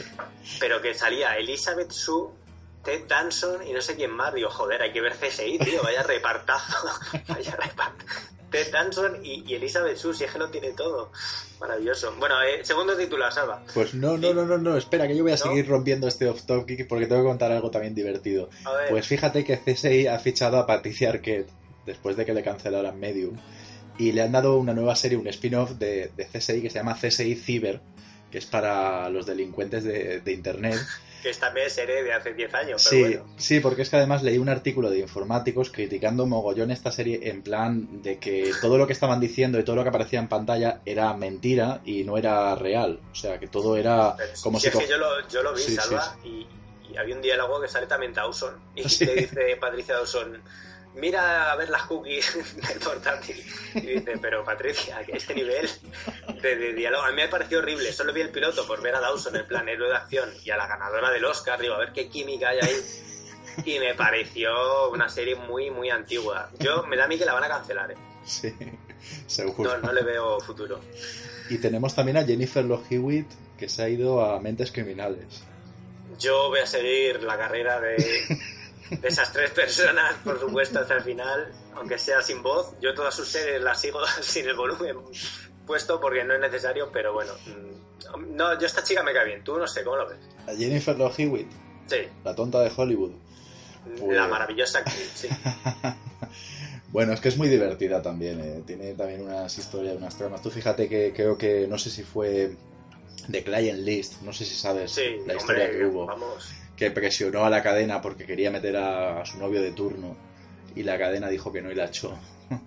Pero 0.59 0.81
que 0.81 0.93
salía 0.93 1.35
Elizabeth 1.37 1.91
Sue, 1.91 2.29
Ted 2.83 3.05
Danson 3.07 3.67
y 3.67 3.73
no 3.73 3.81
sé 3.81 3.95
quién 3.95 4.11
más. 4.11 4.33
Digo, 4.33 4.49
joder, 4.49 4.81
hay 4.81 4.93
que 4.93 5.01
ver 5.01 5.13
CSI, 5.17 5.59
tío, 5.59 5.81
vaya 5.83 6.03
repartazo. 6.03 6.87
vaya 7.27 7.55
repartazo. 7.55 8.35
Ted 8.49 8.71
Danson 8.71 9.25
y, 9.25 9.43
y 9.45 9.55
Elizabeth 9.55 9.97
Sue, 9.97 10.13
si 10.13 10.23
es 10.23 10.31
que 10.31 10.39
lo 10.39 10.49
tiene 10.49 10.71
todo. 10.71 11.11
Maravilloso. 11.59 12.13
Bueno, 12.17 12.35
eh, 12.43 12.63
segundo 12.63 12.95
titular, 12.95 13.33
Salva. 13.33 13.61
Pues 13.73 13.93
no, 13.93 14.17
no, 14.17 14.33
no, 14.33 14.45
no, 14.45 14.57
no, 14.57 14.77
espera, 14.77 15.07
que 15.07 15.17
yo 15.17 15.23
voy 15.23 15.33
a 15.33 15.35
¿No? 15.35 15.41
seguir 15.41 15.67
rompiendo 15.67 16.07
este 16.07 16.27
off 16.29 16.43
topic 16.45 16.87
porque 16.87 17.07
tengo 17.07 17.23
que 17.23 17.27
contar 17.27 17.51
algo 17.51 17.71
también 17.71 17.93
divertido. 17.93 18.49
Pues 18.89 19.05
fíjate 19.05 19.43
que 19.43 19.57
CSI 19.59 20.07
ha 20.07 20.17
fichado 20.19 20.57
a 20.57 20.65
Patricia 20.65 21.09
Arquette 21.09 21.49
después 21.85 22.15
de 22.15 22.25
que 22.25 22.33
le 22.33 22.43
cancelaran 22.43 22.97
Medium 22.99 23.35
y 23.97 24.11
le 24.11 24.21
han 24.21 24.31
dado 24.31 24.57
una 24.57 24.73
nueva 24.73 24.95
serie, 24.95 25.17
un 25.17 25.27
spin-off 25.27 25.71
de, 25.71 26.11
de 26.15 26.25
CSI 26.25 26.61
que 26.61 26.69
se 26.69 26.79
llama 26.79 26.95
CSI 26.95 27.35
Cyber, 27.35 27.81
que 28.31 28.37
es 28.39 28.45
para 28.45 29.09
los 29.09 29.25
delincuentes 29.25 29.83
de, 29.83 30.19
de 30.21 30.31
Internet. 30.33 30.75
que 31.23 31.29
esta 31.29 31.49
vez 31.49 31.73
serie 31.73 32.03
de 32.03 32.13
hace 32.13 32.33
10 32.33 32.53
años, 32.53 32.81
Sí, 32.83 33.01
pero 33.03 33.23
bueno. 33.23 33.33
sí, 33.37 33.59
porque 33.59 33.81
es 33.81 33.89
que 33.89 33.95
además 33.95 34.21
leí 34.21 34.37
un 34.37 34.49
artículo 34.49 34.91
de 34.91 34.99
informáticos 34.99 35.71
criticando 35.71 36.27
mogollón 36.27 36.69
esta 36.69 36.91
serie 36.91 37.21
en 37.29 37.41
plan 37.41 38.03
de 38.03 38.19
que 38.19 38.51
todo 38.61 38.77
lo 38.77 38.85
que 38.85 38.93
estaban 38.93 39.19
diciendo 39.19 39.57
y 39.59 39.63
todo 39.63 39.75
lo 39.77 39.83
que 39.83 39.89
aparecía 39.89 40.19
en 40.19 40.27
pantalla 40.27 40.81
era 40.85 41.13
mentira 41.15 41.81
y 41.85 42.03
no 42.03 42.17
era 42.19 42.53
real. 42.55 42.99
O 43.11 43.15
sea, 43.15 43.39
que 43.39 43.47
todo 43.47 43.77
era 43.77 44.15
como 44.43 44.59
si 44.59 44.67
es 44.67 44.75
que 44.75 44.87
yo 44.87 44.97
lo, 44.99 45.27
yo 45.27 45.41
lo 45.41 45.53
vi, 45.53 45.61
Sí, 45.61 45.71
sí, 45.71 45.75
Salva, 45.77 46.15
Y, 46.23 46.45
y 46.93 46.97
había 46.97 47.15
un 47.15 47.21
diálogo 47.23 47.59
que 47.61 47.67
sale 47.67 47.87
también 47.87 48.13
Dawson. 48.13 48.53
Y 48.75 48.83
Sí. 48.87 49.05
te 49.07 49.15
dice 49.15 49.57
Patricia 49.59 49.95
Dawson, 49.95 50.39
mira 50.97 51.51
a 51.51 51.55
ver 51.55 51.69
las 51.69 51.83
cookies 51.83 52.33
del 52.67 52.79
portátil. 52.79 53.43
Y 53.75 53.81
dice, 53.81 54.17
pero 54.21 54.43
Patricia, 54.43 55.01
este 55.07 55.35
nivel 55.35 55.69
de, 56.41 56.55
de 56.55 56.73
diálogo 56.73 57.03
a 57.03 57.09
mí 57.09 57.15
me 57.15 57.27
pareció 57.27 57.59
horrible. 57.59 57.91
Solo 57.91 58.13
vi 58.13 58.21
el 58.21 58.29
piloto 58.29 58.65
por 58.67 58.81
ver 58.81 58.95
a 58.95 58.99
Dawson 58.99 59.35
en 59.35 59.45
plan 59.45 59.67
héroe 59.69 59.89
de 59.89 59.95
acción 59.95 60.29
y 60.43 60.49
a 60.51 60.57
la 60.57 60.67
ganadora 60.67 61.11
del 61.11 61.25
Oscar. 61.25 61.59
Digo, 61.59 61.75
a 61.75 61.79
ver 61.79 61.93
qué 61.93 62.09
química 62.09 62.49
hay 62.49 62.59
ahí. 62.61 62.81
Y 63.65 63.79
me 63.79 63.95
pareció 63.95 64.89
una 64.91 65.09
serie 65.09 65.35
muy, 65.35 65.71
muy 65.71 65.89
antigua. 65.89 66.49
Yo, 66.59 66.83
me 66.83 66.95
da 66.95 67.05
a 67.05 67.07
mí 67.07 67.17
que 67.17 67.25
la 67.25 67.33
van 67.33 67.43
a 67.43 67.47
cancelar, 67.47 67.91
¿eh? 67.91 67.95
Sí, 68.23 68.53
seguro. 69.27 69.77
No, 69.77 69.87
no 69.87 69.93
le 69.93 70.03
veo 70.03 70.39
futuro. 70.39 70.79
Y 71.49 71.57
tenemos 71.57 71.95
también 71.95 72.17
a 72.17 72.23
Jennifer 72.23 72.63
Love 72.63 72.91
Hewitt 72.91 73.27
que 73.57 73.69
se 73.69 73.83
ha 73.83 73.89
ido 73.89 74.23
a 74.23 74.39
Mentes 74.39 74.71
Criminales. 74.71 75.43
Yo 76.19 76.49
voy 76.49 76.59
a 76.59 76.67
seguir 76.67 77.23
la 77.23 77.37
carrera 77.37 77.79
de, 77.79 77.97
de 78.89 79.07
esas 79.07 79.31
tres 79.33 79.51
personas, 79.51 80.15
por 80.23 80.39
supuesto, 80.39 80.79
hasta 80.79 80.95
el 80.95 81.03
final, 81.03 81.51
aunque 81.75 81.97
sea 81.97 82.21
sin 82.21 82.41
voz. 82.43 82.73
Yo 82.81 82.93
todas 82.93 83.13
sus 83.15 83.27
series 83.27 83.61
las 83.61 83.79
sigo 83.79 83.99
sin 84.21 84.47
el 84.47 84.55
volumen 84.55 84.97
puesto 85.65 85.99
porque 85.99 86.23
no 86.23 86.33
es 86.33 86.39
necesario, 86.39 86.89
pero 86.91 87.13
bueno. 87.13 87.33
mm, 87.45 88.35
No, 88.35 88.57
yo 88.59 88.65
esta 88.65 88.83
chica 88.83 89.03
me 89.03 89.13
cae 89.13 89.25
bien. 89.25 89.43
Tú 89.43 89.57
no 89.57 89.67
sé, 89.67 89.83
¿cómo 89.83 89.97
lo 89.97 90.07
ves? 90.09 90.19
A 90.47 90.53
Jennifer 90.55 90.97
Love 90.97 91.19
Hewitt, 91.19 91.51
Sí, 91.87 91.97
la 92.23 92.33
tonta 92.35 92.61
de 92.61 92.71
Hollywood. 92.75 93.11
Pues- 93.99 94.17
la 94.17 94.27
maravillosa 94.27 94.79
actriz, 94.79 95.11
sí. 95.15 95.27
Bueno, 96.89 97.11
es 97.13 97.19
que 97.19 97.27
es 97.27 97.37
muy 97.37 97.49
divertida 97.49 98.01
también, 98.01 98.39
eh. 98.39 98.63
tiene 98.65 98.93
también 98.93 99.21
unas 99.21 99.57
historias, 99.57 99.97
unas 99.97 100.17
tramas. 100.17 100.41
Tú 100.41 100.49
fíjate 100.49 100.87
que 100.87 101.11
creo 101.13 101.37
que, 101.37 101.67
no 101.67 101.77
sé 101.77 101.89
si 101.89 102.03
fue 102.03 102.55
The 103.29 103.43
Client 103.43 103.79
List, 103.79 104.21
no 104.21 104.31
sé 104.31 104.45
si 104.45 104.55
sabes 104.55 104.91
Sí, 104.93 105.17
la 105.25 105.35
historia 105.35 105.65
hombre, 105.65 105.77
que 105.79 105.85
hubo, 105.85 106.05
vamos. 106.05 106.49
Que 106.77 106.91
presionó 106.91 107.43
a 107.43 107.49
la 107.49 107.61
cadena 107.61 108.01
porque 108.01 108.25
quería 108.25 108.51
meter 108.51 108.77
a, 108.77 109.21
a 109.21 109.25
su 109.25 109.37
novio 109.39 109.61
de 109.61 109.71
turno 109.71 110.15
y 110.75 110.83
la 110.83 110.97
cadena 110.97 111.27
dijo 111.27 111.51
que 111.51 111.61
no 111.61 111.71
y 111.71 111.75
la 111.75 111.85
echó. 111.85 112.17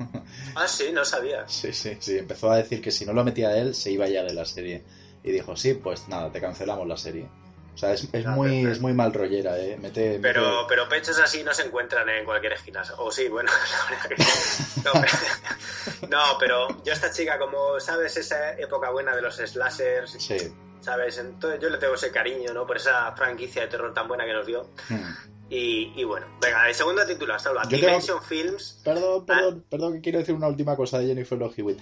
Ah, 0.54 0.66
sí, 0.68 0.90
no 0.92 1.04
sabías. 1.04 1.50
Sí, 1.52 1.72
sí, 1.72 1.96
sí, 2.00 2.18
empezó 2.18 2.50
a 2.50 2.56
decir 2.56 2.82
que 2.82 2.90
si 2.90 3.04
no 3.06 3.12
lo 3.12 3.24
metía 3.24 3.56
él 3.56 3.74
se 3.74 3.90
iba 3.92 4.06
ya 4.08 4.22
de 4.24 4.34
la 4.34 4.44
serie. 4.44 4.82
Y 5.22 5.30
dijo, 5.32 5.56
sí, 5.56 5.74
pues 5.74 6.08
nada, 6.08 6.30
te 6.30 6.40
cancelamos 6.40 6.86
la 6.88 6.96
serie. 6.96 7.26
O 7.74 7.78
sea, 7.78 7.92
es, 7.92 8.06
es 8.12 8.26
Ah, 8.26 8.30
muy, 8.32 8.64
es 8.66 8.80
muy 8.80 8.92
mal 8.92 9.12
rollera, 9.12 9.58
¿eh? 9.58 9.76
Mete, 9.80 10.18
mete- 10.18 10.20
Pero, 10.20 10.66
pero 10.68 10.88
pechos 10.88 11.18
así 11.20 11.42
no 11.44 11.54
se 11.54 11.62
encuentran 11.62 12.08
en 12.08 12.24
cualquier 12.24 12.54
esquina. 12.54 12.82
O 12.98 13.10
sí, 13.12 13.28
bueno, 13.28 13.50
la 13.90 13.96
verdad 13.96 14.08
que 14.16 14.22
sí. 14.22 14.82
No, 14.84 14.92
pero, 15.00 16.08
no, 16.08 16.22
pero 16.38 16.82
yo 16.84 16.92
esta 16.92 17.10
chica, 17.12 17.38
como 17.38 17.78
sabes, 17.80 18.16
esa 18.16 18.52
época 18.58 18.90
buena 18.90 19.14
de 19.14 19.22
los 19.22 19.36
slashers, 19.36 20.12
Sí. 20.18 20.36
¿Sabes? 20.80 21.18
Entonces 21.18 21.60
yo 21.60 21.68
le 21.68 21.78
tengo 21.78 21.94
ese 21.94 22.10
cariño, 22.10 22.52
¿no? 22.52 22.66
Por 22.66 22.76
esa 22.76 23.12
franquicia 23.12 23.62
de 23.62 23.68
terror 23.68 23.92
tan 23.94 24.08
buena 24.08 24.24
que 24.24 24.32
nos 24.32 24.46
dio. 24.46 24.68
Hmm. 24.88 25.28
Y, 25.52 25.92
y 26.00 26.04
bueno, 26.04 26.26
venga, 26.40 26.68
el 26.68 26.74
segundo 26.74 27.04
título, 27.06 27.34
ahora. 27.34 27.62
Yo 27.64 27.70
tengo- 27.70 27.86
Dimension 27.86 28.22
Films. 28.22 28.80
Perdón, 28.84 29.24
Ah. 29.28 29.34
perdón, 29.34 29.64
perdón, 29.68 29.92
que 29.94 30.00
quiero 30.00 30.18
decir 30.20 30.34
una 30.34 30.46
última 30.48 30.76
cosa 30.76 30.98
de 31.00 31.06
Jennifer 31.08 31.36
Love 31.38 31.58
Hewitt. 31.58 31.78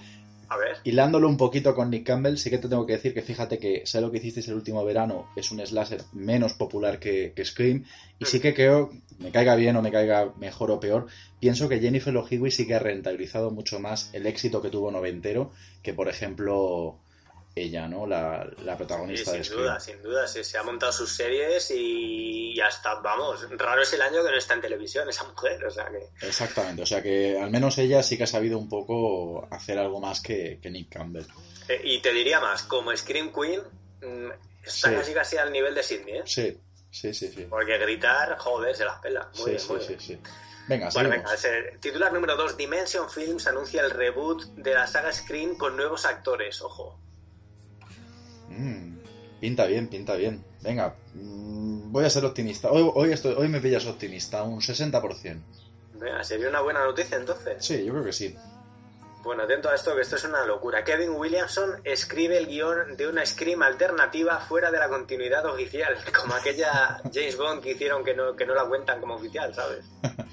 A 0.51 0.57
ver, 0.57 0.77
Hilándolo 0.83 1.27
un 1.27 1.37
poquito 1.37 1.75
con 1.75 1.91
Nick 1.91 2.07
Campbell, 2.07 2.37
sí 2.37 2.49
que 2.49 2.57
te 2.57 2.67
tengo 2.67 2.83
que 2.87 2.93
decir 2.93 3.13
que 3.13 3.21
fíjate 3.21 3.59
que 3.59 3.83
Sé 3.85 4.01
lo 4.01 4.09
que 4.09 4.17
hicisteis 4.17 4.47
el 4.47 4.55
último 4.55 4.83
verano 4.83 5.29
es 5.35 5.51
un 5.51 5.63
slasher 5.63 6.01
menos 6.13 6.53
popular 6.53 6.97
que, 6.99 7.33
que 7.35 7.45
Scream 7.45 7.85
y 8.17 8.25
sí 8.25 8.39
que 8.39 8.55
creo, 8.55 8.89
me 9.19 9.31
caiga 9.31 9.53
bien 9.55 9.75
o 9.75 9.83
me 9.83 9.91
caiga 9.91 10.33
mejor 10.39 10.71
o 10.71 10.79
peor, 10.79 11.05
pienso 11.39 11.69
que 11.69 11.79
Jennifer 11.79 12.11
Love 12.11 12.31
Hewitt 12.31 12.51
sí 12.53 12.65
que 12.65 12.73
ha 12.73 12.79
rentabilizado 12.79 13.51
mucho 13.51 13.79
más 13.79 14.09
el 14.13 14.25
éxito 14.25 14.59
que 14.63 14.71
tuvo 14.71 14.89
Noventero 14.89 15.51
que 15.83 15.93
por 15.93 16.09
ejemplo 16.09 16.97
ella, 17.55 17.87
¿no? 17.87 18.05
La, 18.07 18.47
la 18.63 18.73
sí, 18.73 18.77
protagonista 18.77 19.31
de 19.31 19.37
sin 19.37 19.43
Scream. 19.45 19.63
duda, 19.63 19.79
sin 19.79 20.01
duda. 20.01 20.27
Se, 20.27 20.43
se 20.43 20.57
ha 20.57 20.63
montado 20.63 20.91
sus 20.91 21.11
series 21.13 21.71
y 21.71 22.59
hasta, 22.61 22.95
vamos, 22.95 23.45
raro 23.57 23.81
es 23.81 23.91
el 23.93 24.01
año 24.01 24.23
que 24.23 24.31
no 24.31 24.37
está 24.37 24.53
en 24.53 24.61
televisión 24.61 25.09
esa 25.09 25.23
mujer, 25.25 25.65
o 25.65 25.71
sea 25.71 25.89
que... 25.89 26.25
Exactamente, 26.25 26.81
o 26.83 26.85
sea 26.85 27.01
que 27.01 27.37
al 27.39 27.49
menos 27.51 27.77
ella 27.77 28.01
sí 28.03 28.17
que 28.17 28.23
ha 28.23 28.27
sabido 28.27 28.57
un 28.57 28.69
poco 28.69 29.47
hacer 29.51 29.77
algo 29.79 29.99
más 29.99 30.21
que, 30.21 30.59
que 30.61 30.69
Nick 30.69 30.89
Campbell. 30.93 31.25
Eh, 31.67 31.81
y 31.83 32.01
te 32.01 32.13
diría 32.13 32.39
más, 32.39 32.63
como 32.63 32.95
Scream 32.95 33.31
Queen, 33.33 33.61
mm, 34.01 34.29
está 34.63 34.89
Sí. 34.89 34.95
casi 34.95 35.13
casi 35.13 35.37
al 35.37 35.51
nivel 35.51 35.73
de 35.75 35.83
Sidney, 35.83 36.17
¿eh? 36.19 36.23
Sí, 36.25 36.57
sí, 36.91 37.13
sí, 37.13 37.27
sí. 37.29 37.45
Porque 37.49 37.77
gritar, 37.77 38.37
joder, 38.37 38.75
se 38.75 38.85
las 38.85 38.99
pela. 39.01 39.29
Muy 39.35 39.43
Sí, 39.43 39.45
bien, 39.49 39.59
sí, 39.59 39.71
muy 39.71 39.81
sí, 39.81 39.87
bien. 39.89 39.99
sí. 39.99 40.19
Venga, 40.67 40.89
Bueno, 40.93 41.09
seguimos. 41.09 41.41
venga, 41.43 41.79
titular 41.79 42.13
número 42.13 42.35
2, 42.35 42.55
Dimension 42.55 43.09
Films 43.09 43.47
anuncia 43.47 43.81
el 43.81 43.89
reboot 43.89 44.43
de 44.55 44.73
la 44.75 44.85
saga 44.85 45.11
Scream 45.11 45.55
con 45.57 45.75
nuevos 45.75 46.05
actores, 46.05 46.61
ojo. 46.61 46.99
Mm, 48.49 48.97
pinta 49.39 49.65
bien, 49.65 49.87
pinta 49.87 50.15
bien. 50.15 50.43
Venga, 50.61 50.95
mm, 51.13 51.91
voy 51.91 52.05
a 52.05 52.09
ser 52.09 52.25
optimista. 52.25 52.71
Hoy, 52.71 52.89
hoy, 52.93 53.11
estoy, 53.11 53.33
hoy 53.37 53.47
me 53.47 53.61
pillas 53.61 53.85
optimista, 53.85 54.43
un 54.43 54.61
60%. 54.61 55.41
Venga, 55.93 56.23
sería 56.23 56.49
una 56.49 56.61
buena 56.61 56.83
noticia 56.83 57.17
entonces. 57.17 57.63
Sí, 57.63 57.83
yo 57.83 57.93
creo 57.93 58.05
que 58.05 58.13
sí. 58.13 58.35
Bueno, 59.21 59.43
atento 59.43 59.69
a 59.69 59.75
esto, 59.75 59.93
que 59.95 60.01
esto 60.01 60.15
es 60.15 60.23
una 60.23 60.45
locura. 60.45 60.83
Kevin 60.83 61.09
Williamson 61.09 61.81
escribe 61.83 62.37
el 62.37 62.47
guion 62.47 62.95
de 62.95 63.07
una 63.07 63.25
Scream 63.25 63.61
alternativa 63.61 64.39
fuera 64.39 64.71
de 64.71 64.79
la 64.79 64.87
continuidad 64.87 65.45
oficial, 65.45 65.97
como 66.19 66.35
aquella 66.35 67.01
James 67.13 67.37
Bond 67.37 67.61
que 67.61 67.71
hicieron 67.71 68.03
que 68.03 68.15
no, 68.15 68.35
que 68.35 68.45
no 68.45 68.55
la 68.55 68.65
cuentan 68.65 69.01
como 69.01 69.15
oficial, 69.15 69.53
¿sabes? 69.53 69.85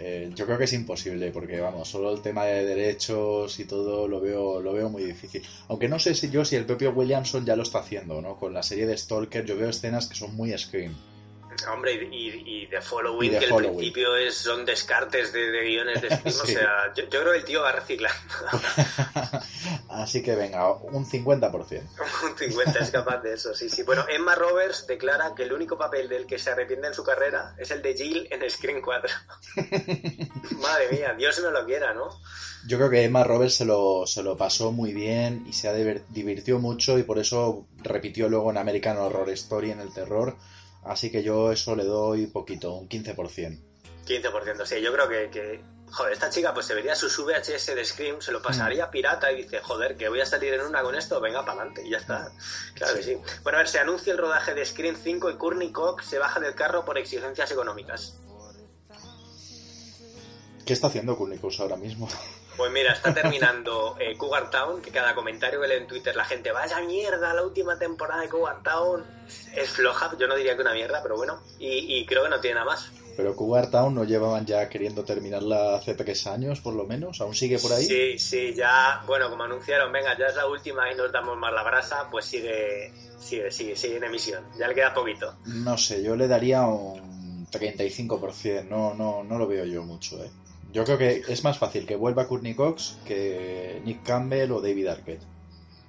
Eh, 0.00 0.30
yo 0.32 0.46
creo 0.46 0.56
que 0.56 0.64
es 0.64 0.72
imposible, 0.74 1.32
porque 1.32 1.60
vamos, 1.60 1.88
solo 1.88 2.12
el 2.12 2.22
tema 2.22 2.44
de 2.44 2.64
derechos 2.64 3.58
y 3.58 3.64
todo 3.64 4.06
lo 4.06 4.20
veo, 4.20 4.60
lo 4.60 4.72
veo 4.72 4.88
muy 4.88 5.02
difícil. 5.02 5.42
Aunque 5.66 5.88
no 5.88 5.98
sé 5.98 6.14
si 6.14 6.30
yo 6.30 6.44
si 6.44 6.54
el 6.54 6.66
propio 6.66 6.92
Williamson 6.92 7.44
ya 7.44 7.56
lo 7.56 7.64
está 7.64 7.80
haciendo, 7.80 8.22
¿no? 8.22 8.36
Con 8.36 8.54
la 8.54 8.62
serie 8.62 8.86
de 8.86 8.96
Stalker 8.96 9.44
yo 9.44 9.56
veo 9.56 9.70
escenas 9.70 10.06
que 10.06 10.14
son 10.14 10.36
muy 10.36 10.56
Scream. 10.56 10.94
Hombre, 11.72 11.92
y, 11.94 12.62
y, 12.62 12.66
The 12.68 12.80
Following, 12.80 13.30
Y 13.30 13.34
The 13.34 13.38
que 13.38 13.44
al 13.46 13.50
Following. 13.50 13.76
principio 13.76 14.16
es, 14.16 14.36
son 14.36 14.64
descartes 14.64 15.32
de, 15.32 15.50
de 15.50 15.64
guiones 15.64 16.00
de 16.02 16.08
Scream, 16.16 16.30
Sí. 16.34 16.40
o 16.42 16.46
sea, 16.46 16.94
yo, 16.94 17.04
yo 17.04 17.20
creo 17.20 17.32
que 17.32 17.38
el 17.38 17.44
tío 17.44 17.62
va 17.62 17.72
reciclando. 17.72 18.18
Así 19.88 20.22
que 20.22 20.34
venga, 20.34 20.72
un 20.72 21.04
50%. 21.06 21.50
Un 22.30 22.38
50 22.38 22.78
es 22.78 22.90
capaz 22.90 23.18
de 23.22 23.34
eso, 23.34 23.54
sí, 23.54 23.68
sí. 23.68 23.82
Bueno, 23.82 24.04
Emma 24.08 24.34
Roberts 24.34 24.86
declara 24.86 25.34
que 25.34 25.42
el 25.44 25.52
único 25.52 25.76
papel 25.76 26.08
del 26.08 26.26
que 26.26 26.38
se 26.38 26.50
arrepiente 26.50 26.86
en 26.86 26.94
su 26.94 27.02
carrera 27.04 27.54
es 27.58 27.70
el 27.70 27.82
de 27.82 27.94
Jill 27.94 28.28
en 28.30 28.48
Scream 28.48 28.80
4. 28.82 29.10
Madre 30.60 30.88
mía, 30.92 31.14
Dios 31.16 31.40
no 31.42 31.50
lo 31.50 31.64
quiera, 31.64 31.94
¿no? 31.94 32.08
Yo 32.66 32.76
creo 32.76 32.90
que 32.90 33.04
Emma 33.04 33.24
Roberts 33.24 33.54
se 33.54 33.64
lo, 33.64 34.06
se 34.06 34.22
lo 34.22 34.36
pasó 34.36 34.72
muy 34.72 34.92
bien 34.92 35.44
y 35.48 35.52
se 35.52 35.68
ha 35.68 35.72
divirtió 35.74 36.58
mucho 36.58 36.98
y 36.98 37.02
por 37.02 37.18
eso 37.18 37.66
repitió 37.82 38.28
luego 38.28 38.50
en 38.50 38.58
American 38.58 38.98
Horror 38.98 39.30
Story 39.30 39.70
en 39.70 39.80
el 39.80 39.92
terror. 39.92 40.36
Así 40.84 41.10
que 41.10 41.22
yo 41.22 41.52
eso 41.52 41.76
le 41.76 41.84
doy 41.84 42.26
poquito, 42.26 42.74
un 42.74 42.88
15%. 42.88 43.60
15%, 44.06 44.66
sí, 44.66 44.80
yo 44.80 44.92
creo 44.92 45.08
que, 45.08 45.30
que, 45.30 45.60
joder, 45.90 46.12
esta 46.12 46.30
chica 46.30 46.54
pues 46.54 46.66
se 46.66 46.74
vería 46.74 46.94
sus 46.94 47.16
VHS 47.18 47.74
de 47.74 47.84
Scream, 47.84 48.20
se 48.20 48.32
lo 48.32 48.40
pasaría 48.40 48.90
pirata 48.90 49.30
y 49.32 49.42
dice, 49.42 49.60
joder, 49.60 49.96
que 49.96 50.08
voy 50.08 50.20
a 50.20 50.26
salir 50.26 50.54
en 50.54 50.62
una 50.62 50.82
con 50.82 50.94
esto, 50.94 51.20
venga 51.20 51.44
para 51.44 51.60
adelante, 51.60 51.86
y 51.86 51.90
ya 51.90 51.98
está. 51.98 52.32
Claro 52.74 52.94
que 52.94 53.02
sí. 53.02 53.18
Bueno, 53.42 53.58
a 53.58 53.60
ver, 53.60 53.68
se 53.68 53.78
anuncia 53.78 54.12
el 54.12 54.18
rodaje 54.18 54.54
de 54.54 54.64
Scream 54.64 54.96
5 54.96 55.30
y 55.30 55.36
Courtney 55.36 55.72
Cox 55.72 56.06
se 56.06 56.18
baja 56.18 56.40
del 56.40 56.54
carro 56.54 56.84
por 56.84 56.96
exigencias 56.96 57.50
económicas. 57.50 58.18
¿Qué 60.64 60.72
está 60.72 60.88
haciendo 60.88 61.16
Courtney 61.16 61.40
ahora 61.58 61.76
mismo? 61.76 62.08
Pues 62.58 62.72
mira, 62.72 62.92
está 62.92 63.14
terminando 63.14 63.96
eh, 64.00 64.16
Cougar 64.16 64.50
Town, 64.50 64.82
que 64.82 64.90
cada 64.90 65.14
comentario 65.14 65.60
que 65.60 65.68
lee 65.68 65.76
en 65.76 65.86
Twitter 65.86 66.16
la 66.16 66.24
gente, 66.24 66.50
vaya 66.50 66.80
mierda, 66.80 67.32
la 67.32 67.44
última 67.44 67.78
temporada 67.78 68.22
de 68.22 68.28
Cougar 68.28 68.64
Town 68.64 69.04
es 69.54 69.70
floja, 69.70 70.10
yo 70.18 70.26
no 70.26 70.34
diría 70.34 70.56
que 70.56 70.62
una 70.62 70.74
mierda, 70.74 71.00
pero 71.00 71.16
bueno, 71.16 71.40
y, 71.60 72.00
y 72.00 72.04
creo 72.04 72.24
que 72.24 72.30
no 72.30 72.40
tiene 72.40 72.56
nada 72.56 72.66
más. 72.66 72.90
Pero 73.16 73.36
Cougar 73.36 73.70
Town 73.70 73.94
no 73.94 74.02
llevaban 74.02 74.44
ya 74.44 74.68
queriendo 74.68 75.04
terminarla 75.04 75.76
hace 75.76 75.94
tres 75.94 76.26
años, 76.26 76.60
por 76.60 76.74
lo 76.74 76.84
menos. 76.84 77.20
¿Aún 77.20 77.34
sigue 77.34 77.60
por 77.60 77.72
ahí? 77.72 77.84
Sí, 77.84 78.18
sí, 78.18 78.54
ya, 78.54 79.02
bueno, 79.06 79.30
como 79.30 79.44
anunciaron, 79.44 79.92
venga, 79.92 80.18
ya 80.18 80.26
es 80.26 80.34
la 80.34 80.46
última 80.46 80.90
y 80.92 80.96
nos 80.96 81.12
damos 81.12 81.36
más 81.36 81.52
la 81.52 81.62
brasa, 81.62 82.08
pues 82.10 82.24
sigue, 82.24 82.92
sigue, 83.20 83.52
sigue, 83.52 83.76
sigue 83.76 83.96
en 83.98 84.04
emisión. 84.04 84.44
Ya 84.58 84.66
le 84.66 84.74
queda 84.74 84.92
poquito. 84.92 85.34
No 85.46 85.78
sé, 85.78 86.02
yo 86.02 86.16
le 86.16 86.26
daría 86.26 86.62
un 86.62 87.46
35%. 87.50 88.68
No, 88.68 88.94
no, 88.94 89.22
no 89.22 89.38
lo 89.38 89.46
veo 89.46 89.64
yo 89.64 89.84
mucho, 89.84 90.22
¿eh? 90.22 90.30
Yo 90.72 90.84
creo 90.84 90.98
que 90.98 91.22
es 91.28 91.44
más 91.44 91.58
fácil 91.58 91.86
que 91.86 91.96
vuelva 91.96 92.26
Courtney 92.28 92.54
Cox 92.54 92.98
que 93.06 93.80
Nick 93.84 94.02
Campbell 94.04 94.52
o 94.52 94.60
David 94.60 94.88
Arquette. 94.88 95.22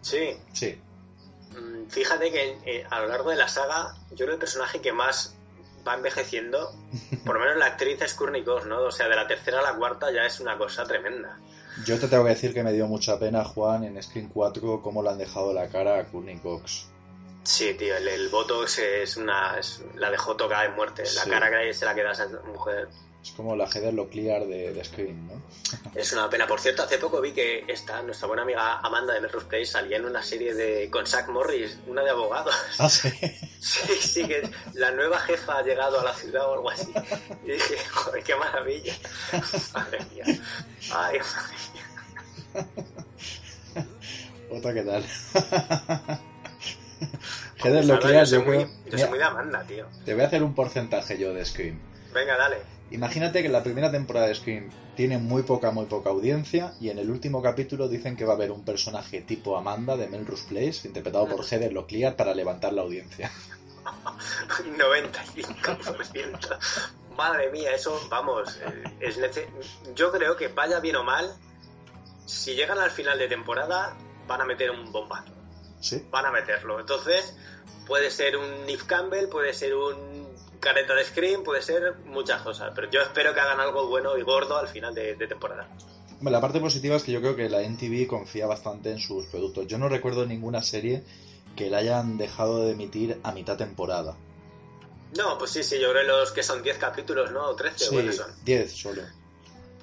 Sí, 0.02 0.38
Sí, 0.54 0.80
mm, 1.52 1.90
fíjate 1.90 2.32
que 2.32 2.58
eh, 2.66 2.86
a 2.90 3.02
lo 3.02 3.08
largo 3.08 3.30
de 3.32 3.36
la 3.36 3.48
saga, 3.50 3.96
yo 4.12 4.16
creo 4.18 4.28
que 4.30 4.34
el 4.34 4.40
personaje 4.40 4.80
que 4.82 4.94
más 4.94 5.36
va 5.88 5.96
envejeciendo, 5.96 6.74
por 7.26 7.36
lo 7.36 7.42
menos 7.42 7.58
la 7.58 7.66
actriz 7.68 8.02
es 8.02 8.14
Courtney 8.14 8.44
Cox, 8.44 8.66
¿no? 8.68 8.80
O 8.84 8.92
sea, 8.92 9.08
de 9.10 9.16
la 9.16 9.28
tercera 9.28 9.60
a 9.60 9.64
la 9.64 9.74
cuarta 9.76 10.12
ya 10.12 10.26
es 10.26 10.40
una 10.40 10.58
cosa 10.58 10.86
tremenda. 10.86 11.38
Yo 11.86 12.00
te 12.00 12.08
tengo 12.08 12.24
que 12.24 12.30
decir 12.32 12.54
que 12.54 12.64
me 12.64 12.74
dio 12.74 12.88
mucha 12.88 13.20
pena, 13.20 13.44
Juan, 13.44 13.84
en 13.84 14.02
Screen 14.02 14.30
4, 14.30 14.82
cómo 14.82 15.04
le 15.04 15.10
han 15.10 15.18
dejado 15.18 15.54
la 15.54 15.68
cara 15.70 16.00
a 16.00 16.06
Courtney 16.06 16.38
Cox. 16.40 16.88
Sí, 17.44 17.74
tío, 17.74 17.96
el, 17.98 18.08
el 18.08 18.30
Botox 18.30 18.80
es 18.80 19.18
una. 19.18 19.58
es- 19.60 19.82
la 19.96 20.12
dejó 20.12 20.36
tocada 20.36 20.66
en 20.66 20.76
muerte. 20.76 21.04
La 21.04 21.24
Sí. 21.24 21.30
cara 21.30 21.50
que 21.50 21.74
se 21.74 21.86
la 21.86 21.96
queda 21.96 22.10
a 22.10 22.14
esa 22.14 22.28
mujer. 22.46 22.90
Es 23.22 23.32
como 23.32 23.56
la 23.56 23.68
Heather 23.68 23.94
Locklear 23.94 24.46
de, 24.46 24.74
de 24.74 24.84
Screen, 24.84 25.28
¿no? 25.28 25.42
Es 25.96 26.14
una 26.14 26.30
pena. 26.30 26.48
Por 26.48 26.60
cierto, 26.60 26.84
hace 26.84 26.98
poco 26.98 27.20
vi 27.20 27.34
que 27.34 27.66
esta, 27.68 28.02
nuestra 28.02 28.28
buena 28.28 28.44
amiga 28.44 28.80
Amanda 28.80 29.14
de 29.14 29.22
Melrose 29.22 29.48
Place, 29.48 29.66
salía 29.66 29.98
en 29.98 30.06
una 30.06 30.24
serie 30.24 30.54
de 30.54 30.90
con 30.90 31.06
Zack 31.06 31.28
Morris, 31.30 31.78
una 31.88 32.04
de 32.04 32.12
abogados. 32.12 32.56
Ah, 32.78 32.90
sí. 32.90 33.10
Sí, 33.60 33.94
sí, 34.00 34.26
que 34.26 34.50
la 34.76 34.92
nueva 34.92 35.20
jefa 35.20 35.58
ha 35.58 35.62
llegado 35.62 36.00
a 36.00 36.04
la 36.06 36.14
ciudad 36.14 36.48
o 36.48 36.54
algo 36.54 36.70
así. 36.70 36.94
Y 37.44 37.52
dije, 37.52 37.76
joder, 37.92 38.24
qué 38.24 38.34
maravilla. 38.38 38.94
Madre 39.74 40.00
mía. 40.14 40.24
Ay, 40.94 41.20
madre 41.20 41.58
mía. 41.74 41.86
Otra 44.50 44.74
que 44.74 44.82
tal. 44.84 45.04
Heather 47.62 47.86
Locklear, 47.86 48.26
yo 48.26 48.30
soy 48.30 48.40
yo 48.40 48.46
muy, 48.46 48.58
creo... 48.64 48.70
yo 48.86 48.98
soy 48.98 49.10
muy 49.10 49.18
de 49.18 49.24
Amanda, 49.26 49.64
tío. 49.64 49.88
te 50.06 50.14
voy 50.14 50.24
a 50.24 50.28
hacer 50.28 50.42
un 50.42 50.56
porcentaje 50.56 51.18
yo 51.18 51.34
de 51.34 51.46
Scream. 51.46 51.78
Venga, 52.14 52.38
dale. 52.38 52.79
Imagínate 52.92 53.44
que 53.44 53.50
la 53.50 53.62
primera 53.64 53.92
temporada 53.92 54.28
de 54.28 54.36
Scream 54.36 54.70
tiene 54.96 55.18
muy 55.20 55.44
poca, 55.44 55.70
muy 55.72 55.86
poca 55.86 56.10
audiencia 56.10 56.74
y 56.80 56.90
en 56.90 56.98
el 57.00 57.10
último 57.12 57.42
capítulo 57.42 57.88
dicen 57.88 58.16
que 58.16 58.26
va 58.26 58.34
a 58.34 58.36
haber 58.36 58.52
un 58.52 58.66
personaje 58.66 59.22
tipo 59.22 59.56
Amanda 59.58 59.96
de 59.96 60.08
Melrose 60.08 60.48
Place, 60.50 60.88
interpretado 60.88 61.28
por 61.28 61.46
Heather 61.46 61.72
Locklear, 61.72 62.16
para 62.16 62.34
levantar 62.34 62.74
la 62.74 62.82
audiencia. 62.82 63.32
95%. 64.78 66.58
Madre 67.18 67.52
mía, 67.52 67.74
eso, 67.76 68.00
vamos, 68.10 68.58
eh, 68.62 68.84
es 69.02 69.20
nece- 69.20 69.48
yo 69.96 70.12
creo 70.12 70.36
que 70.38 70.48
vaya 70.48 70.80
bien 70.80 70.96
o 70.96 71.04
mal, 71.04 71.30
si 72.26 72.56
llegan 72.56 72.80
al 72.80 72.92
final 72.92 73.20
de 73.20 73.28
temporada, 73.28 73.96
van 74.28 74.42
a 74.42 74.46
meter 74.46 74.72
un 74.72 74.92
bombazo. 74.92 75.34
¿Sí? 75.82 76.06
Van 76.12 76.26
a 76.26 76.32
meterlo. 76.32 76.80
Entonces, 76.80 77.36
puede 77.88 78.10
ser 78.12 78.38
un 78.38 78.66
Nif 78.66 78.84
Campbell, 78.86 79.28
puede 79.28 79.54
ser 79.54 79.76
un 79.76 80.29
careta 80.60 80.94
de 80.96 81.06
Scream, 81.06 81.44
puede 81.44 81.62
ser 81.62 81.96
muchas 82.06 82.42
cosas. 82.42 82.72
Pero 82.76 82.90
yo 82.90 83.02
espero 83.02 83.34
que 83.34 83.40
hagan 83.40 83.60
algo 83.60 83.88
bueno 83.88 84.18
y 84.18 84.24
gordo 84.24 84.58
al 84.58 84.68
final 84.68 84.94
de, 84.94 85.16
de 85.16 85.28
temporada. 85.28 85.68
La 86.22 86.42
parte 86.42 86.60
positiva 86.60 86.98
es 86.98 87.04
que 87.04 87.14
yo 87.14 87.22
creo 87.22 87.36
que 87.36 87.48
la 87.50 87.62
NTV 87.62 88.08
confía 88.08 88.46
bastante 88.46 88.92
en 88.92 89.00
sus 89.00 89.26
productos. 89.28 89.68
Yo 89.68 89.78
no 89.78 89.88
recuerdo 89.88 90.26
ninguna 90.26 90.62
serie 90.62 91.04
que 91.56 91.70
la 91.70 91.78
hayan 91.78 92.18
dejado 92.18 92.66
de 92.66 92.72
emitir 92.72 93.20
a 93.24 93.32
mitad 93.32 93.58
temporada. 93.58 94.16
No, 95.18 95.38
pues 95.38 95.52
sí, 95.52 95.64
sí, 95.64 95.80
yo 95.80 95.92
creo 95.92 96.04
que 96.04 96.08
los 96.08 96.32
que 96.32 96.44
son 96.44 96.62
10 96.62 96.78
capítulos, 96.78 97.32
¿no? 97.32 97.46
O 97.48 97.56
13, 97.56 97.86
¿o 97.86 98.02
Sí, 98.02 98.14
son? 98.14 98.32
10 98.44 98.72
solo. 98.72 99.02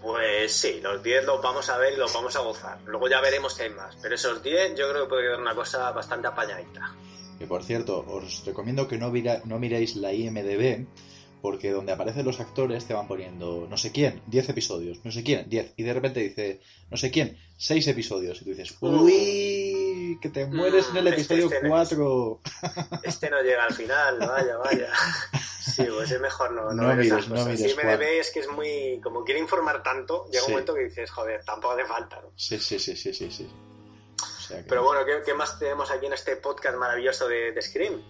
Pues 0.01 0.53
sí, 0.53 0.81
los 0.83 1.03
10 1.03 1.25
los 1.25 1.43
vamos 1.43 1.69
a 1.69 1.79
ver 1.79 1.95
y 1.95 1.97
los 1.97 2.13
vamos 2.13 2.37
a 2.37 2.41
gozar. 2.41 2.79
Luego 2.85 3.09
ya 3.09 3.21
veremos 3.21 3.55
si 3.55 3.63
hay 3.63 3.71
más. 3.71 3.97
Pero 4.01 4.15
esos 4.15 4.43
10 4.43 4.77
yo 4.77 4.89
creo 4.91 5.05
que 5.05 5.09
puede 5.09 5.23
quedar 5.25 5.41
una 5.41 5.55
cosa 5.55 5.91
bastante 5.91 6.29
apañadita. 6.29 6.95
Que 7.39 7.47
por 7.47 7.63
cierto, 7.63 8.05
os 8.09 8.45
recomiendo 8.47 8.89
que 8.89 8.99
no, 8.99 9.11
vira- 9.11 9.43
no 9.45 9.59
miréis 9.59 9.97
la 9.97 10.13
IMDB, 10.13 10.87
porque 11.43 11.71
donde 11.71 11.93
aparecen 11.93 12.25
los 12.25 12.41
actores 12.41 12.87
te 12.87 12.95
van 12.95 13.07
poniendo 13.07 13.67
no 13.69 13.77
sé 13.77 13.93
quién, 13.93 14.23
10 14.27 14.49
episodios, 14.49 15.05
no 15.05 15.13
sé 15.13 15.23
quién, 15.23 15.49
10, 15.49 15.75
y 15.77 15.83
de 15.83 15.93
repente 15.93 16.21
dice 16.21 16.61
no 16.91 16.97
sé 16.97 17.11
quién, 17.11 17.37
6 17.59 17.87
episodios, 17.89 18.41
y 18.41 18.45
tú 18.45 18.51
dices, 18.51 18.75
uy, 18.81 20.19
que 20.21 20.29
te 20.31 20.47
mueres 20.47 20.89
en 20.91 20.97
el 20.97 21.05
Mm, 21.05 21.09
este- 21.09 21.21
episodio 21.35 21.47
este 21.47 21.63
no 21.63 21.69
4. 21.69 22.41
Este 23.03 23.31
no 23.31 23.43
llega 23.43 23.65
al 23.65 23.75
final, 23.75 24.19
vaya, 24.19 24.57
vaya. 24.57 24.89
Sí, 25.61 25.85
pues 25.95 26.11
es 26.11 26.21
mejor 26.21 26.53
no, 26.53 26.73
no, 26.73 26.83
No 26.83 26.89
ver 26.89 27.01
esas 27.01 27.29
mires, 27.29 27.45
no 27.45 27.51
mires, 27.51 27.61
Sí, 27.71 27.77
Juan. 27.77 27.91
IMDb 27.91 28.03
es 28.21 28.31
que 28.31 28.41
es 28.41 28.49
muy... 28.49 29.01
Como 29.03 29.25
quiere 29.25 29.41
informar 29.41 29.83
tanto, 29.83 30.25
llega 30.27 30.41
Sí. 30.41 30.47
un 30.47 30.53
momento 30.53 30.75
que 30.75 30.85
dices, 30.85 31.11
joder, 31.11 31.45
tampoco 31.45 31.75
hace 31.75 31.85
falta, 31.85 32.21
¿no? 32.23 32.31
Sí, 32.37 32.59
sí, 32.59 32.79
sí, 32.79 32.97
sí, 32.97 33.13
sí, 33.13 33.31
sí. 33.31 33.47
O 34.47 34.49
sea 34.49 34.63
que- 34.63 34.69
Pero 34.69 34.85
bueno, 34.85 35.05
¿qué, 35.05 35.23
qué 35.25 35.35
más 35.35 35.59
tenemos 35.59 35.91
aquí 35.91 36.07
en 36.07 36.13
este 36.13 36.37
podcast 36.37 36.77
maravilloso 36.79 37.27
de, 37.29 37.51
de 37.53 37.63
Scream? 37.63 38.01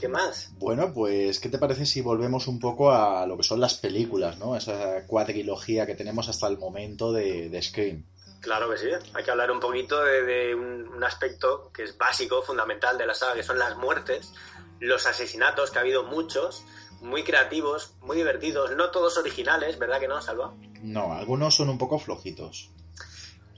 ¿Qué 0.00 0.08
más? 0.08 0.50
Bueno, 0.58 0.92
pues, 0.92 1.38
¿qué 1.38 1.48
te 1.48 1.58
parece 1.58 1.86
si 1.86 2.00
volvemos 2.00 2.46
un 2.48 2.58
poco 2.58 2.90
a 2.92 3.26
lo 3.26 3.36
que 3.36 3.42
son 3.44 3.60
las 3.60 3.74
películas, 3.74 4.38
¿no? 4.38 4.56
Esa 4.56 5.06
cuadrilogía 5.06 5.86
que 5.86 5.94
tenemos 5.94 6.28
hasta 6.28 6.48
el 6.48 6.58
momento 6.58 7.12
de, 7.12 7.48
de 7.48 7.62
Scream. 7.62 8.04
Claro 8.40 8.68
que 8.70 8.78
sí. 8.78 8.88
Hay 9.14 9.22
que 9.22 9.30
hablar 9.30 9.52
un 9.52 9.60
poquito 9.60 10.02
de, 10.02 10.54
un 10.56 11.04
aspecto 11.04 11.70
que 11.72 11.84
es 11.84 11.96
básico, 11.96 12.42
fundamental 12.42 12.98
de 12.98 13.06
la 13.06 13.14
saga, 13.14 13.34
que 13.34 13.44
son 13.44 13.58
las 13.58 13.76
muertes, 13.76 14.32
los 14.80 15.06
asesinatos, 15.06 15.70
que 15.70 15.78
ha 15.78 15.82
habido 15.82 16.02
muchos, 16.02 16.64
muy 17.00 17.22
creativos, 17.22 17.94
muy 18.00 18.16
divertidos, 18.16 18.72
no 18.76 18.90
todos 18.90 19.16
originales, 19.18 19.78
¿verdad 19.78 20.00
que 20.00 20.08
no, 20.08 20.20
Salva? 20.20 20.52
No, 20.80 21.12
algunos 21.12 21.54
son 21.54 21.68
un 21.68 21.78
poco 21.78 22.00
flojitos. 22.00 22.70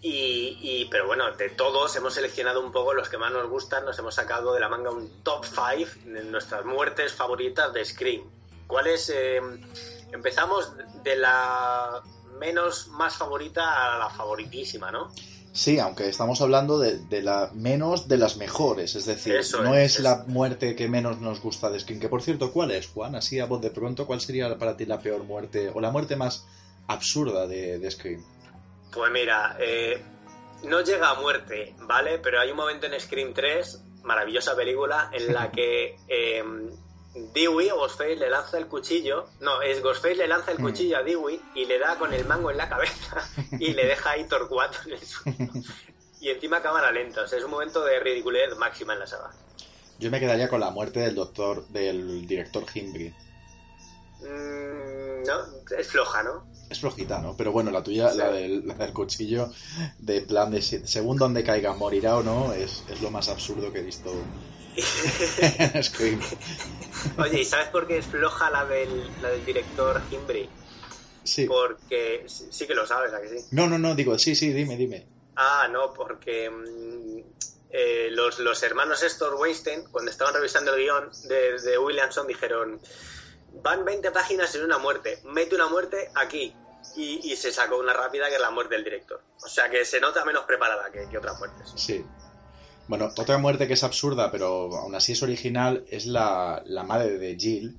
Y, 0.06 0.58
y- 0.60 0.84
pero 0.90 1.06
bueno, 1.06 1.32
de 1.32 1.48
todos 1.48 1.96
hemos 1.96 2.12
seleccionado 2.12 2.60
un 2.60 2.70
poco 2.70 2.92
los 2.92 3.08
que 3.08 3.16
más 3.16 3.32
nos 3.32 3.48
gustan, 3.48 3.86
nos 3.86 3.98
hemos 3.98 4.14
sacado 4.14 4.52
de 4.52 4.60
la 4.60 4.68
manga 4.68 4.90
un 4.90 5.08
top 5.22 5.46
5 5.46 5.90
de 6.04 6.22
nuestras 6.24 6.62
muertes 6.66 7.14
favoritas 7.14 7.72
de 7.72 7.82
Scream. 7.82 8.22
¿Cuáles? 8.66 9.10
eh, 9.14 9.40
empezamos 10.12 10.72
de 11.02 11.16
la 11.16 12.02
menos 12.38 12.88
más 12.88 13.16
favorita 13.16 13.94
a 13.94 13.98
la 13.98 14.10
favoritísima, 14.10 14.90
¿no? 14.90 15.10
Sí, 15.54 15.78
aunque 15.78 16.08
estamos 16.08 16.38
hablando 16.42 16.78
de, 16.78 16.98
de 16.98 17.22
la 17.22 17.48
menos 17.54 18.06
de 18.06 18.18
las 18.18 18.36
mejores, 18.36 18.96
es 18.96 19.06
decir, 19.06 19.36
Eso 19.36 19.62
no 19.62 19.74
es, 19.74 20.00
la 20.00 20.24
muerte 20.26 20.74
que 20.76 20.86
menos 20.88 21.18
nos 21.20 21.40
gusta 21.40 21.70
de 21.70 21.80
Scream. 21.80 22.00
Que 22.00 22.08
por 22.10 22.20
cierto, 22.20 22.52
¿cuál 22.52 22.72
es, 22.72 22.88
Juan? 22.88 23.14
Así 23.14 23.40
a 23.40 23.46
voz 23.46 23.62
de 23.62 23.70
pronto, 23.70 24.04
¿cuál 24.06 24.20
sería 24.20 24.54
para 24.58 24.76
ti 24.76 24.84
la 24.84 24.98
peor 24.98 25.22
muerte 25.22 25.70
o 25.72 25.80
la 25.80 25.90
muerte 25.90 26.16
más 26.16 26.44
absurda 26.88 27.46
de, 27.46 27.78
de 27.78 27.90
Scream? 27.90 28.22
Pues 28.94 29.10
mira, 29.10 29.56
eh, 29.58 30.02
no 30.64 30.80
llega 30.82 31.10
a 31.10 31.14
muerte, 31.14 31.74
¿vale? 31.80 32.18
Pero 32.18 32.40
hay 32.40 32.50
un 32.50 32.56
momento 32.56 32.86
en 32.86 32.98
Scream 32.98 33.34
3, 33.34 33.82
maravillosa 34.04 34.54
película, 34.54 35.10
en 35.12 35.32
la 35.34 35.50
que 35.50 35.96
eh, 36.08 36.44
Dewey 37.32 37.70
o 37.70 37.76
Ghostface 37.76 38.16
le 38.16 38.30
lanza 38.30 38.58
el 38.58 38.66
cuchillo. 38.66 39.26
No, 39.40 39.62
es 39.62 39.82
Ghostface 39.82 40.16
le 40.16 40.28
lanza 40.28 40.52
el 40.52 40.58
cuchillo 40.58 40.98
a 40.98 41.02
Dewey 41.02 41.40
y 41.54 41.64
le 41.66 41.78
da 41.78 41.96
con 41.96 42.12
el 42.12 42.24
mango 42.24 42.50
en 42.50 42.56
la 42.56 42.68
cabeza 42.68 43.28
y 43.58 43.72
le 43.72 43.86
deja 43.86 44.10
ahí 44.12 44.24
torcuato 44.28 44.78
en 44.86 44.92
el 44.92 45.00
suelo. 45.00 45.52
Y 46.20 46.30
encima 46.30 46.62
cámara 46.62 46.90
lenta, 46.90 47.22
o 47.22 47.26
sea, 47.26 47.38
es 47.38 47.44
un 47.44 47.50
momento 47.50 47.84
de 47.84 48.00
ridiculez 48.00 48.56
máxima 48.56 48.94
en 48.94 49.00
la 49.00 49.06
saga. 49.06 49.30
Yo 49.98 50.10
me 50.10 50.18
quedaría 50.18 50.48
con 50.48 50.60
la 50.60 50.70
muerte 50.70 51.00
del 51.00 51.14
doctor, 51.14 51.66
del 51.68 52.26
director 52.26 52.64
Himbry. 52.74 53.14
Mm, 54.20 54.93
no, 55.24 55.40
es 55.78 55.88
floja, 55.88 56.22
¿no? 56.22 56.46
Es 56.68 56.80
flojita, 56.80 57.20
¿no? 57.20 57.36
Pero 57.36 57.52
bueno, 57.52 57.70
la 57.70 57.82
tuya, 57.82 58.10
Sí. 58.10 58.18
la, 58.18 58.30
del, 58.30 58.66
la 58.66 58.74
del 58.74 58.92
cuchillo, 58.92 59.50
de 59.98 60.22
plan 60.22 60.50
de 60.50 60.60
según 60.62 61.16
donde 61.18 61.44
caiga, 61.44 61.74
morirá 61.74 62.16
o 62.16 62.22
no, 62.22 62.52
es, 62.52 62.84
es 62.88 63.00
lo 63.00 63.10
más 63.10 63.28
absurdo 63.28 63.72
que 63.72 63.80
he 63.80 63.82
visto 63.82 64.10
en 65.40 65.82
Scream. 65.82 66.20
Oye, 67.18 67.40
¿y 67.40 67.44
sabes 67.44 67.68
por 67.68 67.86
qué 67.86 67.98
es 67.98 68.06
floja 68.06 68.50
la 68.50 68.64
del, 68.66 69.12
la 69.20 69.30
del 69.30 69.44
director 69.44 70.02
Himbri? 70.10 70.50
Sí. 71.24 71.46
Porque 71.46 72.24
sí, 72.26 72.46
sí 72.50 72.66
que 72.66 72.74
lo 72.74 72.86
sabes, 72.86 73.12
¿a 73.12 73.20
que 73.20 73.28
sí? 73.28 73.44
No, 73.52 73.68
no, 73.68 73.78
no, 73.78 73.94
digo, 73.94 74.18
sí, 74.18 74.34
sí, 74.34 74.52
dime, 74.52 74.76
dime. 74.76 75.06
Ah, 75.36 75.68
no, 75.70 75.92
porque 75.92 76.48
mm, 76.50 77.18
eh, 77.70 78.08
los, 78.10 78.38
los 78.38 78.62
hermanos 78.62 79.02
estos 79.02 79.38
Weinstein, 79.38 79.84
cuando 79.90 80.10
estaban 80.10 80.34
revisando 80.34 80.74
el 80.74 80.82
guion 80.82 81.10
de, 81.28 81.60
de 81.60 81.78
Williamson, 81.78 82.26
dijeron, 82.26 82.80
van 83.62 83.84
20 83.84 84.10
páginas 84.10 84.54
en 84.54 84.64
una 84.64 84.78
muerte, 84.78 85.18
mete 85.24 85.54
una 85.54 85.68
muerte 85.68 86.10
aquí. 86.14 86.54
Y, 86.96 87.32
y 87.32 87.36
se 87.36 87.50
sacó 87.50 87.78
una 87.78 87.92
rápida 87.94 88.28
que 88.28 88.34
es 88.34 88.40
la 88.40 88.50
muerte 88.50 88.74
del 88.74 88.84
director. 88.84 89.20
O 89.42 89.48
sea 89.48 89.70
que 89.70 89.84
se 89.84 90.00
nota 90.00 90.24
menos 90.24 90.44
preparada 90.44 90.90
que, 90.92 91.08
que 91.08 91.18
otras 91.18 91.38
muertes. 91.38 91.72
Sí. 91.74 92.04
Bueno, 92.86 93.06
otra 93.06 93.38
muerte 93.38 93.66
que 93.66 93.72
es 93.72 93.82
absurda, 93.82 94.30
pero 94.30 94.76
aún 94.76 94.94
así 94.94 95.12
es 95.12 95.22
original, 95.22 95.84
es 95.90 96.04
la, 96.06 96.62
la 96.66 96.82
madre 96.82 97.16
de 97.18 97.36
Jill, 97.36 97.78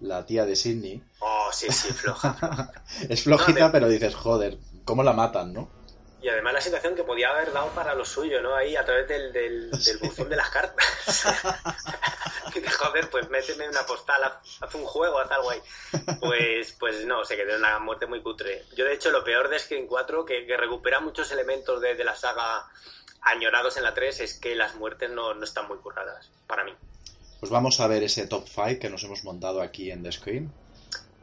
la 0.00 0.26
tía 0.26 0.44
de 0.44 0.56
Sidney. 0.56 1.02
Oh, 1.20 1.50
sí, 1.52 1.70
sí, 1.70 1.92
floja. 1.92 2.72
Es 3.08 3.22
flojita, 3.22 3.66
No, 3.66 3.72
pero 3.72 3.88
dices, 3.88 4.14
joder, 4.16 4.58
¿cómo 4.84 5.04
la 5.04 5.12
matan, 5.12 5.52
no? 5.52 5.70
Y 6.22 6.28
además 6.28 6.54
la 6.54 6.60
situación 6.60 6.94
que 6.94 7.02
podía 7.02 7.30
haber 7.30 7.52
dado 7.52 7.68
para 7.70 7.94
lo 7.94 8.04
suyo, 8.04 8.40
¿no? 8.40 8.54
Ahí 8.54 8.76
a 8.76 8.84
través 8.84 9.08
del, 9.08 9.32
del, 9.32 9.70
del 9.84 9.98
buzón 9.98 10.28
de 10.28 10.36
las 10.36 10.50
cartas. 10.50 11.24
De, 12.54 12.68
Joder, 12.70 13.08
pues 13.08 13.30
méteme 13.30 13.66
una 13.66 13.86
postal, 13.86 14.22
haz, 14.24 14.74
un 14.74 14.84
juego, 14.84 15.18
haz 15.18 15.30
algo 15.30 15.50
ahí. 15.50 15.60
Pues, 16.20 16.76
pues 16.78 17.06
no, 17.06 17.24
se 17.24 17.34
quedó 17.34 17.56
una 17.56 17.78
muerte 17.78 18.04
muy 18.06 18.20
cutre. 18.20 18.66
Yo, 18.76 18.84
de 18.84 18.92
hecho, 18.92 19.10
lo 19.10 19.24
peor 19.24 19.48
de 19.48 19.58
Scream 19.58 19.86
4, 19.86 20.26
que, 20.26 20.44
que 20.46 20.56
recupera 20.58 21.00
muchos 21.00 21.32
elementos 21.32 21.80
de, 21.80 21.94
de 21.94 22.04
la 22.04 22.14
saga 22.14 22.68
añorados 23.22 23.78
en 23.78 23.84
la 23.84 23.94
3, 23.94 24.20
es 24.20 24.34
que 24.38 24.54
las 24.54 24.74
muertes 24.74 25.10
no, 25.10 25.32
no 25.32 25.44
están 25.44 25.66
muy 25.66 25.78
curradas, 25.78 26.30
para 26.46 26.62
mí. 26.62 26.74
Pues 27.40 27.50
vamos 27.50 27.80
a 27.80 27.86
ver 27.86 28.02
ese 28.02 28.26
top 28.26 28.46
5 28.46 28.78
que 28.80 28.90
nos 28.90 29.02
hemos 29.04 29.24
montado 29.24 29.62
aquí 29.62 29.90
en 29.90 30.02
The 30.02 30.12
Scream. 30.12 30.52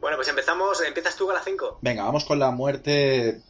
Bueno, 0.01 0.17
pues 0.17 0.29
empezamos, 0.29 0.81
¿empiezas 0.81 1.15
tú 1.15 1.27
con 1.27 1.35
la 1.35 1.43
5? 1.43 1.79
Venga, 1.81 2.03
vamos 2.03 2.25
con 2.25 2.39
la 2.39 2.51
muerte 2.51 3.41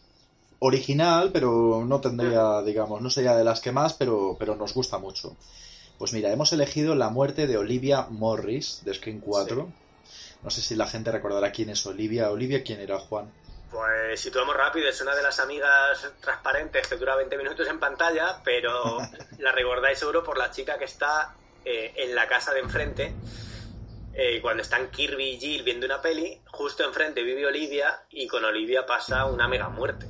original, 0.59 1.31
pero 1.31 1.83
no 1.85 2.01
tendría, 2.01 2.61
digamos, 2.61 3.01
no 3.01 3.09
sería 3.09 3.35
de 3.35 3.43
las 3.43 3.61
que 3.61 3.71
más, 3.71 3.93
pero, 3.93 4.35
pero 4.39 4.55
nos 4.55 4.73
gusta 4.73 4.97
mucho. 4.97 5.35
Pues 5.97 6.13
mira, 6.13 6.31
hemos 6.31 6.53
elegido 6.53 6.95
la 6.95 7.09
muerte 7.09 7.47
de 7.47 7.57
Olivia 7.57 8.07
Morris 8.09 8.83
de 8.83 8.93
Scream 8.93 9.19
4. 9.21 9.69
No 10.41 10.49
sé 10.49 10.61
si 10.61 10.75
la 10.75 10.87
gente 10.87 11.11
recordará 11.11 11.51
quién 11.51 11.69
es 11.69 11.85
Olivia. 11.85 12.31
Olivia, 12.31 12.63
¿quién 12.63 12.79
era 12.79 12.99
Juan? 12.99 13.31
Pues 13.69 14.19
situamos 14.19 14.55
rápido, 14.55 14.89
es 14.89 14.99
una 15.01 15.15
de 15.15 15.21
las 15.21 15.39
amigas 15.39 16.11
transparentes 16.21 16.87
que 16.87 16.95
dura 16.95 17.15
20 17.15 17.37
minutos 17.37 17.67
en 17.67 17.79
pantalla, 17.79 18.41
pero 18.43 18.97
la 19.39 19.51
recordáis 19.51 19.99
seguro 19.99 20.23
por 20.23 20.37
la 20.37 20.49
chica 20.51 20.77
que 20.77 20.85
está 20.85 21.35
eh, 21.63 21.93
en 21.97 22.15
la 22.15 22.27
casa 22.27 22.53
de 22.53 22.61
enfrente. 22.61 23.13
eh, 24.13 24.41
cuando 24.41 24.63
están 24.63 24.89
Kirby 24.91 25.31
y 25.31 25.39
Jill 25.39 25.63
viendo 25.63 25.85
una 25.85 26.01
peli, 26.01 26.41
justo 26.47 26.83
enfrente 26.83 27.21
vive 27.23 27.45
Olivia 27.45 28.03
y 28.09 28.27
con 28.27 28.43
Olivia 28.43 28.85
pasa 28.85 29.25
una 29.25 29.47
mega 29.47 29.69
muerte. 29.69 30.07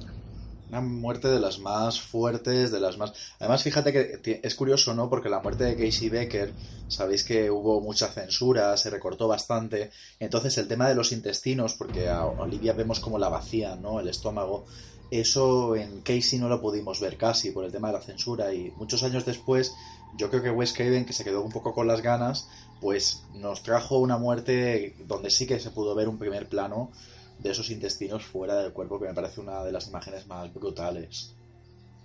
Una 0.69 0.81
muerte 0.81 1.27
de 1.29 1.39
las 1.39 1.57
más 1.57 1.99
fuertes, 1.99 2.71
de 2.71 2.79
las 2.79 2.97
más... 2.99 3.13
Además, 3.39 3.63
fíjate 3.63 3.91
que 3.91 4.39
es 4.43 4.55
curioso, 4.55 4.93
¿no? 4.93 5.09
Porque 5.09 5.27
la 5.27 5.39
muerte 5.39 5.63
de 5.63 5.75
Casey 5.75 6.09
Becker, 6.09 6.55
sabéis 6.87 7.23
que 7.23 7.49
hubo 7.49 7.81
mucha 7.81 8.07
censura, 8.07 8.77
se 8.77 8.91
recortó 8.91 9.27
bastante. 9.27 9.89
Entonces, 10.19 10.59
el 10.59 10.67
tema 10.67 10.87
de 10.87 10.93
los 10.93 11.11
intestinos, 11.11 11.73
porque 11.73 12.07
a 12.07 12.23
Olivia 12.25 12.73
vemos 12.73 12.99
como 12.99 13.17
la 13.17 13.29
vacía, 13.29 13.75
¿no? 13.77 13.99
El 13.99 14.09
estómago. 14.09 14.65
Eso 15.09 15.75
en 15.75 16.01
Casey 16.01 16.37
no 16.37 16.49
lo 16.49 16.61
pudimos 16.61 16.99
ver 16.99 17.17
casi 17.17 17.49
por 17.49 17.65
el 17.65 17.71
tema 17.71 17.87
de 17.87 17.95
la 17.95 18.01
censura. 18.01 18.53
Y 18.53 18.71
muchos 18.77 19.01
años 19.01 19.25
después, 19.25 19.73
yo 20.11 20.29
creo 20.29 20.43
que 20.43 20.51
Wes 20.51 20.73
Craven, 20.73 21.05
que 21.05 21.13
se 21.13 21.23
quedó 21.23 21.41
un 21.41 21.51
poco 21.51 21.73
con 21.73 21.87
las 21.87 22.03
ganas, 22.03 22.47
pues 22.79 23.23
nos 23.33 23.63
trajo 23.63 23.97
una 23.97 24.19
muerte 24.19 24.95
donde 24.99 25.31
sí 25.31 25.47
que 25.47 25.59
se 25.59 25.71
pudo 25.71 25.95
ver 25.95 26.07
un 26.07 26.19
primer 26.19 26.47
plano 26.47 26.91
de 27.39 27.51
esos 27.51 27.69
intestinos 27.69 28.25
fuera 28.25 28.55
del 28.55 28.73
cuerpo, 28.73 28.99
que 28.99 29.07
me 29.07 29.13
parece 29.13 29.41
una 29.41 29.63
de 29.63 29.71
las 29.71 29.87
imágenes 29.87 30.27
más 30.27 30.53
brutales. 30.53 31.33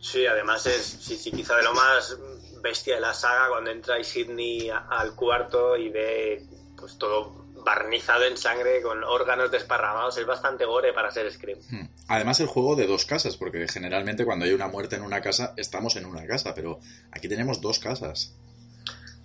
Sí, 0.01 0.27
además 0.27 0.67
es 0.67 0.85
sí, 0.85 1.17
sí, 1.17 1.31
quizá 1.31 1.57
de 1.57 1.63
lo 1.63 1.73
más 1.75 2.17
bestia 2.61 2.97
de 2.97 3.01
la 3.01 3.15
saga 3.15 3.49
cuando 3.49 3.71
entra 3.71 4.03
Sidney 4.03 4.71
al 4.71 5.15
cuarto 5.15 5.77
y 5.77 5.89
ve 5.89 6.45
pues 6.77 6.99
todo 6.99 7.45
barnizado 7.65 8.25
en 8.25 8.37
sangre 8.37 8.83
con 8.83 9.03
órganos 9.03 9.51
desparramados. 9.51 10.19
Es 10.19 10.27
bastante 10.27 10.67
gore 10.67 10.93
para 10.93 11.11
ser 11.11 11.33
Scream. 11.33 11.59
Hmm. 11.71 11.89
Además, 12.09 12.39
el 12.41 12.47
juego 12.47 12.77
de 12.77 12.87
dos 12.87 13.07
casas, 13.07 13.37
porque 13.37 13.67
generalmente 13.67 14.25
cuando 14.25 14.45
hay 14.45 14.53
una 14.53 14.69
muerte 14.69 14.97
en 14.97 15.03
una 15.03 15.23
casa, 15.23 15.55
estamos 15.57 15.97
en 15.97 16.05
una 16.05 16.27
casa, 16.27 16.55
pero 16.55 16.81
aquí 17.11 17.29
tenemos 17.29 17.61
dos 17.61 17.79
casas. 17.79 18.35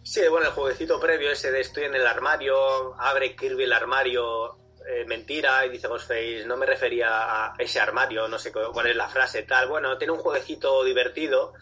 Sí, 0.04 0.22
bueno, 0.30 0.48
el 0.48 0.54
jueguecito 0.54 1.00
previo 1.00 1.30
ese 1.30 1.52
de 1.52 1.60
estoy 1.60 1.84
en 1.84 1.94
el 1.94 2.08
armario, 2.08 2.96
abre 3.00 3.36
Kirby 3.36 3.66
el 3.66 3.74
armario, 3.74 4.58
eh, 4.90 5.06
mentira, 5.06 5.66
y 5.66 5.70
dice 5.70 5.88
Ghostface, 5.88 6.46
no 6.46 6.58
me 6.58 6.66
refería 6.66 7.08
a 7.46 7.54
ese 7.60 7.80
armario, 7.80 8.28
no 8.28 8.40
sé 8.40 8.52
cu- 8.52 8.72
cuál 8.74 8.88
es 8.88 8.96
la 8.96 9.08
frase, 9.08 9.44
tal. 9.44 9.68
Bueno, 9.70 9.98
tiene 9.98 10.14
un 10.14 10.20
jueguecito 10.20 10.84
divertido 10.84 11.54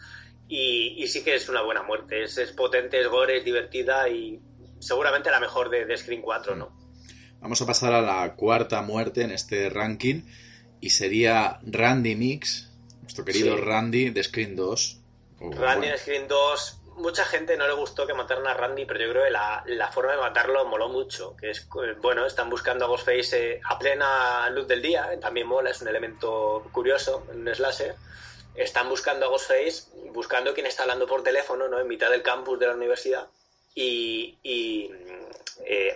y, 0.48 0.94
y 1.02 1.06
sí 1.08 1.22
que 1.22 1.34
es 1.34 1.48
una 1.48 1.62
buena 1.62 1.82
muerte. 1.82 2.22
Es, 2.24 2.38
es 2.38 2.52
potente, 2.52 3.00
es 3.00 3.08
gore, 3.08 3.38
es 3.38 3.44
divertida 3.44 4.08
y 4.08 4.40
seguramente 4.80 5.30
la 5.30 5.40
mejor 5.40 5.68
de, 5.70 5.84
de 5.84 5.96
Screen 5.96 6.22
4, 6.22 6.56
¿no? 6.56 6.76
Vamos 7.40 7.60
a 7.62 7.66
pasar 7.66 7.92
a 7.92 8.00
la 8.02 8.34
cuarta 8.34 8.82
muerte 8.82 9.22
en 9.22 9.30
este 9.30 9.68
ranking, 9.70 10.22
y 10.80 10.90
sería 10.90 11.58
Randy 11.62 12.14
Mix, 12.16 12.70
nuestro 13.02 13.24
querido 13.24 13.56
Sí. 13.56 13.62
Randy 13.62 14.10
de 14.10 14.22
Screen 14.24 14.56
2. 14.56 15.00
O, 15.40 15.50
Randy 15.52 15.78
bueno, 15.78 15.84
en 15.92 15.98
Screen 15.98 16.28
2, 16.28 16.77
mucha 16.98 17.24
gente 17.24 17.56
no 17.56 17.66
le 17.66 17.74
gustó 17.74 18.06
que 18.06 18.14
mataran 18.14 18.46
a 18.46 18.54
Randy, 18.54 18.84
pero 18.84 19.00
yo 19.00 19.10
creo 19.10 19.24
que 19.24 19.30
la, 19.30 19.62
la 19.66 19.90
forma 19.90 20.12
de 20.12 20.18
matarlo 20.18 20.64
moló 20.66 20.88
mucho. 20.88 21.36
Que 21.36 21.50
es, 21.50 21.60
eh, 21.60 21.94
bueno, 22.00 22.26
están 22.26 22.50
buscando 22.50 22.84
a 22.84 22.88
Ghostface 22.88 23.52
eh, 23.52 23.60
a 23.64 23.78
plena 23.78 24.48
luz 24.50 24.66
del 24.68 24.82
día, 24.82 25.12
eh, 25.12 25.18
también 25.18 25.46
mola, 25.46 25.70
es 25.70 25.80
un 25.80 25.88
elemento 25.88 26.64
curioso 26.72 27.26
un 27.32 27.48
slasher. 27.54 27.94
Están 28.54 28.88
buscando 28.88 29.26
a 29.26 29.28
Ghostface, 29.28 29.84
buscando 30.12 30.52
quién 30.52 30.66
está 30.66 30.82
hablando 30.82 31.06
por 31.06 31.22
teléfono, 31.22 31.68
¿no? 31.68 31.78
En 31.78 31.86
mitad 31.86 32.10
del 32.10 32.22
campus 32.22 32.58
de 32.58 32.66
la 32.66 32.74
universidad. 32.74 33.28
Y, 33.74 34.38
y, 34.42 34.90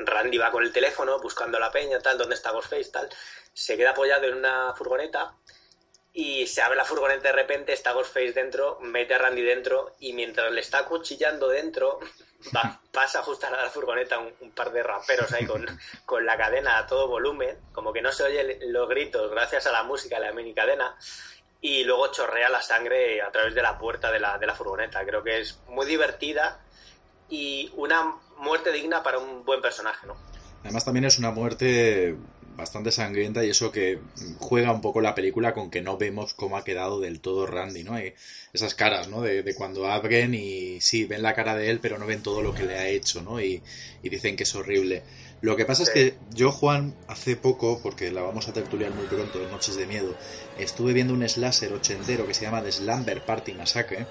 Randy 0.00 0.38
va 0.38 0.50
con 0.50 0.62
el 0.62 0.72
teléfono 0.72 1.18
buscando 1.20 1.58
la 1.58 1.70
peña, 1.70 1.98
tal, 2.00 2.18
dónde 2.18 2.34
está 2.34 2.52
Ghostface, 2.52 2.90
tal. 2.90 3.08
Se 3.52 3.76
queda 3.76 3.90
apoyado 3.90 4.26
en 4.26 4.34
una 4.34 4.72
furgoneta 4.74 5.34
y 6.14 6.46
se 6.46 6.60
abre 6.62 6.76
la 6.76 6.84
furgoneta 6.84 7.28
de 7.28 7.32
repente, 7.32 7.72
está 7.72 7.92
Ghostface 7.92 8.32
dentro, 8.32 8.78
mete 8.82 9.14
a 9.14 9.18
Randy 9.18 9.42
dentro 9.42 9.94
y 10.00 10.12
mientras 10.12 10.52
le 10.52 10.60
está 10.60 10.80
acuchillando 10.80 11.48
dentro, 11.48 11.98
va- 12.56 12.80
pasa 12.92 13.22
justo 13.22 13.46
a 13.46 13.50
la 13.50 13.70
furgoneta 13.70 14.18
un, 14.18 14.32
un 14.40 14.50
par 14.50 14.72
de 14.72 14.82
raperos 14.82 15.32
ahí 15.32 15.46
con, 15.46 15.64
con 16.04 16.26
la 16.26 16.36
cadena 16.36 16.78
a 16.78 16.86
todo 16.86 17.08
volumen, 17.08 17.56
como 17.72 17.92
que 17.92 18.02
no 18.02 18.12
se 18.12 18.24
oyen 18.24 18.58
los 18.72 18.88
gritos 18.88 19.30
gracias 19.30 19.66
a 19.66 19.72
la 19.72 19.82
música 19.84 20.18
de 20.20 20.26
la 20.26 20.32
mini 20.32 20.52
cadena 20.52 20.96
y 21.60 21.84
luego 21.84 22.08
chorrea 22.10 22.48
la 22.50 22.60
sangre 22.60 23.22
a 23.22 23.30
través 23.30 23.54
de 23.54 23.62
la 23.62 23.78
puerta 23.78 24.10
de 24.10 24.18
la, 24.18 24.36
de 24.36 24.46
la 24.48 24.54
furgoneta. 24.54 25.04
Creo 25.06 25.22
que 25.22 25.40
es 25.40 25.60
muy 25.68 25.86
divertida 25.86 26.60
y 27.28 27.70
una 27.76 28.16
muerte 28.38 28.72
digna 28.72 29.02
para 29.02 29.18
un 29.18 29.44
buen 29.44 29.62
personaje, 29.62 30.06
¿no? 30.06 30.16
Además 30.64 30.84
también 30.84 31.04
es 31.04 31.18
una 31.18 31.30
muerte 31.30 32.16
bastante 32.56 32.92
sangrienta 32.92 33.44
y 33.44 33.50
eso 33.50 33.72
que 33.72 33.98
juega 34.38 34.72
un 34.72 34.80
poco 34.80 35.00
la 35.00 35.14
película 35.14 35.54
con 35.54 35.70
que 35.70 35.82
no 35.82 35.96
vemos 35.96 36.34
cómo 36.34 36.56
ha 36.56 36.64
quedado 36.64 37.00
del 37.00 37.20
todo 37.20 37.46
Randy, 37.46 37.84
¿no? 37.84 37.94
Hay 37.94 38.14
esas 38.52 38.74
caras, 38.74 39.08
¿no? 39.08 39.22
De, 39.22 39.42
de 39.42 39.54
cuando 39.54 39.90
abren 39.90 40.34
y 40.34 40.80
sí, 40.80 41.04
ven 41.04 41.22
la 41.22 41.34
cara 41.34 41.56
de 41.56 41.70
él, 41.70 41.80
pero 41.80 41.98
no 41.98 42.06
ven 42.06 42.22
todo 42.22 42.42
lo 42.42 42.54
que 42.54 42.64
le 42.64 42.76
ha 42.76 42.88
hecho, 42.88 43.22
¿no? 43.22 43.40
Y, 43.40 43.62
y 44.02 44.08
dicen 44.08 44.36
que 44.36 44.42
es 44.42 44.54
horrible. 44.54 45.02
Lo 45.40 45.56
que 45.56 45.64
pasa 45.64 45.82
es 45.82 45.90
que 45.90 46.14
yo, 46.34 46.52
Juan, 46.52 46.94
hace 47.08 47.34
poco, 47.34 47.80
porque 47.82 48.12
la 48.12 48.22
vamos 48.22 48.46
a 48.46 48.52
tertuliar 48.52 48.92
muy 48.92 49.06
pronto, 49.06 49.40
Noches 49.50 49.74
de 49.74 49.86
Miedo, 49.86 50.14
estuve 50.56 50.92
viendo 50.92 51.14
un 51.14 51.28
slasher 51.28 51.72
ochentero 51.72 52.26
que 52.26 52.34
se 52.34 52.42
llama 52.42 52.62
The 52.62 52.70
Slumber 52.70 53.24
Party 53.24 53.52
Massacre, 53.54 54.06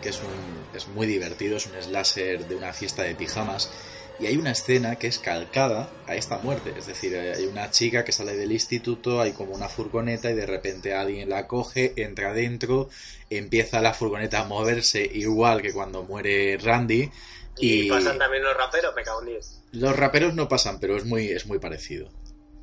que 0.00 0.08
es, 0.08 0.20
un, 0.22 0.76
es 0.76 0.86
muy 0.86 1.08
divertido, 1.08 1.56
es 1.56 1.66
un 1.66 1.82
slasher 1.82 2.46
de 2.46 2.54
una 2.54 2.72
fiesta 2.72 3.02
de 3.02 3.16
pijamas. 3.16 3.70
Y 4.18 4.26
hay 4.26 4.36
una 4.36 4.52
escena 4.52 4.96
que 4.96 5.08
es 5.08 5.18
calcada 5.18 5.90
a 6.06 6.14
esta 6.14 6.38
muerte. 6.38 6.72
Es 6.76 6.86
decir, 6.86 7.16
hay 7.16 7.44
una 7.46 7.70
chica 7.70 8.04
que 8.04 8.12
sale 8.12 8.36
del 8.36 8.50
instituto, 8.52 9.20
hay 9.20 9.32
como 9.32 9.52
una 9.52 9.68
furgoneta 9.68 10.30
y 10.30 10.34
de 10.34 10.46
repente 10.46 10.94
alguien 10.94 11.28
la 11.28 11.46
coge, 11.46 11.92
entra 11.96 12.32
dentro, 12.32 12.88
empieza 13.28 13.82
la 13.82 13.92
furgoneta 13.92 14.40
a 14.40 14.44
moverse 14.44 15.02
igual 15.02 15.60
que 15.60 15.72
cuando 15.72 16.02
muere 16.02 16.56
Randy. 16.56 17.10
Y, 17.58 17.86
Y, 17.86 17.88
pasan 17.90 18.18
también 18.18 18.42
los 18.42 18.56
raperos, 18.56 18.94
me 18.94 19.02
cago 19.02 19.20
en 19.20 19.28
10. 19.28 19.62
los 19.72 19.96
raperos 19.96 20.34
no 20.34 20.48
pasan, 20.48 20.80
pero 20.80 20.96
es 20.96 21.04
muy, 21.04 21.28
es 21.28 21.46
muy 21.46 21.58
parecido. 21.58 22.08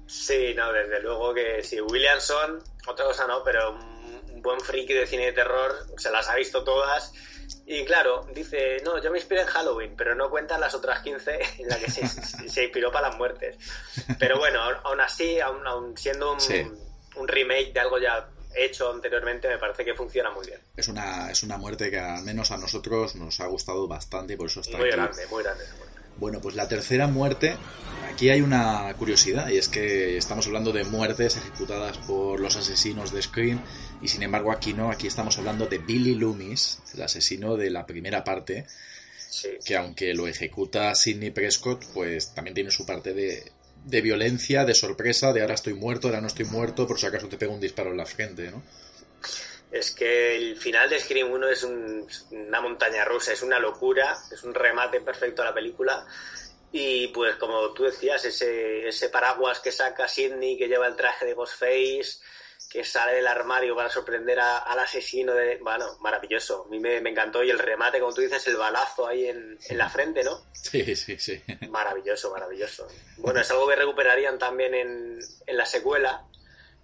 Sí, 0.07 0.53
no, 0.55 0.71
desde 0.71 1.01
luego 1.01 1.33
que 1.33 1.63
sí. 1.63 1.79
Williamson, 1.81 2.63
otra 2.87 3.05
cosa 3.05 3.25
no, 3.27 3.43
pero 3.43 3.71
un 4.31 4.41
buen 4.41 4.59
friki 4.59 4.93
de 4.93 5.07
cine 5.07 5.25
de 5.27 5.33
terror, 5.33 5.71
se 5.97 6.11
las 6.11 6.27
ha 6.29 6.35
visto 6.35 6.63
todas. 6.63 7.13
Y 7.65 7.85
claro, 7.85 8.25
dice, 8.33 8.81
no, 8.83 9.01
yo 9.01 9.09
me 9.11 9.17
inspiré 9.19 9.41
en 9.41 9.47
Halloween, 9.47 9.95
pero 9.97 10.15
no 10.15 10.29
cuentan 10.29 10.59
las 10.61 10.73
otras 10.75 11.01
15 11.01 11.39
en 11.59 11.67
las 11.69 11.77
que 11.79 11.89
se, 11.91 12.07
se 12.07 12.63
inspiró 12.63 12.91
para 12.91 13.09
las 13.09 13.17
muertes. 13.17 13.57
Pero 14.19 14.37
bueno, 14.37 14.61
aún 14.83 14.99
así, 15.01 15.39
aún, 15.39 15.65
aún 15.65 15.97
siendo 15.97 16.33
un, 16.33 16.41
Sí. 16.41 16.65
un 17.15 17.27
remake 17.27 17.71
de 17.73 17.79
algo 17.79 17.97
ya 17.99 18.27
hecho 18.55 18.91
anteriormente, 18.91 19.47
me 19.47 19.57
parece 19.57 19.83
que 19.83 19.95
funciona 19.95 20.29
muy 20.29 20.45
bien. 20.45 20.59
Es 20.77 20.87
una, 20.87 21.31
es 21.31 21.41
una 21.43 21.57
muerte 21.57 21.89
que 21.89 21.97
al 21.99 22.23
menos 22.23 22.51
a 22.51 22.57
nosotros 22.57 23.15
nos 23.15 23.39
ha 23.39 23.47
gustado 23.47 23.87
bastante 23.87 24.33
y 24.33 24.35
por 24.37 24.47
eso 24.47 24.59
está 24.61 24.77
Muy 24.77 24.89
aquí. 24.89 24.97
grande, 24.97 25.25
muy 25.27 25.41
grande 25.43 25.63
esa 25.63 25.75
muerte. 25.75 25.92
Bueno, 26.23 26.39
pues 26.39 26.55
la 26.55 26.69
tercera 26.69 27.07
muerte, 27.07 27.57
aquí 28.09 28.29
hay 28.29 28.39
una 28.39 28.93
curiosidad 28.97 29.49
y 29.49 29.57
es 29.57 29.67
que 29.67 30.15
estamos 30.15 30.47
hablando 30.47 30.71
de 30.71 30.85
muertes 30.85 31.35
ejecutadas 31.35 31.97
por 31.97 32.39
los 32.39 32.55
asesinos 32.55 33.11
de 33.11 33.21
Scream 33.21 33.59
y 34.01 34.07
sin 34.07 34.23
embargo 34.23 34.53
aquí 34.53 34.71
no, 34.71 34.89
aquí 34.89 35.05
estamos 35.05 35.37
hablando 35.37 35.65
de 35.65 35.79
Billy 35.79 36.15
Loomis, 36.15 36.79
el 36.93 37.01
asesino 37.01 37.57
de 37.57 37.69
la 37.71 37.85
primera 37.85 38.23
parte, 38.23 38.65
Sí. 39.29 39.49
que 39.65 39.75
aunque 39.75 40.13
lo 40.13 40.25
ejecuta 40.29 40.95
Sidney 40.95 41.31
Prescott, 41.31 41.83
pues 41.93 42.33
también 42.33 42.53
tiene 42.55 42.71
su 42.71 42.85
parte 42.85 43.13
de, 43.13 43.51
de 43.83 44.01
violencia, 44.01 44.63
de 44.63 44.75
sorpresa, 44.75 45.33
de 45.33 45.41
ahora 45.41 45.55
estoy 45.55 45.73
muerto, 45.73 46.07
ahora 46.07 46.21
no 46.21 46.27
estoy 46.27 46.45
muerto, 46.45 46.87
por 46.87 47.01
si 47.01 47.05
acaso 47.05 47.27
te 47.27 47.35
pego 47.35 47.53
un 47.53 47.59
disparo 47.59 47.91
en 47.91 47.97
la 47.97 48.05
frente, 48.05 48.49
¿no? 48.49 48.63
Es 49.73 49.89
que 49.91 50.35
el 50.35 50.55
final 50.55 50.87
de 50.87 50.99
Scream 50.99 51.31
1 51.31 51.49
es 51.49 51.63
un- 51.63 52.07
una 52.29 52.61
montaña 52.61 53.03
rusa, 53.05 53.33
es 53.33 53.41
una 53.41 53.57
locura, 53.57 54.15
es 54.31 54.43
un 54.43 54.53
remate 54.53 55.01
perfecto 55.01 55.41
a 55.41 55.45
la 55.45 55.53
película. 55.53 56.05
Y 56.71 57.07
pues 57.07 57.35
como 57.37 57.73
tú 57.73 57.83
decías, 57.83 58.23
ese, 58.25 58.87
ese 58.87 59.09
paraguas 59.09 59.59
que 59.59 59.71
saca 59.71 60.07
Sidney, 60.07 60.57
que 60.57 60.67
lleva 60.67 60.85
el 60.87 60.95
traje 60.95 61.25
de 61.25 61.33
Ghostface, 61.33 62.19
que 62.69 62.83
sale 62.83 63.13
del 63.15 63.25
armario 63.27 63.75
para 63.75 63.89
sorprender 63.89 64.39
a- 64.39 64.59
al 64.59 64.77
asesino, 64.79 65.33
de, 65.33 65.57
bueno, 65.57 65.97
maravilloso. 66.01 66.65
A 66.65 66.69
mí 66.69 66.79
me, 66.79 67.01
me 67.01 67.09
encantó 67.09 67.43
y 67.43 67.49
el 67.49 67.59
remate, 67.59 67.99
como 67.99 68.13
tú 68.13 68.21
dices, 68.21 68.45
el 68.47 68.57
balazo 68.57 69.07
ahí 69.07 69.27
en, 69.27 69.57
en 69.69 69.77
la 69.77 69.89
frente, 69.89 70.23
¿no? 70.23 70.39
Sí, 70.53 70.95
sí, 70.95 71.17
sí. 71.17 71.41
Maravilloso, 71.69 72.31
maravilloso. 72.31 72.87
Bueno, 73.17 73.39
es 73.39 73.49
algo 73.51 73.67
que 73.67 73.75
recuperarían 73.75 74.37
también 74.37 74.73
en, 74.75 75.19
en 75.47 75.57
la 75.57 75.65
secuela, 75.65 76.23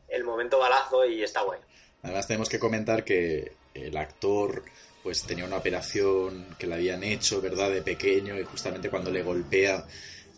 el 0.07 0.23
momento 0.23 0.57
balazo 0.59 1.05
y 1.05 1.23
está 1.23 1.41
guay. 1.41 1.59
Además 2.04 2.28
tenemos 2.28 2.50
que 2.50 2.60
comentar 2.60 3.04
que 3.04 3.54
el 3.74 3.95
actor 3.97 4.64
pues 5.04 5.24
tenía 5.24 5.45
una 5.45 5.58
operación 5.58 6.56
que 6.58 6.68
le 6.68 6.76
habían 6.76 7.04
hecho, 7.04 7.41
¿verdad?, 7.41 7.70
de 7.72 7.82
pequeño 7.82 8.38
y 8.38 8.43
justamente 8.43 8.89
cuando 8.89 9.12
le 9.12 9.24
golpea 9.24 9.86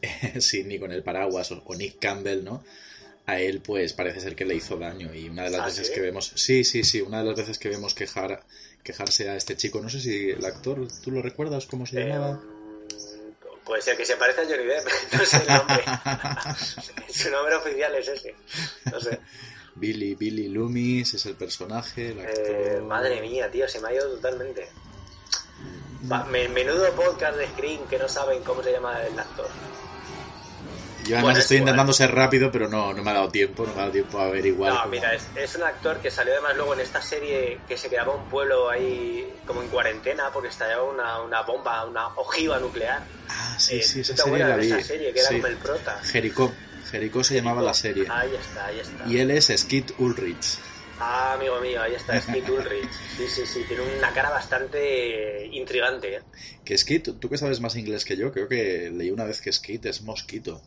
Sidney 0.39 0.79
con 0.79 0.91
el 0.91 1.03
paraguas 1.03 1.51
o, 1.51 1.61
o 1.65 1.75
Nick 1.75 1.99
Campbell, 1.99 2.43
¿no? 2.43 2.63
A 3.25 3.39
él 3.39 3.61
pues 3.61 3.93
parece 3.93 4.19
ser 4.19 4.35
que 4.35 4.45
le 4.45 4.55
hizo 4.55 4.77
daño 4.77 5.13
y 5.13 5.29
una 5.29 5.43
de 5.43 5.51
las 5.51 5.61
¿Ah, 5.61 5.65
veces 5.65 5.87
sí? 5.87 5.93
que 5.93 6.01
vemos, 6.01 6.31
sí, 6.35 6.63
sí, 6.63 6.83
sí, 6.83 7.01
una 7.01 7.19
de 7.19 7.25
las 7.29 7.37
veces 7.37 7.57
que 7.57 7.69
vemos 7.69 7.93
quejar 7.93 8.43
quejarse 8.83 9.29
a 9.29 9.35
este 9.35 9.55
chico, 9.55 9.79
no 9.79 9.89
sé 9.89 10.01
si 10.01 10.31
el 10.31 10.43
actor, 10.43 10.87
¿tú 11.03 11.11
lo 11.11 11.21
recuerdas 11.21 11.65
cómo 11.67 11.85
se 11.85 11.99
llamaba? 12.03 12.41
Eh, 12.43 13.47
puede 13.63 13.81
ser 13.81 13.95
que 13.95 14.05
se 14.05 14.17
parezca 14.17 14.41
a 14.41 14.45
Johnny 14.45 14.65
Depp, 14.65 14.87
no 15.13 15.25
sé 15.25 15.37
el 15.37 15.47
nombre. 15.47 15.83
Su 17.13 17.29
nombre 17.29 17.55
oficial 17.55 17.95
es 17.95 18.07
ese. 18.07 18.35
No 18.91 18.99
sé. 18.99 19.19
Billy, 19.75 20.15
Billy 20.15 20.49
Loomis 20.49 21.13
es 21.13 21.25
el 21.25 21.35
personaje, 21.35 22.11
el 22.11 22.19
actor... 22.19 22.45
Eh, 22.47 22.81
madre 22.85 23.21
mía, 23.21 23.49
tío, 23.49 23.67
se 23.67 23.79
me 23.79 23.89
ha 23.89 23.93
ido 23.93 24.07
totalmente. 24.15 24.67
Va, 26.11 26.25
me- 26.25 26.49
menudo 26.49 26.91
podcast 26.93 27.37
de 27.37 27.47
Screen 27.47 27.87
que 27.87 27.97
no 27.97 28.07
saben 28.09 28.43
cómo 28.43 28.61
se 28.63 28.71
llama 28.71 29.01
el 29.03 29.17
actor. 29.17 29.47
Yo 31.03 31.15
además 31.15 31.23
Bueno, 31.23 31.39
estoy 31.39 31.57
intentando 31.57 31.93
ser 31.93 32.13
rápido, 32.13 32.51
pero 32.51 32.67
no, 32.67 32.93
no 32.93 33.01
me 33.03 33.09
ha 33.09 33.13
dado 33.15 33.29
tiempo, 33.29 33.63
no 33.65 33.69
me 33.69 33.75
ha 33.79 33.81
dado 33.81 33.91
tiempo 33.91 34.19
a 34.19 34.25
averiguar. 34.25 34.73
No, 34.73 34.79
cómo- 34.81 34.91
mira, 34.91 35.13
es, 35.15 35.23
es 35.35 35.55
un 35.55 35.63
actor 35.63 35.99
que 35.99 36.11
salió 36.11 36.33
además 36.33 36.55
luego 36.57 36.73
en 36.75 36.81
esta 36.81 37.01
serie 37.01 37.59
que 37.67 37.77
se 37.77 37.89
quedaba 37.89 38.13
un 38.15 38.27
pueblo 38.29 38.69
ahí 38.69 39.25
como 39.47 39.61
en 39.63 39.69
cuarentena 39.69 40.31
porque 40.31 40.49
estallaba 40.49 40.83
una, 40.83 41.21
una 41.21 41.41
bomba, 41.43 41.85
una 41.85 42.07
ojiva 42.17 42.59
nuclear. 42.59 43.03
Ah, 43.29 43.55
sí, 43.59 43.77
Eh, 43.77 43.83
sí, 43.83 44.03
¿tú 44.03 44.13
esa 44.13 44.23
serie 44.25 44.39
la 44.45 44.55
vi. 44.57 44.67
esa 44.67 44.81
serie 44.83 45.13
que 45.13 45.19
era 45.21 45.29
Sí. 45.29 45.35
como 45.35 45.47
el 45.47 45.57
prota? 45.57 45.99
Jericó. 46.03 46.53
Jericó 46.91 47.23
se 47.23 47.35
llamaba 47.35 47.61
la 47.61 47.73
serie. 47.73 48.05
Ahí 48.09 48.35
está, 48.35 48.65
ahí 48.67 48.79
está. 48.79 49.07
Y 49.07 49.17
él 49.19 49.31
es 49.31 49.51
Skid 49.55 49.91
Ulrich. 49.97 50.57
Ah, 50.99 51.33
amigo 51.33 51.59
mío, 51.61 51.81
ahí 51.81 51.95
está 51.95 52.19
Skid 52.21 52.47
Ulrich. 52.49 52.91
Sí, 53.17 53.27
sí, 53.27 53.45
sí, 53.45 53.63
tiene 53.67 53.83
una 53.97 54.13
cara 54.13 54.29
bastante 54.29 55.47
intrigante. 55.51 56.15
¿eh? 56.17 56.21
Que 56.63 56.77
Skid, 56.77 57.09
tú 57.19 57.29
que 57.29 57.37
sabes 57.37 57.59
más 57.59 57.75
inglés 57.75 58.05
que 58.05 58.15
yo, 58.17 58.31
creo 58.31 58.47
que 58.47 58.91
leí 58.93 59.09
una 59.09 59.23
vez 59.23 59.41
que 59.41 59.51
Skid 59.51 59.85
es 59.87 60.01
mosquito. 60.03 60.61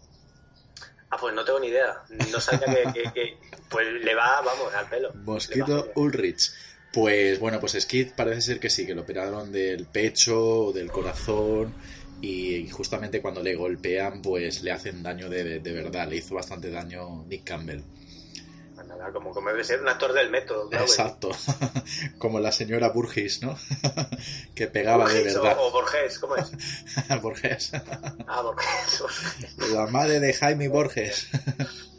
Ah, 1.10 1.16
pues 1.20 1.32
no 1.34 1.44
tengo 1.44 1.60
ni 1.60 1.68
idea. 1.68 2.02
No 2.32 2.40
sabía 2.40 2.66
que, 2.92 3.02
que- 3.04 3.12
que- 3.12 3.38
Pues 3.68 3.86
le 4.02 4.14
va, 4.16 4.40
vamos, 4.40 4.74
al 4.74 4.88
pelo. 4.88 5.12
Mosquito. 5.14 5.92
Ulrich. 5.94 6.50
Pues 6.92 7.38
bueno, 7.38 7.60
pues 7.60 7.72
Skid 7.80 8.12
parece 8.16 8.40
ser 8.40 8.60
que 8.60 8.70
sí, 8.70 8.86
que 8.86 8.94
lo 8.94 9.02
operaron 9.02 9.52
del 9.52 9.86
pecho, 9.86 10.72
del 10.72 10.90
corazón 10.90 11.74
y 12.24 12.68
justamente 12.70 13.20
cuando 13.20 13.42
le 13.42 13.54
golpean 13.54 14.22
pues 14.22 14.62
le 14.62 14.72
hacen 14.72 15.02
daño 15.02 15.28
de, 15.28 15.44
de- 15.44 15.60
de 15.60 15.72
verdad. 15.72 16.08
Le 16.08 16.16
hizo 16.16 16.34
bastante 16.34 16.70
daño 16.70 17.24
Nick 17.26 17.44
Campbell. 17.44 17.82
Pues 18.74 18.86
nada, 18.88 19.12
como, 19.12 19.30
como 19.32 19.48
debe 19.50 19.62
ser 19.64 19.80
un 19.80 19.88
actor 19.88 20.12
del 20.12 20.30
método. 20.30 20.68
sí. 20.70 20.76
Exacto. 20.76 21.30
Como 22.18 22.40
la 22.40 22.50
señora 22.50 22.88
Burgis, 22.88 23.40
¿no? 23.42 23.56
que 24.54 24.66
pegaba 24.66 25.08
de 25.08 25.14
Borges 25.20 25.36
o- 25.36 25.42
verdad. 25.42 25.58
O, 25.60 25.70
Borges, 25.70 26.18
¿cómo 26.18 26.36
es? 26.36 26.50
Borges. 27.22 27.70
Ah. 28.26 28.42
Borges. 28.42 29.02
La 29.72 29.86
madre 29.86 30.18
de 30.20 30.32
Jaime 30.34 30.68
Borges. 30.68 31.28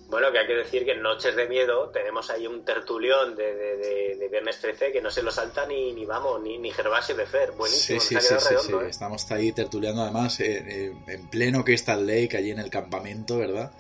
Bueno, 0.08 0.32
que 0.32 0.38
hay 0.40 0.48
que 0.48 0.54
decir 0.56 0.86
que 0.86 0.92
en 0.92 1.02
Noches 1.02 1.36
de 1.36 1.48
Miedo 1.48 1.90
tenemos 1.90 2.30
ahí 2.30 2.46
un 2.46 2.64
tertulión 2.64 3.36
de, 3.36 3.56
de, 3.56 3.78
de- 3.78 4.16
de 4.18 4.30
Viernes 4.30 4.60
13 4.62 4.92
que 4.92 5.02
no 5.02 5.10
se 5.10 5.24
lo 5.24 5.32
salta 5.32 5.66
ni, 5.66 5.94
ni 5.94 6.06
vamos, 6.06 6.42
ni, 6.42 6.58
ni 6.60 6.72
Gervasio 6.72 7.16
de 7.16 7.26
Fer. 7.26 7.52
Buenísimo, 7.54 8.00
Sí, 8.00 8.16
sí, 8.16 8.22
sí, 8.22 8.50
redondo. 8.50 8.82
¿eh? 8.84 8.90
Estamos 8.90 9.30
ahí 9.32 9.52
tertuleando 9.52 10.04
además 10.04 10.40
eh, 10.40 10.64
eh, 10.68 10.94
en 11.08 11.28
pleno 11.30 11.64
Crystal 11.64 12.06
Lake, 12.06 12.38
allí 12.38 12.52
en 12.52 12.60
el 12.60 12.70
campamento, 12.70 13.38
¿verdad? 13.40 13.72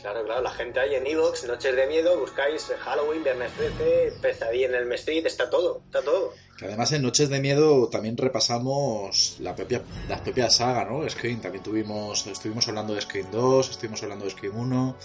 Claro, 0.00 0.24
claro, 0.24 0.42
la 0.42 0.50
gente 0.50 0.80
ahí 0.80 0.96
en 0.96 1.06
Evox, 1.06 1.44
Noches 1.46 1.76
de 1.76 1.86
Miedo, 1.86 2.18
buscáis 2.18 2.64
Halloween, 2.80 3.22
Viernes 3.22 3.52
13, 3.56 4.14
Pesadilla 4.20 4.66
en 4.66 4.74
el 4.74 4.92
Street, 4.94 5.24
está 5.26 5.48
todo, 5.48 5.80
está 5.86 6.02
todo. 6.02 6.32
Que 6.58 6.64
además 6.66 6.90
en 6.90 7.02
Noches 7.02 7.28
de 7.28 7.38
Miedo 7.38 7.88
también 7.88 8.16
repasamos 8.16 9.36
la 9.38 9.54
propia, 9.54 9.80
la 10.08 10.20
propia 10.20 10.50
saga, 10.50 10.84
¿no? 10.84 11.08
Scream, 11.08 11.40
también 11.40 11.62
tuvimos, 11.62 12.26
estuvimos 12.26 12.66
hablando 12.66 12.94
de 12.96 13.00
Scream 13.00 13.30
2, 13.30 13.70
estuvimos 13.70 14.02
hablando 14.02 14.24
de 14.24 14.32
Scream 14.32 14.58
1, 14.58 14.96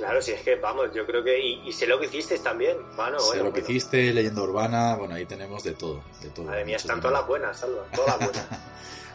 Claro, 0.00 0.22
si 0.22 0.32
es 0.32 0.40
que, 0.40 0.54
vamos, 0.56 0.88
yo 0.94 1.04
creo 1.06 1.22
que... 1.22 1.38
Y, 1.38 1.68
y 1.68 1.72
sé 1.72 1.86
lo 1.86 2.00
que 2.00 2.06
hicisteis 2.06 2.42
también, 2.42 2.78
bueno, 2.96 3.18
sé 3.20 3.26
bueno, 3.26 3.44
lo 3.44 3.52
que 3.52 3.60
bueno. 3.60 3.74
hiciste, 3.76 4.12
Leyenda 4.14 4.40
Urbana, 4.42 4.96
bueno, 4.96 5.14
ahí 5.14 5.26
tenemos 5.26 5.62
de 5.62 5.72
todo, 5.74 6.02
de 6.22 6.30
todo. 6.30 6.46
Madre 6.46 6.64
mía, 6.64 6.76
están 6.76 7.00
todas 7.02 7.18
las 7.18 7.26
buenas, 7.26 7.58
Salva, 7.58 7.84
todas 7.94 8.18
las 8.18 8.18
buenas. 8.30 8.48
bueno, 8.48 8.60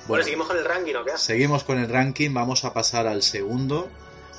Bueno, 0.07 0.23
seguimos 0.23 0.47
con 0.47 0.57
el 0.57 0.65
ranking, 0.65 0.93
¿o 0.95 1.03
qué? 1.03 1.17
seguimos 1.17 1.63
con 1.63 1.79
el 1.79 1.89
ranking, 1.89 2.31
vamos 2.36 2.65
a 2.65 2.71
pasar 2.73 3.07
al 3.07 3.23
segundo, 3.23 3.89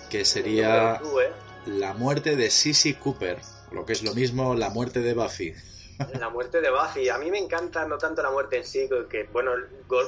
que 0.09 0.25
sería 0.25 1.01
Tú, 1.03 1.19
¿eh? 1.19 1.33
la 1.67 1.95
muerte 1.95 2.37
de 2.37 2.49
Sissy 2.49 2.95
Cooper, 2.95 3.41
lo 3.73 3.85
que 3.85 3.95
es 3.95 4.05
lo 4.05 4.15
mismo, 4.15 4.55
la 4.55 4.71
muerte 4.71 5.01
de 5.01 5.15
Buffy. 5.15 5.53
La 6.21 6.29
muerte 6.29 6.61
de 6.61 6.71
Buffy. 6.71 7.09
A 7.09 7.17
mí 7.19 7.31
me 7.31 7.39
encanta 7.39 7.87
no 7.87 7.97
tanto 7.97 8.23
la 8.23 8.31
muerte 8.31 8.59
en 8.59 8.67
sí, 8.67 8.87
que, 9.11 9.25
bueno, 9.33 9.53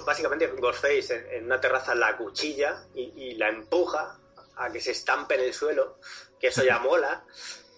básicamente 0.06 0.46
Ghostface 0.46 1.14
en, 1.16 1.38
en 1.38 1.44
una 1.46 1.58
terraza 1.60 1.94
la 1.94 2.14
cuchilla 2.16 2.84
y, 2.94 3.10
y 3.16 3.34
la 3.36 3.48
empuja 3.48 4.18
a 4.58 4.70
que 4.70 4.80
se 4.80 4.90
estampe 4.90 5.36
en 5.36 5.40
el 5.42 5.54
suelo, 5.54 5.98
que 6.40 6.48
eso 6.48 6.62
ya 6.64 6.78
mola. 6.78 7.24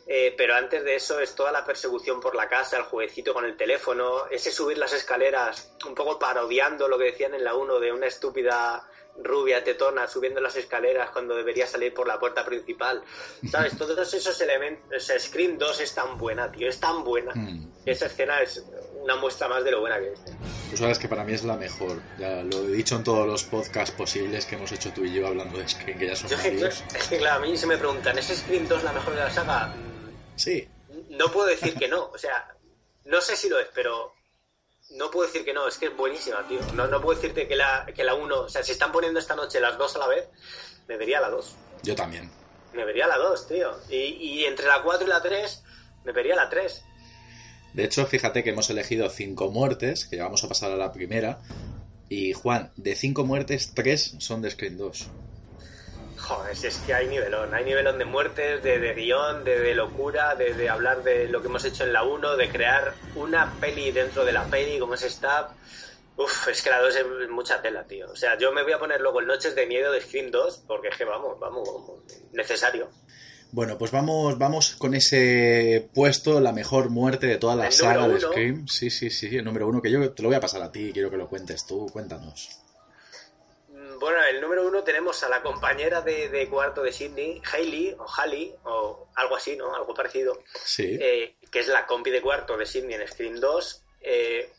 Eh, 0.07 0.35
pero 0.37 0.55
antes 0.55 0.83
de 0.83 0.97
eso 0.97 1.21
es 1.21 1.37
toda 1.37 1.53
la 1.53 1.65
persecución 1.65 2.21
por 2.21 2.35
la 2.35 2.49
casa, 2.49 2.79
el 2.79 2.83
jueguecito 2.83 3.33
con 3.33 3.45
el 3.45 3.57
teléfono, 3.57 4.27
ese 4.29 4.51
subir 4.51 4.77
las 4.77 4.93
escaleras, 4.93 5.73
un 5.87 5.95
poco 5.95 6.19
parodiando 6.19 6.89
lo 6.89 6.99
que 6.99 7.05
decían 7.05 7.35
en 7.35 7.45
la 7.45 7.55
1 7.55 7.79
de 7.79 7.93
una 7.93 8.07
estúpida 8.09 8.90
rubia 9.23 9.63
tetona 9.63 10.07
subiendo 10.09 10.41
las 10.41 10.57
escaleras 10.57 11.11
cuando 11.11 11.35
debería 11.35 11.67
salir 11.67 11.93
por 11.93 12.07
la 12.07 12.19
puerta 12.19 12.45
principal. 12.45 13.03
¿Sabes? 13.51 13.77
Todos 13.79 14.15
esos 14.15 14.41
elementos. 14.41 14.97
O 14.97 15.01
sea, 15.01 15.19
Scream 15.19 15.59
2 15.59 15.81
es 15.81 15.95
tan 15.95 16.17
buena, 16.19 16.51
tío, 16.51 16.69
es 16.69 16.81
tan 16.81 17.05
buena. 17.05 17.33
Mm. 17.35 17.71
Esa 17.87 18.07
escena 18.07 18.41
es 18.41 18.65
una 19.03 19.17
muestra 19.17 19.49
más 19.49 19.65
de 19.65 19.71
lo 19.71 19.81
buena 19.81 19.99
que 19.99 20.13
es. 20.13 20.21
Tú 20.71 20.77
sabes 20.77 20.99
que 20.99 21.09
para 21.09 21.25
mí 21.25 21.33
es 21.33 21.45
la 21.45 21.57
mejor. 21.57 22.01
Ya 22.19 22.43
lo 22.43 22.65
he 22.65 22.69
dicho 22.73 22.97
en 22.97 23.05
todos 23.05 23.27
los 23.27 23.45
podcasts 23.45 23.95
posibles 23.95 24.47
que 24.47 24.57
hemos 24.57 24.71
hecho 24.73 24.93
tú 24.93 25.05
y 25.05 25.15
yo 25.15 25.27
hablando 25.27 25.59
de 25.59 25.69
Scream, 25.69 25.99
que 25.99 26.07
ya 26.07 26.17
son 26.17 26.31
Yo 26.31 26.37
varios. 26.37 26.85
es 26.95 27.09
que, 27.09 27.19
claro, 27.19 27.43
a 27.43 27.47
mí 27.47 27.57
se 27.57 27.67
me 27.67 27.77
preguntan, 27.77 28.17
¿es 28.19 28.27
Scream 28.27 28.69
2 28.69 28.85
la 28.85 28.93
mejor 28.93 29.15
de 29.15 29.21
la 29.21 29.31
saga? 29.31 29.75
Sí, 30.37 30.69
No 31.09 31.31
puedo 31.33 31.49
decir 31.49 31.75
que 31.75 31.89
no, 31.89 32.05
o 32.07 32.19
sea, 32.19 32.55
no 33.05 33.21
sé 33.21 33.37
si 33.37 33.49
lo 33.49 33.59
es, 33.59 33.69
pero 33.75 34.15
no 34.93 35.11
puedo 35.11 35.27
decir 35.27 35.45
que 35.45 35.53
no, 35.53 35.69
es 35.69 35.79
que 35.79 35.87
es 35.87 35.97
buenísima, 35.97 36.47
tío. 36.49 36.61
No, 36.75 36.87
no 36.87 37.01
puedo 37.01 37.19
decirte 37.19 37.47
que 37.47 37.57
la, 37.57 37.87
que 37.95 38.05
la 38.05 38.15
1, 38.15 38.41
o 38.41 38.49
sea, 38.49 38.63
si 38.63 38.73
están 38.73 38.93
poniendo 38.93 39.19
esta 39.21 39.37
noche 39.37 39.61
las 39.61 39.79
dos 39.79 39.95
a 39.97 39.99
la 40.01 40.09
vez, 40.09 40.29
me 40.89 40.97
vería 40.97 41.21
la 41.21 41.31
2. 41.31 41.57
yo 41.83 41.95
también. 41.95 42.31
Me 42.73 42.85
vería 42.85 43.07
la 43.07 43.19
2, 43.19 43.49
tío. 43.49 43.77
Y, 43.89 43.97
y 43.97 44.45
entre 44.45 44.67
la 44.67 44.83
4 44.83 45.07
y 45.07 45.11
la 45.11 45.21
3, 45.21 45.63
me 46.05 46.13
vería 46.13 46.37
la 46.37 46.49
3. 46.49 46.85
De 47.73 47.85
hecho, 47.85 48.07
fíjate 48.07 48.43
que 48.43 48.51
hemos 48.51 48.69
elegido 48.71 49.09
cinco 49.11 49.51
muertes, 49.51 50.07
que 50.07 50.17
ya 50.17 50.25
vamos 50.25 50.43
a 50.43 50.49
pasar 50.49 50.73
a 50.73 50.77
la 50.77 50.93
primera. 50.93 51.41
Y 52.09 52.33
Juan, 52.33 52.73
de 52.77 52.97
cinco 52.97 53.25
muertes, 53.25 53.73
tres 53.75 54.17
son 54.19 54.43
de 54.43 54.51
Scream 54.51 54.77
2. 54.77 55.07
Joder, 56.31 56.57
si 56.57 56.69
es 56.69 56.77
que 56.87 56.95
hay 56.95 57.09
nivelón, 57.09 57.53
hay 57.53 57.65
nivelón 57.65 57.99
de 57.99 58.05
muertes, 58.05 58.63
de, 58.63 58.79
de 58.79 58.95
guion, 58.95 59.43
de, 59.43 59.59
de 59.59 59.75
locura, 59.75 60.37
de, 60.37 60.55
de 60.55 60.69
hablar 60.69 61.03
de 61.03 61.27
lo 61.27 61.41
que 61.41 61.49
hemos 61.49 61.65
hecho 61.65 61.83
en 61.83 61.93
la 61.93 62.05
1, 62.05 62.37
de 62.37 62.49
crear 62.49 62.95
una 63.17 63.53
peli 63.61 63.91
dentro 63.91 64.25
de 64.25 64.33
la 64.33 64.45
peli, 64.45 64.79
como 64.79 64.95
es 64.95 65.03
esta. 65.03 65.53
Uf, 66.17 66.47
es 66.47 66.63
que 66.63 66.71
la 66.71 66.81
2 66.83 66.95
es 66.95 67.31
mucha 67.31 67.61
tela, 67.61 67.83
tío. 67.83 68.13
O 68.13 68.15
sea, 68.15 68.39
yo 68.39 68.53
me 68.53 68.63
voy 68.63 68.71
a 68.71 68.79
poner 68.79 69.01
luego 69.01 69.19
el 69.19 69.27
Noches 69.27 69.57
de 69.57 69.67
Miedo 69.67 69.91
de 69.91 70.03
Scream 70.03 70.31
2, 70.31 70.67
porque 70.69 70.87
es 70.87 70.97
que 70.97 71.05
vamos, 71.05 71.37
vamos, 71.41 71.67
vamos, 71.67 72.05
necesario. 72.33 72.89
Bueno, 73.51 73.77
pues 73.77 73.91
vamos, 73.91 74.39
vamos 74.39 74.77
con 74.77 74.95
ese 74.95 75.91
puesto, 75.93 76.41
la 76.41 76.53
mejor 76.53 76.91
muerte 76.91 77.27
de 77.27 77.39
toda 77.39 77.57
la 77.57 77.67
El 77.67 77.73
saga 77.73 78.07
de. 78.07 78.21
Scream. 78.21 78.69
Sí, 78.69 78.91
sí, 78.91 79.11
sí, 79.11 79.37
el 79.37 79.45
número 79.45 79.67
uno, 79.67 79.83
que 79.83 79.91
yo 79.91 80.13
te 80.13 80.23
lo 80.23 80.29
voy 80.29 80.37
a 80.37 80.41
pasar 80.41 80.63
a 80.63 80.71
ti, 80.71 80.93
quiero 80.93 81.11
que 81.11 81.17
lo 81.17 81.29
cuentes 81.29 81.67
tú, 81.67 81.89
cuéntanos. 81.93 82.60
Bueno, 84.01 84.19
el 84.25 84.41
número 84.41 84.67
uno 84.67 84.83
tenemos 84.83 85.23
a 85.23 85.29
la 85.29 85.43
compañera 85.43 86.01
de, 86.01 86.29
de 86.31 86.49
cuarto 86.49 86.83
de 86.83 86.91
Sidney, 86.91 87.41
Hailey, 87.53 87.95
o 87.99 88.07
Halley, 88.17 88.55
o 88.65 89.09
algo 89.15 89.37
así, 89.37 89.57
¿no? 89.57 89.75
Algo 89.75 89.93
parecido. 89.95 90.43
Sí, 90.65 90.99
eh, 91.01 91.37
que 91.53 91.61
es 91.61 91.69
la 91.69 91.87
compi 91.87 92.11
de 92.11 92.23
cuarto 92.23 92.57
de 92.57 92.65
Sidney 92.65 92.95
en 92.95 93.07
Scream 93.07 93.37
2. 93.37 93.85
eh, 94.01 94.51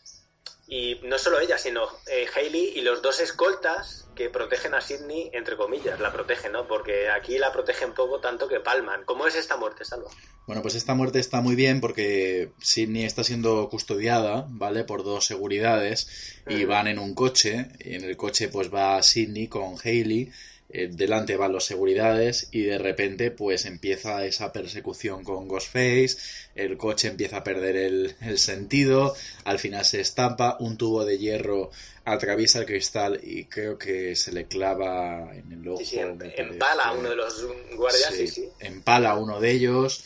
y 0.71 1.01
no 1.03 1.19
solo 1.19 1.41
ella, 1.41 1.57
sino 1.57 1.83
eh, 2.07 2.27
Hailey 2.33 2.71
y 2.77 2.81
los 2.81 3.01
dos 3.01 3.19
escoltas 3.19 4.07
que 4.15 4.29
protegen 4.29 4.73
a 4.73 4.79
Sidney, 4.79 5.29
entre 5.33 5.57
comillas, 5.57 5.99
la 5.99 6.13
protegen, 6.13 6.53
¿no? 6.53 6.65
Porque 6.65 7.09
aquí 7.09 7.37
la 7.37 7.51
protegen 7.51 7.93
poco 7.93 8.21
tanto 8.21 8.47
que 8.47 8.61
palman. 8.61 9.03
¿Cómo 9.03 9.27
es 9.27 9.35
esta 9.35 9.57
muerte, 9.57 9.83
Salva? 9.83 10.09
Bueno, 10.47 10.61
pues 10.61 10.75
esta 10.75 10.95
muerte 10.95 11.19
está 11.19 11.41
muy 11.41 11.55
bien 11.55 11.81
porque 11.81 12.53
Sidney 12.61 13.03
está 13.03 13.25
siendo 13.25 13.67
custodiada, 13.67 14.45
¿vale? 14.47 14.85
Por 14.85 15.03
dos 15.03 15.25
seguridades 15.25 16.39
y 16.47 16.63
van 16.63 16.87
en 16.87 16.99
un 16.99 17.15
coche. 17.15 17.67
Y 17.79 17.95
en 17.95 18.05
el 18.05 18.15
coche 18.15 18.47
pues 18.47 18.73
va 18.73 19.03
Sidney 19.03 19.49
con 19.49 19.75
Hailey. 19.83 20.31
Eh, 20.73 20.89
delante 20.91 21.35
van 21.35 21.51
los 21.51 21.65
seguridades 21.65 22.47
y 22.51 22.63
de 22.63 22.77
repente 22.77 23.31
pues 23.31 23.65
empieza 23.65 24.25
esa 24.25 24.51
persecución 24.51 25.23
con 25.23 25.47
Ghostface. 25.47 26.17
El 26.55 26.77
coche 26.77 27.09
empieza 27.09 27.37
a 27.37 27.43
perder 27.43 27.75
el, 27.75 28.15
el 28.21 28.37
sentido. 28.39 29.15
Al 29.43 29.59
final 29.59 29.85
se 29.85 30.01
estampa. 30.01 30.57
Un 30.59 30.77
tubo 30.77 31.05
de 31.05 31.17
hierro 31.17 31.71
atraviesa 32.03 32.59
el 32.59 32.65
cristal 32.65 33.19
y 33.23 33.45
creo 33.45 33.77
que 33.77 34.15
se 34.15 34.31
le 34.31 34.47
clava 34.47 35.35
en 35.35 35.51
el 35.51 35.67
ojo. 35.67 35.79
Sí, 35.79 35.85
sí, 35.85 35.99
em- 35.99 36.19
empala 36.37 36.83
a 36.85 36.93
uno 36.93 37.09
de 37.09 37.15
los 37.15 37.45
guardias, 37.75 38.13
sí, 38.15 38.27
sí. 38.27 38.49
Empala 38.59 39.11
a 39.11 39.17
uno 39.17 39.39
de 39.39 39.51
ellos, 39.51 40.03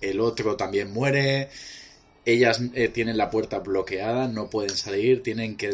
el 0.00 0.20
otro 0.20 0.56
también 0.56 0.90
muere, 0.90 1.50
ellas 2.24 2.60
eh, 2.74 2.88
tienen 2.88 3.16
la 3.16 3.30
puerta 3.30 3.58
bloqueada, 3.60 4.28
no 4.28 4.50
pueden 4.50 4.76
salir, 4.76 5.22
tienen 5.22 5.56
que 5.56 5.72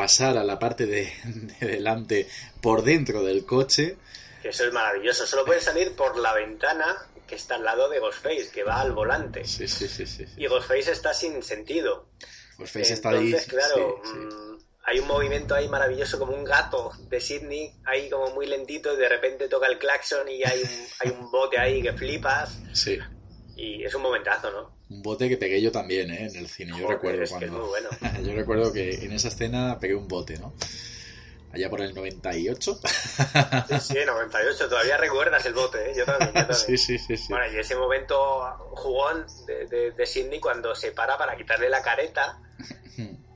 pasar 0.00 0.36
a 0.36 0.44
la 0.44 0.58
parte 0.58 0.86
de, 0.86 1.12
de 1.60 1.66
delante 1.66 2.28
por 2.60 2.82
dentro 2.82 3.22
del 3.22 3.44
coche. 3.44 3.96
Que 4.42 4.50
eso 4.50 4.64
es 4.64 4.72
maravilloso. 4.72 5.26
Solo 5.26 5.44
pueden 5.44 5.62
salir 5.62 5.92
por 5.92 6.16
la 6.18 6.32
ventana 6.34 7.08
que 7.26 7.34
está 7.34 7.56
al 7.56 7.64
lado 7.64 7.88
de 7.88 7.98
Ghostface, 7.98 8.50
que 8.52 8.64
va 8.64 8.80
al 8.80 8.92
volante. 8.92 9.44
Sí, 9.44 9.68
sí, 9.68 9.88
sí, 9.88 10.06
sí. 10.06 10.26
sí. 10.26 10.32
Y 10.36 10.46
Ghostface 10.46 10.92
está 10.92 11.12
sin 11.12 11.42
sentido. 11.42 12.08
Pues 12.56 12.72
Face 12.72 12.94
está 12.94 13.10
ahí. 13.10 13.26
Entonces, 13.26 13.48
claro, 13.48 14.00
sí, 14.02 14.10
sí. 14.10 14.16
mm, 14.16 14.58
hay 14.84 14.98
un 14.98 15.06
movimiento 15.06 15.54
ahí 15.54 15.68
maravilloso 15.68 16.18
como 16.18 16.34
un 16.34 16.44
gato 16.44 16.90
de 17.08 17.20
Sydney, 17.20 17.72
ahí 17.84 18.10
como 18.10 18.34
muy 18.34 18.46
lentito, 18.46 18.94
y 18.94 18.96
de 18.96 19.08
repente 19.08 19.48
toca 19.48 19.68
el 19.68 19.78
claxon 19.78 20.28
y 20.28 20.42
hay 20.42 20.62
un, 20.62 20.86
hay 21.00 21.10
un 21.10 21.30
bote 21.30 21.58
ahí 21.58 21.82
que 21.82 21.92
flipas. 21.92 22.58
Sí. 22.72 22.98
Y 23.54 23.84
es 23.84 23.94
un 23.94 24.02
momentazo, 24.02 24.50
¿no? 24.50 24.77
Un 24.90 25.02
bote 25.02 25.28
que 25.28 25.36
pegué 25.36 25.60
yo 25.60 25.70
también, 25.70 26.10
¿eh? 26.10 26.26
En 26.30 26.36
el 26.36 26.48
cine. 26.48 26.70
Yo 26.70 26.86
Joder, 26.86 26.96
recuerdo 26.96 27.22
es 27.22 27.32
que 27.32 27.44
es 27.44 27.50
cuando. 27.50 27.58
muy 27.58 27.68
bueno. 27.68 27.88
yo 28.24 28.34
recuerdo 28.34 28.72
que 28.72 29.04
en 29.04 29.12
esa 29.12 29.28
escena 29.28 29.78
pegué 29.78 29.94
un 29.94 30.08
bote, 30.08 30.38
¿no? 30.38 30.52
Allá 31.52 31.70
por 31.70 31.80
el 31.80 31.94
98. 31.94 32.80
Sí, 33.68 33.80
sí, 33.80 33.94
98, 34.06 34.68
todavía 34.68 34.96
recuerdas 34.98 35.44
el 35.46 35.54
bote, 35.54 35.90
¿eh? 35.90 35.94
Yo 35.96 36.04
también, 36.04 36.28
yo 36.28 36.34
también. 36.46 36.54
sí, 36.54 36.76
sí, 36.78 36.98
sí, 36.98 37.16
sí. 37.16 37.26
Bueno, 37.30 37.52
y 37.52 37.58
ese 37.58 37.74
momento 37.76 38.16
jugón 38.72 39.26
de, 39.46 39.66
de, 39.66 39.90
de 39.92 40.06
Sidney 40.06 40.40
cuando 40.40 40.74
se 40.74 40.92
para 40.92 41.16
para 41.16 41.36
quitarle 41.36 41.68
la 41.70 41.82
careta 41.82 42.38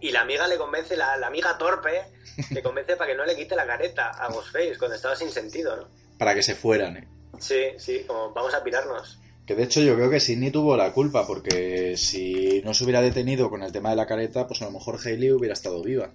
y 0.00 0.11
la 0.11 0.22
amiga 0.22 0.46
le 0.48 0.57
convence, 0.59 0.96
la, 0.96 1.16
la 1.16 1.28
amiga 1.28 1.57
torpe, 1.57 2.03
le 2.50 2.62
convence 2.62 2.96
para 2.96 3.11
que 3.11 3.16
no 3.16 3.24
le 3.24 3.36
quite 3.36 3.55
la 3.55 3.66
careta 3.66 4.09
a 4.11 4.28
Ghostface 4.32 4.76
cuando 4.78 4.96
estaba 4.96 5.14
sin 5.16 5.30
sentido, 5.30 5.76
¿no? 5.76 5.88
Para 6.18 6.34
que 6.34 6.42
se 6.42 6.55
fueran, 6.55 6.96
¿eh? 6.96 7.09
Sí, 7.38 7.66
sí, 7.78 8.05
como 8.07 8.32
vamos 8.32 8.53
a 8.55 8.62
pirarnos. 8.64 9.18
Que 9.47 9.55
de 9.55 9.64
hecho 9.64 9.80
yo 9.80 9.97
creo 9.97 10.09
que 10.09 10.20
Sidney 10.20 10.51
tuvo 10.51 10.76
la 10.76 10.93
culpa, 10.93 11.26
porque 11.26 11.97
si 11.97 12.62
no 12.64 12.74
se 12.74 12.84
hubiera 12.84 13.01
detenido 13.01 13.51
con 13.51 13.62
el 13.62 13.72
tema 13.72 13.90
de 13.90 13.97
la 13.97 14.07
careta, 14.07 14.47
pues 14.47 14.62
a 14.62 14.66
lo 14.66 14.72
mejor 14.72 14.99
Hailey 15.05 15.32
hubiera 15.32 15.55
estado 15.55 15.82
viva. 15.82 16.12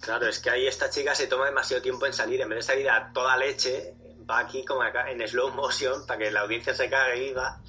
Claro, 0.00 0.28
es 0.28 0.38
que 0.38 0.50
ahí 0.50 0.66
esta 0.66 0.90
chica 0.90 1.14
se 1.14 1.26
toma 1.26 1.46
demasiado 1.46 1.82
tiempo 1.82 2.06
en 2.06 2.12
salir, 2.12 2.40
en 2.40 2.48
vez 2.48 2.58
de 2.58 2.62
salir 2.62 2.88
a 2.88 3.12
toda 3.12 3.36
leche, 3.36 3.94
va 4.28 4.40
aquí 4.40 4.64
como 4.64 4.82
acá 4.82 5.10
en 5.10 5.26
slow 5.26 5.50
motion 5.52 6.06
para 6.06 6.18
que 6.18 6.30
la 6.30 6.40
audiencia 6.40 6.74
se 6.74 6.88
cague 6.88 7.20
viva. 7.20 7.60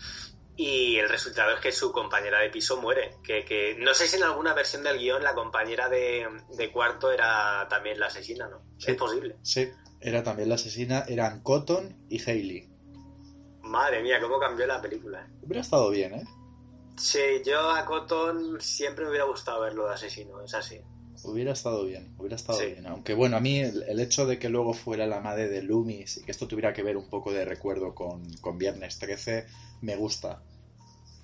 Y 0.56 0.98
el 0.98 1.08
resultado 1.08 1.56
es 1.56 1.62
que 1.62 1.72
su 1.72 1.94
compañera 1.94 2.42
de 2.42 2.50
piso 2.50 2.82
muere. 2.82 3.16
Que, 3.24 3.46
que 3.46 3.78
no 3.80 3.94
sé 3.94 4.08
si 4.08 4.18
en 4.18 4.24
alguna 4.24 4.54
versión 4.54 4.84
del 4.84 4.98
guion 4.98 5.24
la 5.24 5.34
compañera 5.34 5.88
de, 5.88 6.28
de 6.58 6.72
cuarto 6.72 7.12
era 7.12 7.66
también 7.70 7.98
la 7.98 8.08
asesina, 8.08 8.50
¿no? 8.50 8.62
Sí. 8.78 8.92
Es 8.92 8.98
posible. 8.98 9.38
Sí, 9.42 9.70
era 10.02 10.22
también 10.22 10.50
la 10.50 10.56
asesina, 10.56 11.06
eran 11.08 11.42
Cotton 11.44 12.06
y 12.10 12.22
Hailey. 12.22 12.69
Madre 13.70 14.02
mía, 14.02 14.20
cómo 14.20 14.40
cambió 14.40 14.66
la 14.68 14.82
película. 14.82 15.28
Hubiera 15.44 15.62
estado 15.62 15.90
bien, 15.92 16.14
¿eh? 16.16 16.24
Sí, 16.98 17.20
yo 17.46 17.70
a 17.72 17.86
Cotton 17.86 18.60
siempre 18.60 19.06
me 19.06 19.12
hubiera 19.12 19.26
gustado 19.26 19.62
verlo 19.62 19.88
de 19.88 19.94
asesino, 19.94 20.42
es 20.42 20.54
así. 20.54 20.82
Hubiera 21.24 21.52
estado 21.52 21.84
bien, 21.86 22.14
hubiera 22.18 22.36
estado 22.36 22.60
Sí. 22.60 22.66
bien. 22.68 22.88
Aunque 22.88 23.14
bueno, 23.14 23.38
a 23.38 23.40
mí 23.40 23.60
el, 23.60 23.84
el 23.84 24.00
hecho 24.00 24.26
de 24.26 24.40
que 24.40 24.50
luego 24.50 24.74
fuera 24.74 25.06
la 25.06 25.20
madre 25.20 25.48
de 25.50 25.62
Loomis 25.62 26.18
y 26.18 26.24
que 26.24 26.32
esto 26.32 26.48
tuviera 26.48 26.74
que 26.74 26.82
ver 26.84 26.98
un 26.98 27.10
poco 27.10 27.32
de 27.32 27.46
recuerdo 27.46 27.94
con, 27.94 28.24
con 28.38 28.58
Viernes 28.58 28.98
13, 29.00 29.46
me 29.82 29.96
gusta. 29.96 30.42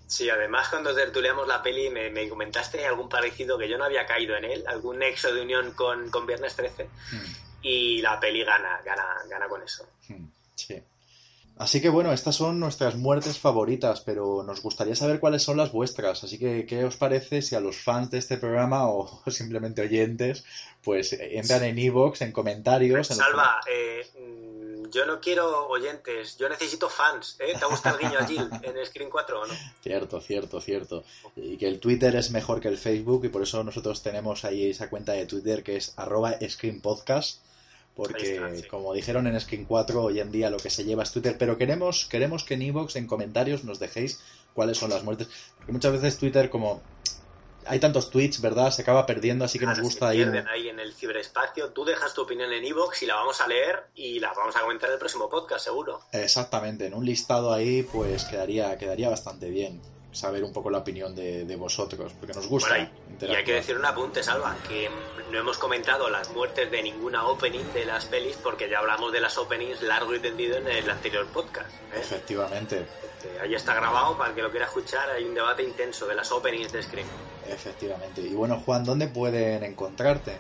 Sí, 0.08 0.30
además 0.30 0.70
cuando 0.70 0.94
tertuliamos 0.94 1.48
la 1.48 1.64
peli 1.64 1.90
me, 1.90 2.10
me 2.12 2.30
comentaste 2.30 2.86
algún 2.86 3.10
parecido 3.10 3.58
que 3.58 3.68
yo 3.68 3.78
no 3.78 3.86
había 3.86 4.06
caído 4.06 4.36
en 4.38 4.46
él, 4.46 4.64
algún 4.68 5.00
nexo 5.00 5.34
de 5.34 5.42
unión 5.42 5.72
con, 5.72 6.10
con 6.12 6.28
Viernes 6.28 6.56
13 6.56 6.84
Hmm, 7.12 7.34
y 7.64 8.02
la 8.02 8.20
peli 8.20 8.44
gana, 8.44 8.82
gana, 8.86 9.06
gana 9.30 9.48
con 9.48 9.64
eso. 9.64 9.88
hmm, 10.10 10.26
Sí. 10.56 10.82
Así 11.58 11.82
que 11.82 11.88
bueno, 11.88 12.12
estas 12.12 12.36
son 12.36 12.60
nuestras 12.60 12.96
muertes 12.96 13.40
favoritas, 13.40 14.02
pero 14.02 14.44
nos 14.44 14.62
gustaría 14.62 14.96
saber 14.96 15.22
cuáles 15.22 15.44
son 15.44 15.56
las 15.56 15.72
vuestras. 15.72 16.24
Así 16.24 16.38
que, 16.38 16.66
¿qué 16.66 16.84
os 16.84 16.98
parece 16.98 17.42
si 17.42 17.56
a 17.56 17.62
los 17.62 17.78
fans 17.78 18.12
de 18.12 18.18
este 18.18 18.38
programa 18.38 18.90
o 18.90 19.22
simplemente 19.32 19.82
oyentes, 19.82 20.44
pues 20.84 21.14
entran 21.14 21.64
en 21.64 21.80
Evox, 21.80 22.22
en 22.22 22.34
comentarios? 22.34 23.10
en 23.10 23.18
los 23.18 23.26
Salva, 23.26 23.62
eh, 23.72 24.06
mm, 24.20 24.90
yo 24.90 25.06
no 25.06 25.22
quiero 25.22 25.68
oyentes, 25.68 26.38
yo 26.38 26.50
necesito 26.50 26.90
fans. 26.90 27.38
¿eh? 27.40 27.54
¿Te 27.58 27.66
gusta 27.66 27.92
el 27.92 28.00
guiño 28.00 28.20
a 28.20 28.26
Jill 28.26 28.50
en 28.62 28.86
Screen 28.86 29.10
4 29.10 29.42
o 29.42 29.46
no? 29.46 29.54
Cierto, 29.82 30.20
cierto, 30.20 30.60
cierto. 30.60 31.04
Y 31.38 31.58
que 31.58 31.68
el 31.68 31.80
Twitter 31.80 32.16
es 32.16 32.32
mejor 32.32 32.60
que 32.60 32.68
el 32.68 32.78
Facebook 32.78 33.24
y 33.26 33.30
por 33.30 33.44
eso 33.44 33.64
nosotros 33.64 34.04
tenemos 34.04 34.44
ahí 34.44 34.70
esa 34.70 34.90
cuenta 34.90 35.14
de 35.14 35.26
Twitter 35.26 35.64
que 35.64 35.78
es 35.78 35.94
arroba 35.96 36.36
screenpodcast. 36.46 37.40
Porque, 37.96 38.40
Ahí 38.40 38.54
está, 38.54 38.56
sí. 38.56 38.68
como 38.68 38.94
dijeron 38.94 39.26
en 39.28 39.40
Screen 39.40 39.66
4, 39.66 40.04
hoy 40.04 40.20
en 40.20 40.32
día 40.32 40.50
lo 40.50 40.58
que 40.58 40.70
se 40.70 40.84
lleva 40.84 41.04
es 41.04 41.12
Twitter. 41.12 41.38
Pero 41.40 41.58
queremos, 41.58 42.06
queremos 42.06 42.44
que 42.44 42.56
en 42.56 42.64
iVoox, 42.64 42.96
en 42.98 43.08
comentarios, 43.08 43.64
nos 43.64 43.80
dejéis 43.80 44.20
cuáles 44.54 44.78
son 44.78 44.90
las 44.90 45.04
muertes. 45.04 45.30
Porque 45.58 45.72
muchas 45.72 45.94
veces 45.94 46.18
Twitter, 46.18 46.50
como 46.50 46.82
hay 47.68 47.80
tantos 47.80 48.10
tweets, 48.10 48.42
¿verdad? 48.42 48.72
Se 48.72 48.82
acaba 48.82 49.06
perdiendo, 49.06 49.46
así 49.46 49.58
que 49.60 49.66
nos 49.66 49.80
gusta 49.80 50.10
se 50.10 50.18
pierden 50.18 50.48
ahí 50.48 50.70
en 50.70 50.80
el 50.80 50.94
ciberespacio. 50.94 51.70
Tú 51.70 51.86
dejas 51.86 52.14
tu 52.14 52.22
opinión 52.22 52.52
en 52.52 52.64
Evox 52.64 53.04
y 53.04 53.06
la 53.06 53.16
vamos 53.16 53.42
a 53.42 53.48
leer 53.48 53.86
y 53.96 54.20
la 54.20 54.34
vamos 54.34 54.56
a 54.56 54.62
comentar 54.62 54.90
en 54.90 54.94
el 54.94 55.00
próximo 55.00 55.30
podcast, 55.30 55.66
seguro. 55.66 56.02
Exactamente, 56.12 56.88
en 56.88 56.94
un 56.94 57.06
listado 57.06 57.54
ahí, 57.54 57.84
pues 57.84 58.26
quedaría, 58.26 58.78
quedaría 58.78 59.10
bastante 59.10 59.50
bien 59.50 59.82
saber 60.16 60.44
un 60.44 60.54
poco 60.54 60.70
la 60.70 60.80
opinión 60.80 61.14
de, 61.16 61.46
de 61.46 61.56
vosotros, 61.56 62.14
porque 62.20 62.34
nos 62.34 62.48
gusta. 62.48 62.70
Bueno, 62.70 62.90
y, 63.22 63.26
y 63.26 63.36
hay 63.36 63.44
que 63.44 63.54
decir 63.54 63.78
un 63.78 63.86
apunte, 63.86 64.24
Salva, 64.24 64.56
que 64.68 64.90
no 65.32 65.40
hemos 65.40 65.58
comentado 65.58 66.10
las 66.10 66.30
muertes 66.32 66.70
de 66.72 66.82
ninguna 66.84 67.28
opening 67.28 67.64
de 67.74 67.86
las 67.86 68.06
pelis 68.06 68.38
porque 68.42 68.70
ya 68.70 68.80
hablamos 68.80 69.12
de 69.12 69.20
las 69.20 69.38
openings 69.38 69.82
largo 69.82 70.16
y 70.16 70.20
tendido 70.20 70.58
en 70.58 70.68
el 70.68 70.90
anterior 70.90 71.26
podcast. 71.28 71.70
¿eh? 71.94 72.00
Efectivamente, 72.00 72.86
Este, 73.04 73.40
Ahí 73.42 73.54
está 73.56 73.74
grabado, 73.74 74.18
para 74.18 74.30
el 74.30 74.36
que 74.36 74.42
lo 74.42 74.52
quiera 74.52 74.66
escuchar, 74.68 75.10
hay 75.10 75.24
un 75.26 75.34
debate 75.34 75.64
intenso 75.64 76.06
de 76.08 76.16
las 76.16 76.32
openings 76.32 76.72
de 76.72 76.82
Scream. 76.84 77.08
efectivamente. 77.48 78.22
Y 78.22 78.34
bueno, 78.34 78.62
Juan, 78.66 78.84
¿dónde 78.84 79.08
pueden 79.08 79.64
encontrarte? 79.64 80.38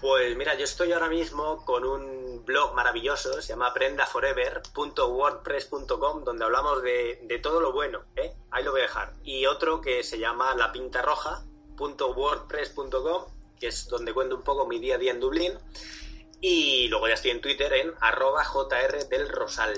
Pues 0.00 0.36
mira, 0.36 0.56
yo 0.56 0.62
estoy 0.64 0.92
ahora 0.92 1.08
mismo 1.08 1.64
con 1.64 1.84
un 1.84 2.44
blog 2.44 2.72
maravilloso, 2.74 3.42
se 3.42 3.48
llama 3.48 3.74
prendaforever.wordpress.com, 3.74 6.22
donde 6.24 6.44
hablamos 6.44 6.80
de, 6.82 7.20
de 7.24 7.38
todo 7.40 7.60
lo 7.60 7.72
bueno, 7.72 8.02
¿eh? 8.14 8.32
ahí 8.52 8.62
lo 8.62 8.70
voy 8.70 8.78
a 8.80 8.84
dejar. 8.84 9.14
Y 9.24 9.46
otro 9.46 9.80
que 9.80 10.04
se 10.04 10.20
llama 10.20 10.54
lapintarroja.wordpress.com, 10.54 13.22
que 13.58 13.66
es 13.66 13.88
donde 13.88 14.14
cuento 14.14 14.36
un 14.36 14.42
poco 14.42 14.68
mi 14.68 14.78
día 14.78 14.94
a 14.94 14.98
día 14.98 15.10
en 15.10 15.18
Dublín. 15.18 15.54
Y 16.40 16.86
luego 16.88 17.08
ya 17.08 17.14
estoy 17.14 17.32
en 17.32 17.40
Twitter 17.40 17.72
en 17.72 17.90
arroba 18.00 18.44
jr 18.44 19.08
del 19.08 19.28
Rosal. 19.28 19.76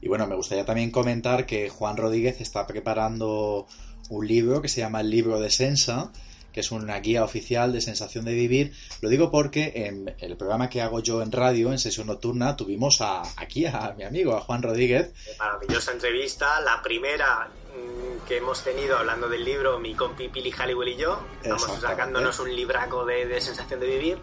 Y 0.00 0.06
bueno, 0.08 0.28
me 0.28 0.36
gustaría 0.36 0.64
también 0.64 0.92
comentar 0.92 1.46
que 1.46 1.68
Juan 1.68 1.96
Rodríguez 1.96 2.40
está 2.40 2.64
preparando 2.66 3.66
un 4.08 4.26
libro 4.26 4.62
que 4.62 4.68
se 4.68 4.80
llama 4.80 5.00
El 5.00 5.10
libro 5.10 5.40
de 5.40 5.50
Sensa, 5.50 6.12
que 6.52 6.60
es 6.60 6.70
una 6.70 6.98
guía 7.00 7.24
oficial 7.24 7.72
de 7.72 7.80
sensación 7.80 8.24
de 8.24 8.34
vivir. 8.34 8.72
Lo 9.00 9.08
digo 9.08 9.30
porque 9.30 9.72
en 9.74 10.14
el 10.18 10.36
programa 10.36 10.68
que 10.68 10.82
hago 10.82 11.00
yo 11.00 11.22
en 11.22 11.32
radio, 11.32 11.72
en 11.72 11.78
sesión 11.78 12.06
nocturna, 12.06 12.56
tuvimos 12.56 13.00
a, 13.00 13.22
aquí 13.36 13.66
a 13.66 13.94
mi 13.96 14.04
amigo, 14.04 14.36
a 14.36 14.40
Juan 14.40 14.62
Rodríguez. 14.62 15.12
Maravillosa 15.38 15.92
entrevista, 15.92 16.60
la 16.60 16.82
primera 16.82 17.48
mm, 17.48 18.26
que 18.26 18.38
hemos 18.38 18.62
tenido 18.62 18.98
hablando 18.98 19.28
del 19.28 19.44
libro, 19.44 19.78
mi 19.78 19.94
compi 19.94 20.28
Pili 20.28 20.52
Halliwell 20.52 20.88
y 20.88 20.96
yo. 20.96 21.20
Estamos 21.42 21.80
sacándonos 21.80 22.38
un 22.40 22.54
libraco 22.54 23.04
de, 23.04 23.26
de 23.26 23.40
sensación 23.40 23.80
de 23.80 23.86
vivir. 23.86 24.18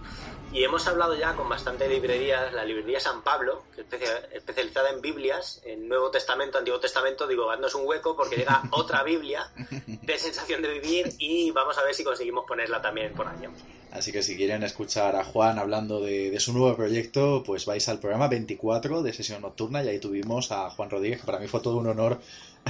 Y 0.54 0.64
hemos 0.64 0.88
hablado 0.88 1.16
ya 1.16 1.36
con 1.36 1.50
bastante 1.50 1.90
librerías, 1.90 2.54
la 2.54 2.64
librería 2.64 3.00
San 3.00 3.22
Pablo, 3.22 3.64
que 3.76 3.82
es 3.82 4.12
especializada 4.34 4.90
en 4.92 5.02
Biblias, 5.02 5.62
en 5.66 5.88
Nuevo 5.88 6.10
Testamento, 6.10 6.58
Antiguo 6.58 6.80
Testamento, 6.80 7.28
digo, 7.28 7.52
haznos 7.52 7.76
un 7.76 7.86
hueco 7.86 8.16
porque 8.16 8.38
llega 8.38 8.64
otra 8.72 9.04
Biblia 9.04 9.50
de 9.88 10.18
sensación 10.18 10.62
de 10.62 10.80
vivir 10.80 11.14
y 11.18 11.52
vamos 11.52 11.78
a 11.78 11.84
ver 11.84 11.94
si 11.94 12.04
conseguimos 12.04 12.46
ponerla 12.48 12.82
también 12.82 13.14
por 13.14 13.28
año. 13.28 13.52
Así 13.92 14.12
que 14.12 14.22
si 14.22 14.36
quieren 14.36 14.64
escuchar 14.64 15.16
a 15.16 15.24
Juan 15.24 15.60
hablando 15.60 16.02
de, 16.02 16.38
su 16.40 16.54
nuevo 16.54 16.76
proyecto, 16.76 17.42
pues 17.46 17.66
vais 17.66 17.88
al 17.90 18.00
programa 18.00 18.28
24 18.28 19.02
de 19.02 19.14
sesión 19.14 19.42
nocturna 19.42 19.84
y 19.84 19.88
ahí 19.88 20.00
tuvimos 20.00 20.52
a 20.52 20.70
Juan 20.70 20.90
Rodríguez, 20.90 21.22
que 21.22 21.26
para 21.26 21.40
mí 21.40 21.48
fue 21.48 21.62
todo 21.62 21.78
un 21.78 21.88
honor, 21.88 22.20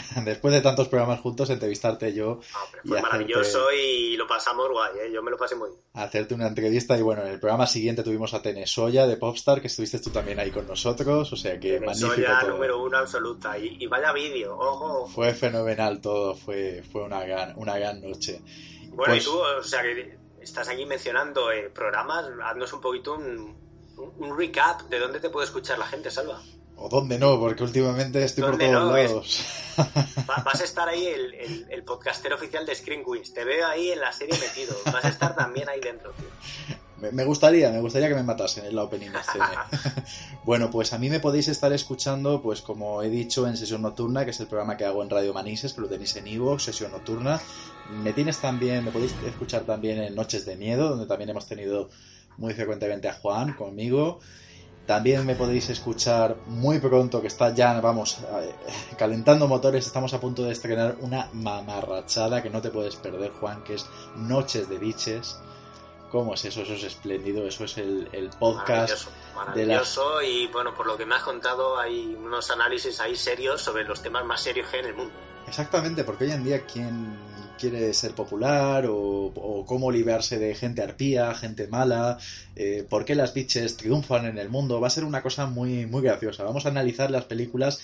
después 0.25 0.53
de 0.53 0.61
tantos 0.61 0.87
programas 0.87 1.19
juntos, 1.19 1.49
entrevistarte 1.49 2.13
yo. 2.13 2.39
Ah, 2.53 2.65
fue 2.85 3.01
maravilloso 3.01 3.71
y 3.71 4.15
lo 4.17 4.27
pasamos 4.27 4.69
guay, 4.69 4.91
¿eh? 4.99 5.11
yo 5.11 5.21
me 5.23 5.31
lo 5.31 5.37
pasé 5.37 5.55
muy 5.55 5.69
bien. 5.69 5.81
Hacerte 5.93 6.33
una 6.33 6.47
entrevista 6.47 6.97
y 6.97 7.01
bueno, 7.01 7.23
en 7.23 7.29
el 7.29 7.39
programa 7.39 7.67
siguiente 7.67 8.03
tuvimos 8.03 8.33
a 8.33 8.41
Tenesoya 8.41 9.07
de 9.07 9.17
Popstar, 9.17 9.61
que 9.61 9.67
estuviste 9.67 9.99
tú 9.99 10.09
también 10.09 10.39
ahí 10.39 10.51
con 10.51 10.67
nosotros, 10.67 11.31
o 11.31 11.35
sea 11.35 11.59
que 11.59 11.79
magnífico 11.79 12.31
todo. 12.39 12.49
número 12.51 12.83
uno 12.83 12.97
absoluta 12.97 13.57
y, 13.57 13.85
vaya 13.87 14.11
vídeo, 14.13 14.57
ojo. 14.57 15.07
Fue 15.07 15.33
fenomenal 15.33 16.01
todo, 16.01 16.35
fue, 16.35 16.83
fue 16.91 17.03
una, 17.03 17.23
gran, 17.23 17.53
una 17.57 17.77
gran 17.77 18.01
noche. 18.01 18.41
Bueno, 18.89 19.15
y 19.15 19.17
pues 19.17 19.25
tú, 19.25 19.37
o 19.37 19.63
sea 19.63 19.81
que 19.81 20.17
estás 20.41 20.69
aquí 20.69 20.85
mencionando 20.85 21.51
eh, 21.51 21.69
programas, 21.69 22.25
haznos 22.43 22.71
un 22.73 22.81
poquito 22.81 23.15
un, 23.15 23.55
un, 23.97 24.37
recap 24.37 24.81
de 24.83 24.99
dónde 24.99 25.19
te 25.19 25.29
puede 25.29 25.45
escuchar 25.45 25.77
la 25.77 25.85
gente, 25.85 26.09
Salva. 26.09 26.41
O 26.77 26.89
dónde 26.89 27.17
no, 27.17 27.39
porque 27.39 27.63
últimamente 27.63 28.23
estoy 28.23 28.43
por 28.43 28.57
todos 28.57 28.93
lados. 28.93 29.45
vas 30.45 30.61
a 30.61 30.63
estar 30.63 30.87
ahí 30.87 31.07
el, 31.07 31.33
el, 31.33 31.67
el, 31.69 31.83
podcaster 31.83 32.31
oficial 32.33 32.65
de 32.65 32.75
Screen 32.75 33.03
Quiz. 33.03 33.33
Te 33.33 33.43
veo 33.43 33.67
ahí 33.67 33.91
en 33.91 33.99
la 33.99 34.11
serie 34.11 34.37
metido. 34.39 34.75
Vas 34.85 35.05
a 35.05 35.09
estar 35.09 35.35
también 35.35 35.67
ahí 35.69 35.79
dentro, 35.79 36.11
tío. 36.11 36.27
Me 36.99 37.25
gustaría, 37.25 37.69
me 37.69 37.79
gustaría 37.79 38.07
que 38.07 38.15
me 38.15 38.23
matasen 38.23 38.65
en 38.65 38.75
la 38.75 38.83
opening 38.83 39.09
escena. 39.09 39.67
bueno, 40.45 40.71
pues 40.71 40.93
a 40.93 40.97
mí 40.97 41.11
me 41.11 41.19
podéis 41.19 41.47
estar 41.47 41.71
escuchando, 41.71 42.41
pues 42.41 42.63
como 42.63 43.03
he 43.03 43.09
dicho, 43.09 43.47
en 43.47 43.55
Sesión 43.55 43.83
Nocturna, 43.83 44.25
que 44.25 44.31
es 44.31 44.39
el 44.39 44.47
programa 44.47 44.77
que 44.77 44.85
hago 44.85 45.03
en 45.03 45.09
Radio 45.11 45.31
Manises, 45.31 45.73
que 45.73 45.81
lo 45.81 45.87
tenéis 45.87 46.15
en 46.15 46.25
Evox, 46.25 46.63
Sesión 46.63 46.91
Nocturna. 46.91 47.39
Me 48.03 48.13
tienes 48.13 48.39
también, 48.39 48.83
me 48.83 48.89
podéis 48.89 49.13
escuchar 49.27 49.61
también 49.61 50.01
en 50.01 50.15
Noches 50.15 50.43
de 50.47 50.55
Miedo, 50.55 50.89
donde 50.89 51.05
también 51.05 51.29
hemos 51.29 51.47
tenido 51.47 51.89
muy 52.37 52.55
frecuentemente 52.55 53.07
a 53.07 53.13
Juan 53.13 53.53
conmigo. 53.53 54.19
También 54.87 55.25
me 55.25 55.35
podéis 55.35 55.69
escuchar 55.69 56.37
muy 56.47 56.79
pronto, 56.79 57.21
que 57.21 57.27
está 57.27 57.53
ya, 57.53 57.79
vamos, 57.81 58.19
eh, 58.19 58.55
calentando 58.97 59.47
motores. 59.47 59.85
Estamos 59.85 60.13
a 60.13 60.19
punto 60.19 60.43
de 60.43 60.53
estrenar 60.53 60.95
una 61.01 61.29
mamarrachada 61.33 62.41
que 62.41 62.49
no 62.49 62.61
te 62.61 62.71
puedes 62.71 62.95
perder, 62.95 63.31
Juan, 63.31 63.63
que 63.63 63.75
es 63.75 63.85
Noches 64.15 64.69
de 64.69 64.77
Biches 64.77 65.37
¿Cómo 66.11 66.33
es 66.33 66.45
eso? 66.45 66.61
Eso 66.61 66.73
es 66.73 66.83
espléndido, 66.83 67.45
eso 67.45 67.65
es 67.65 67.77
el, 67.77 68.07
el 68.13 68.29
podcast. 68.29 69.09
Maravilloso, 69.35 70.21
y 70.21 70.47
bueno, 70.47 70.73
por 70.73 70.87
lo 70.87 70.97
que 70.97 71.05
me 71.05 71.15
has 71.15 71.23
contado 71.23 71.77
hay 71.77 72.15
unos 72.15 72.49
análisis 72.49 72.99
ahí 73.01 73.15
serios 73.15 73.61
sobre 73.61 73.83
los 73.83 74.01
temas 74.01 74.23
más 74.23 74.41
serios 74.41 74.69
que 74.69 74.77
hay 74.77 74.83
en 74.83 74.89
el 74.89 74.95
mundo. 74.95 75.13
Exactamente, 75.47 76.03
porque 76.03 76.25
hoy 76.25 76.31
en 76.31 76.43
día 76.43 76.65
quién 76.65 77.17
quiere 77.57 77.93
ser 77.93 78.13
popular 78.13 78.85
o, 78.87 79.63
cómo 79.67 79.91
librarse 79.91 80.37
de 80.37 80.53
gente 80.53 80.81
arpía, 80.81 81.33
gente 81.33 81.67
mala, 81.67 82.19
eh, 82.55 82.85
por 82.87 83.05
qué 83.05 83.15
las 83.15 83.33
bitches 83.33 83.77
triunfan 83.77 84.25
en 84.25 84.37
el 84.37 84.49
mundo, 84.49 84.79
va 84.79 84.87
a 84.87 84.91
ser 84.91 85.03
una 85.03 85.23
cosa 85.23 85.45
muy, 85.45 85.85
muy 85.85 86.01
graciosa. 86.01 86.43
Vamos 86.43 86.65
a 86.65 86.69
analizar 86.69 87.09
las 87.09 87.25
películas 87.25 87.79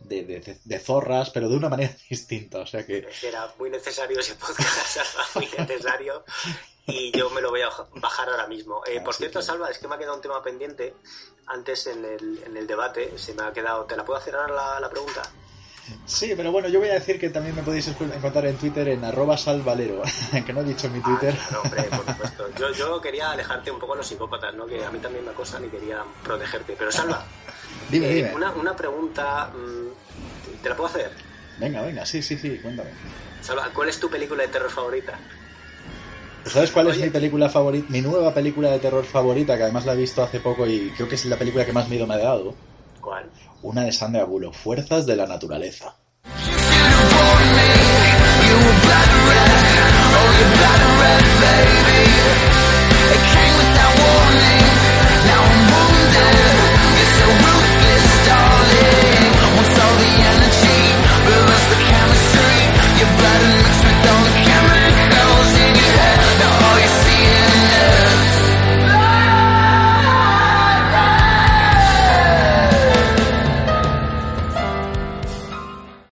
de, 0.00 0.24
de, 0.24 0.58
de, 0.64 0.78
zorras, 0.78 1.30
pero 1.30 1.48
de 1.48 1.56
una 1.56 1.68
manera 1.68 1.94
distinta. 2.10 2.58
O 2.58 2.66
sea 2.66 2.84
que. 2.84 3.06
Era 3.22 3.52
muy 3.58 3.70
necesario 3.70 4.18
ese 4.18 4.34
podcast, 4.34 4.98
muy 5.36 5.48
necesario 5.56 6.24
y 6.86 7.16
yo 7.16 7.30
me 7.30 7.40
lo 7.40 7.50
voy 7.50 7.62
a 7.62 7.70
bajar 7.94 8.28
ahora 8.28 8.46
mismo. 8.46 8.82
Eh, 8.86 9.00
por 9.00 9.14
cierto, 9.14 9.40
Salva, 9.40 9.70
es 9.70 9.78
que 9.78 9.86
me 9.86 9.94
ha 9.94 9.98
quedado 9.98 10.16
un 10.16 10.22
tema 10.22 10.42
pendiente 10.42 10.94
antes 11.46 11.86
en 11.86 12.04
el, 12.04 12.42
en 12.44 12.56
el 12.56 12.66
debate. 12.66 13.16
Se 13.18 13.34
me 13.34 13.42
ha 13.42 13.52
quedado. 13.52 13.84
¿Te 13.84 13.96
la 13.96 14.04
puedo 14.04 14.18
hacer 14.18 14.34
ahora 14.34 14.80
la, 14.80 14.90
pregunta? 14.90 15.22
Sí, 16.06 16.34
pero 16.36 16.52
bueno, 16.52 16.68
yo 16.68 16.78
voy 16.78 16.88
a 16.88 16.94
decir 16.94 17.18
que 17.18 17.30
también 17.30 17.56
me 17.56 17.62
podéis 17.62 17.88
encontrar 17.88 18.46
en 18.46 18.56
Twitter 18.56 18.88
en 18.88 19.04
arroba 19.04 19.36
salvalero, 19.36 20.02
que 20.46 20.52
no 20.52 20.60
he 20.60 20.64
dicho 20.64 20.88
mi 20.90 21.00
ah, 21.00 21.02
Twitter. 21.04 21.36
hombre, 21.64 21.82
por 21.84 22.06
supuesto. 22.06 22.48
Yo, 22.56 22.72
yo, 22.72 23.00
quería 23.00 23.30
alejarte 23.30 23.70
un 23.70 23.78
poco 23.78 23.94
de 23.94 23.98
los 23.98 24.06
psicópatas, 24.06 24.54
¿no? 24.54 24.66
que 24.66 24.84
a 24.84 24.90
mí 24.90 24.98
también 25.00 25.24
me 25.24 25.32
acosan 25.32 25.64
y 25.64 25.68
quería 25.68 26.04
protegerte. 26.22 26.74
Pero 26.78 26.92
Salva, 26.92 27.26
dime, 27.90 28.10
eh, 28.10 28.14
dime. 28.14 28.34
Una, 28.34 28.52
una 28.52 28.76
pregunta, 28.76 29.50
mm, 29.52 30.60
¿te 30.62 30.68
la 30.68 30.76
puedo 30.76 30.88
hacer? 30.88 31.12
Venga, 31.58 31.82
venga, 31.82 32.06
sí, 32.06 32.22
sí, 32.22 32.38
sí, 32.38 32.58
cuéntame. 32.58 32.90
Salva, 33.40 33.70
¿cuál 33.74 33.88
es 33.88 33.98
tu 33.98 34.08
película 34.08 34.42
de 34.42 34.48
terror 34.48 34.70
favorita? 34.70 35.18
¿Sabes 36.44 36.70
cuál 36.70 36.88
es 36.88 36.98
mi 36.98 37.10
película 37.10 37.48
favorita? 37.48 37.86
Mi 37.90 38.00
nueva 38.00 38.34
película 38.34 38.70
de 38.70 38.78
terror 38.78 39.04
favorita, 39.04 39.56
que 39.56 39.62
además 39.64 39.86
la 39.86 39.94
he 39.94 39.96
visto 39.96 40.22
hace 40.22 40.40
poco 40.40 40.66
y 40.66 40.90
creo 40.90 41.08
que 41.08 41.14
es 41.14 41.24
la 41.24 41.36
película 41.36 41.64
que 41.64 41.72
más 41.72 41.88
miedo 41.88 42.06
me 42.06 42.14
ha 42.14 42.18
dado. 42.18 42.54
¿Cuál? 43.00 43.30
una 43.62 43.84
de 43.84 43.92
Sandra 43.92 44.24
Bullock, 44.24 44.54
Fuerzas 44.54 45.06
de 45.06 45.16
la 45.16 45.26
Naturaleza. 45.26 45.94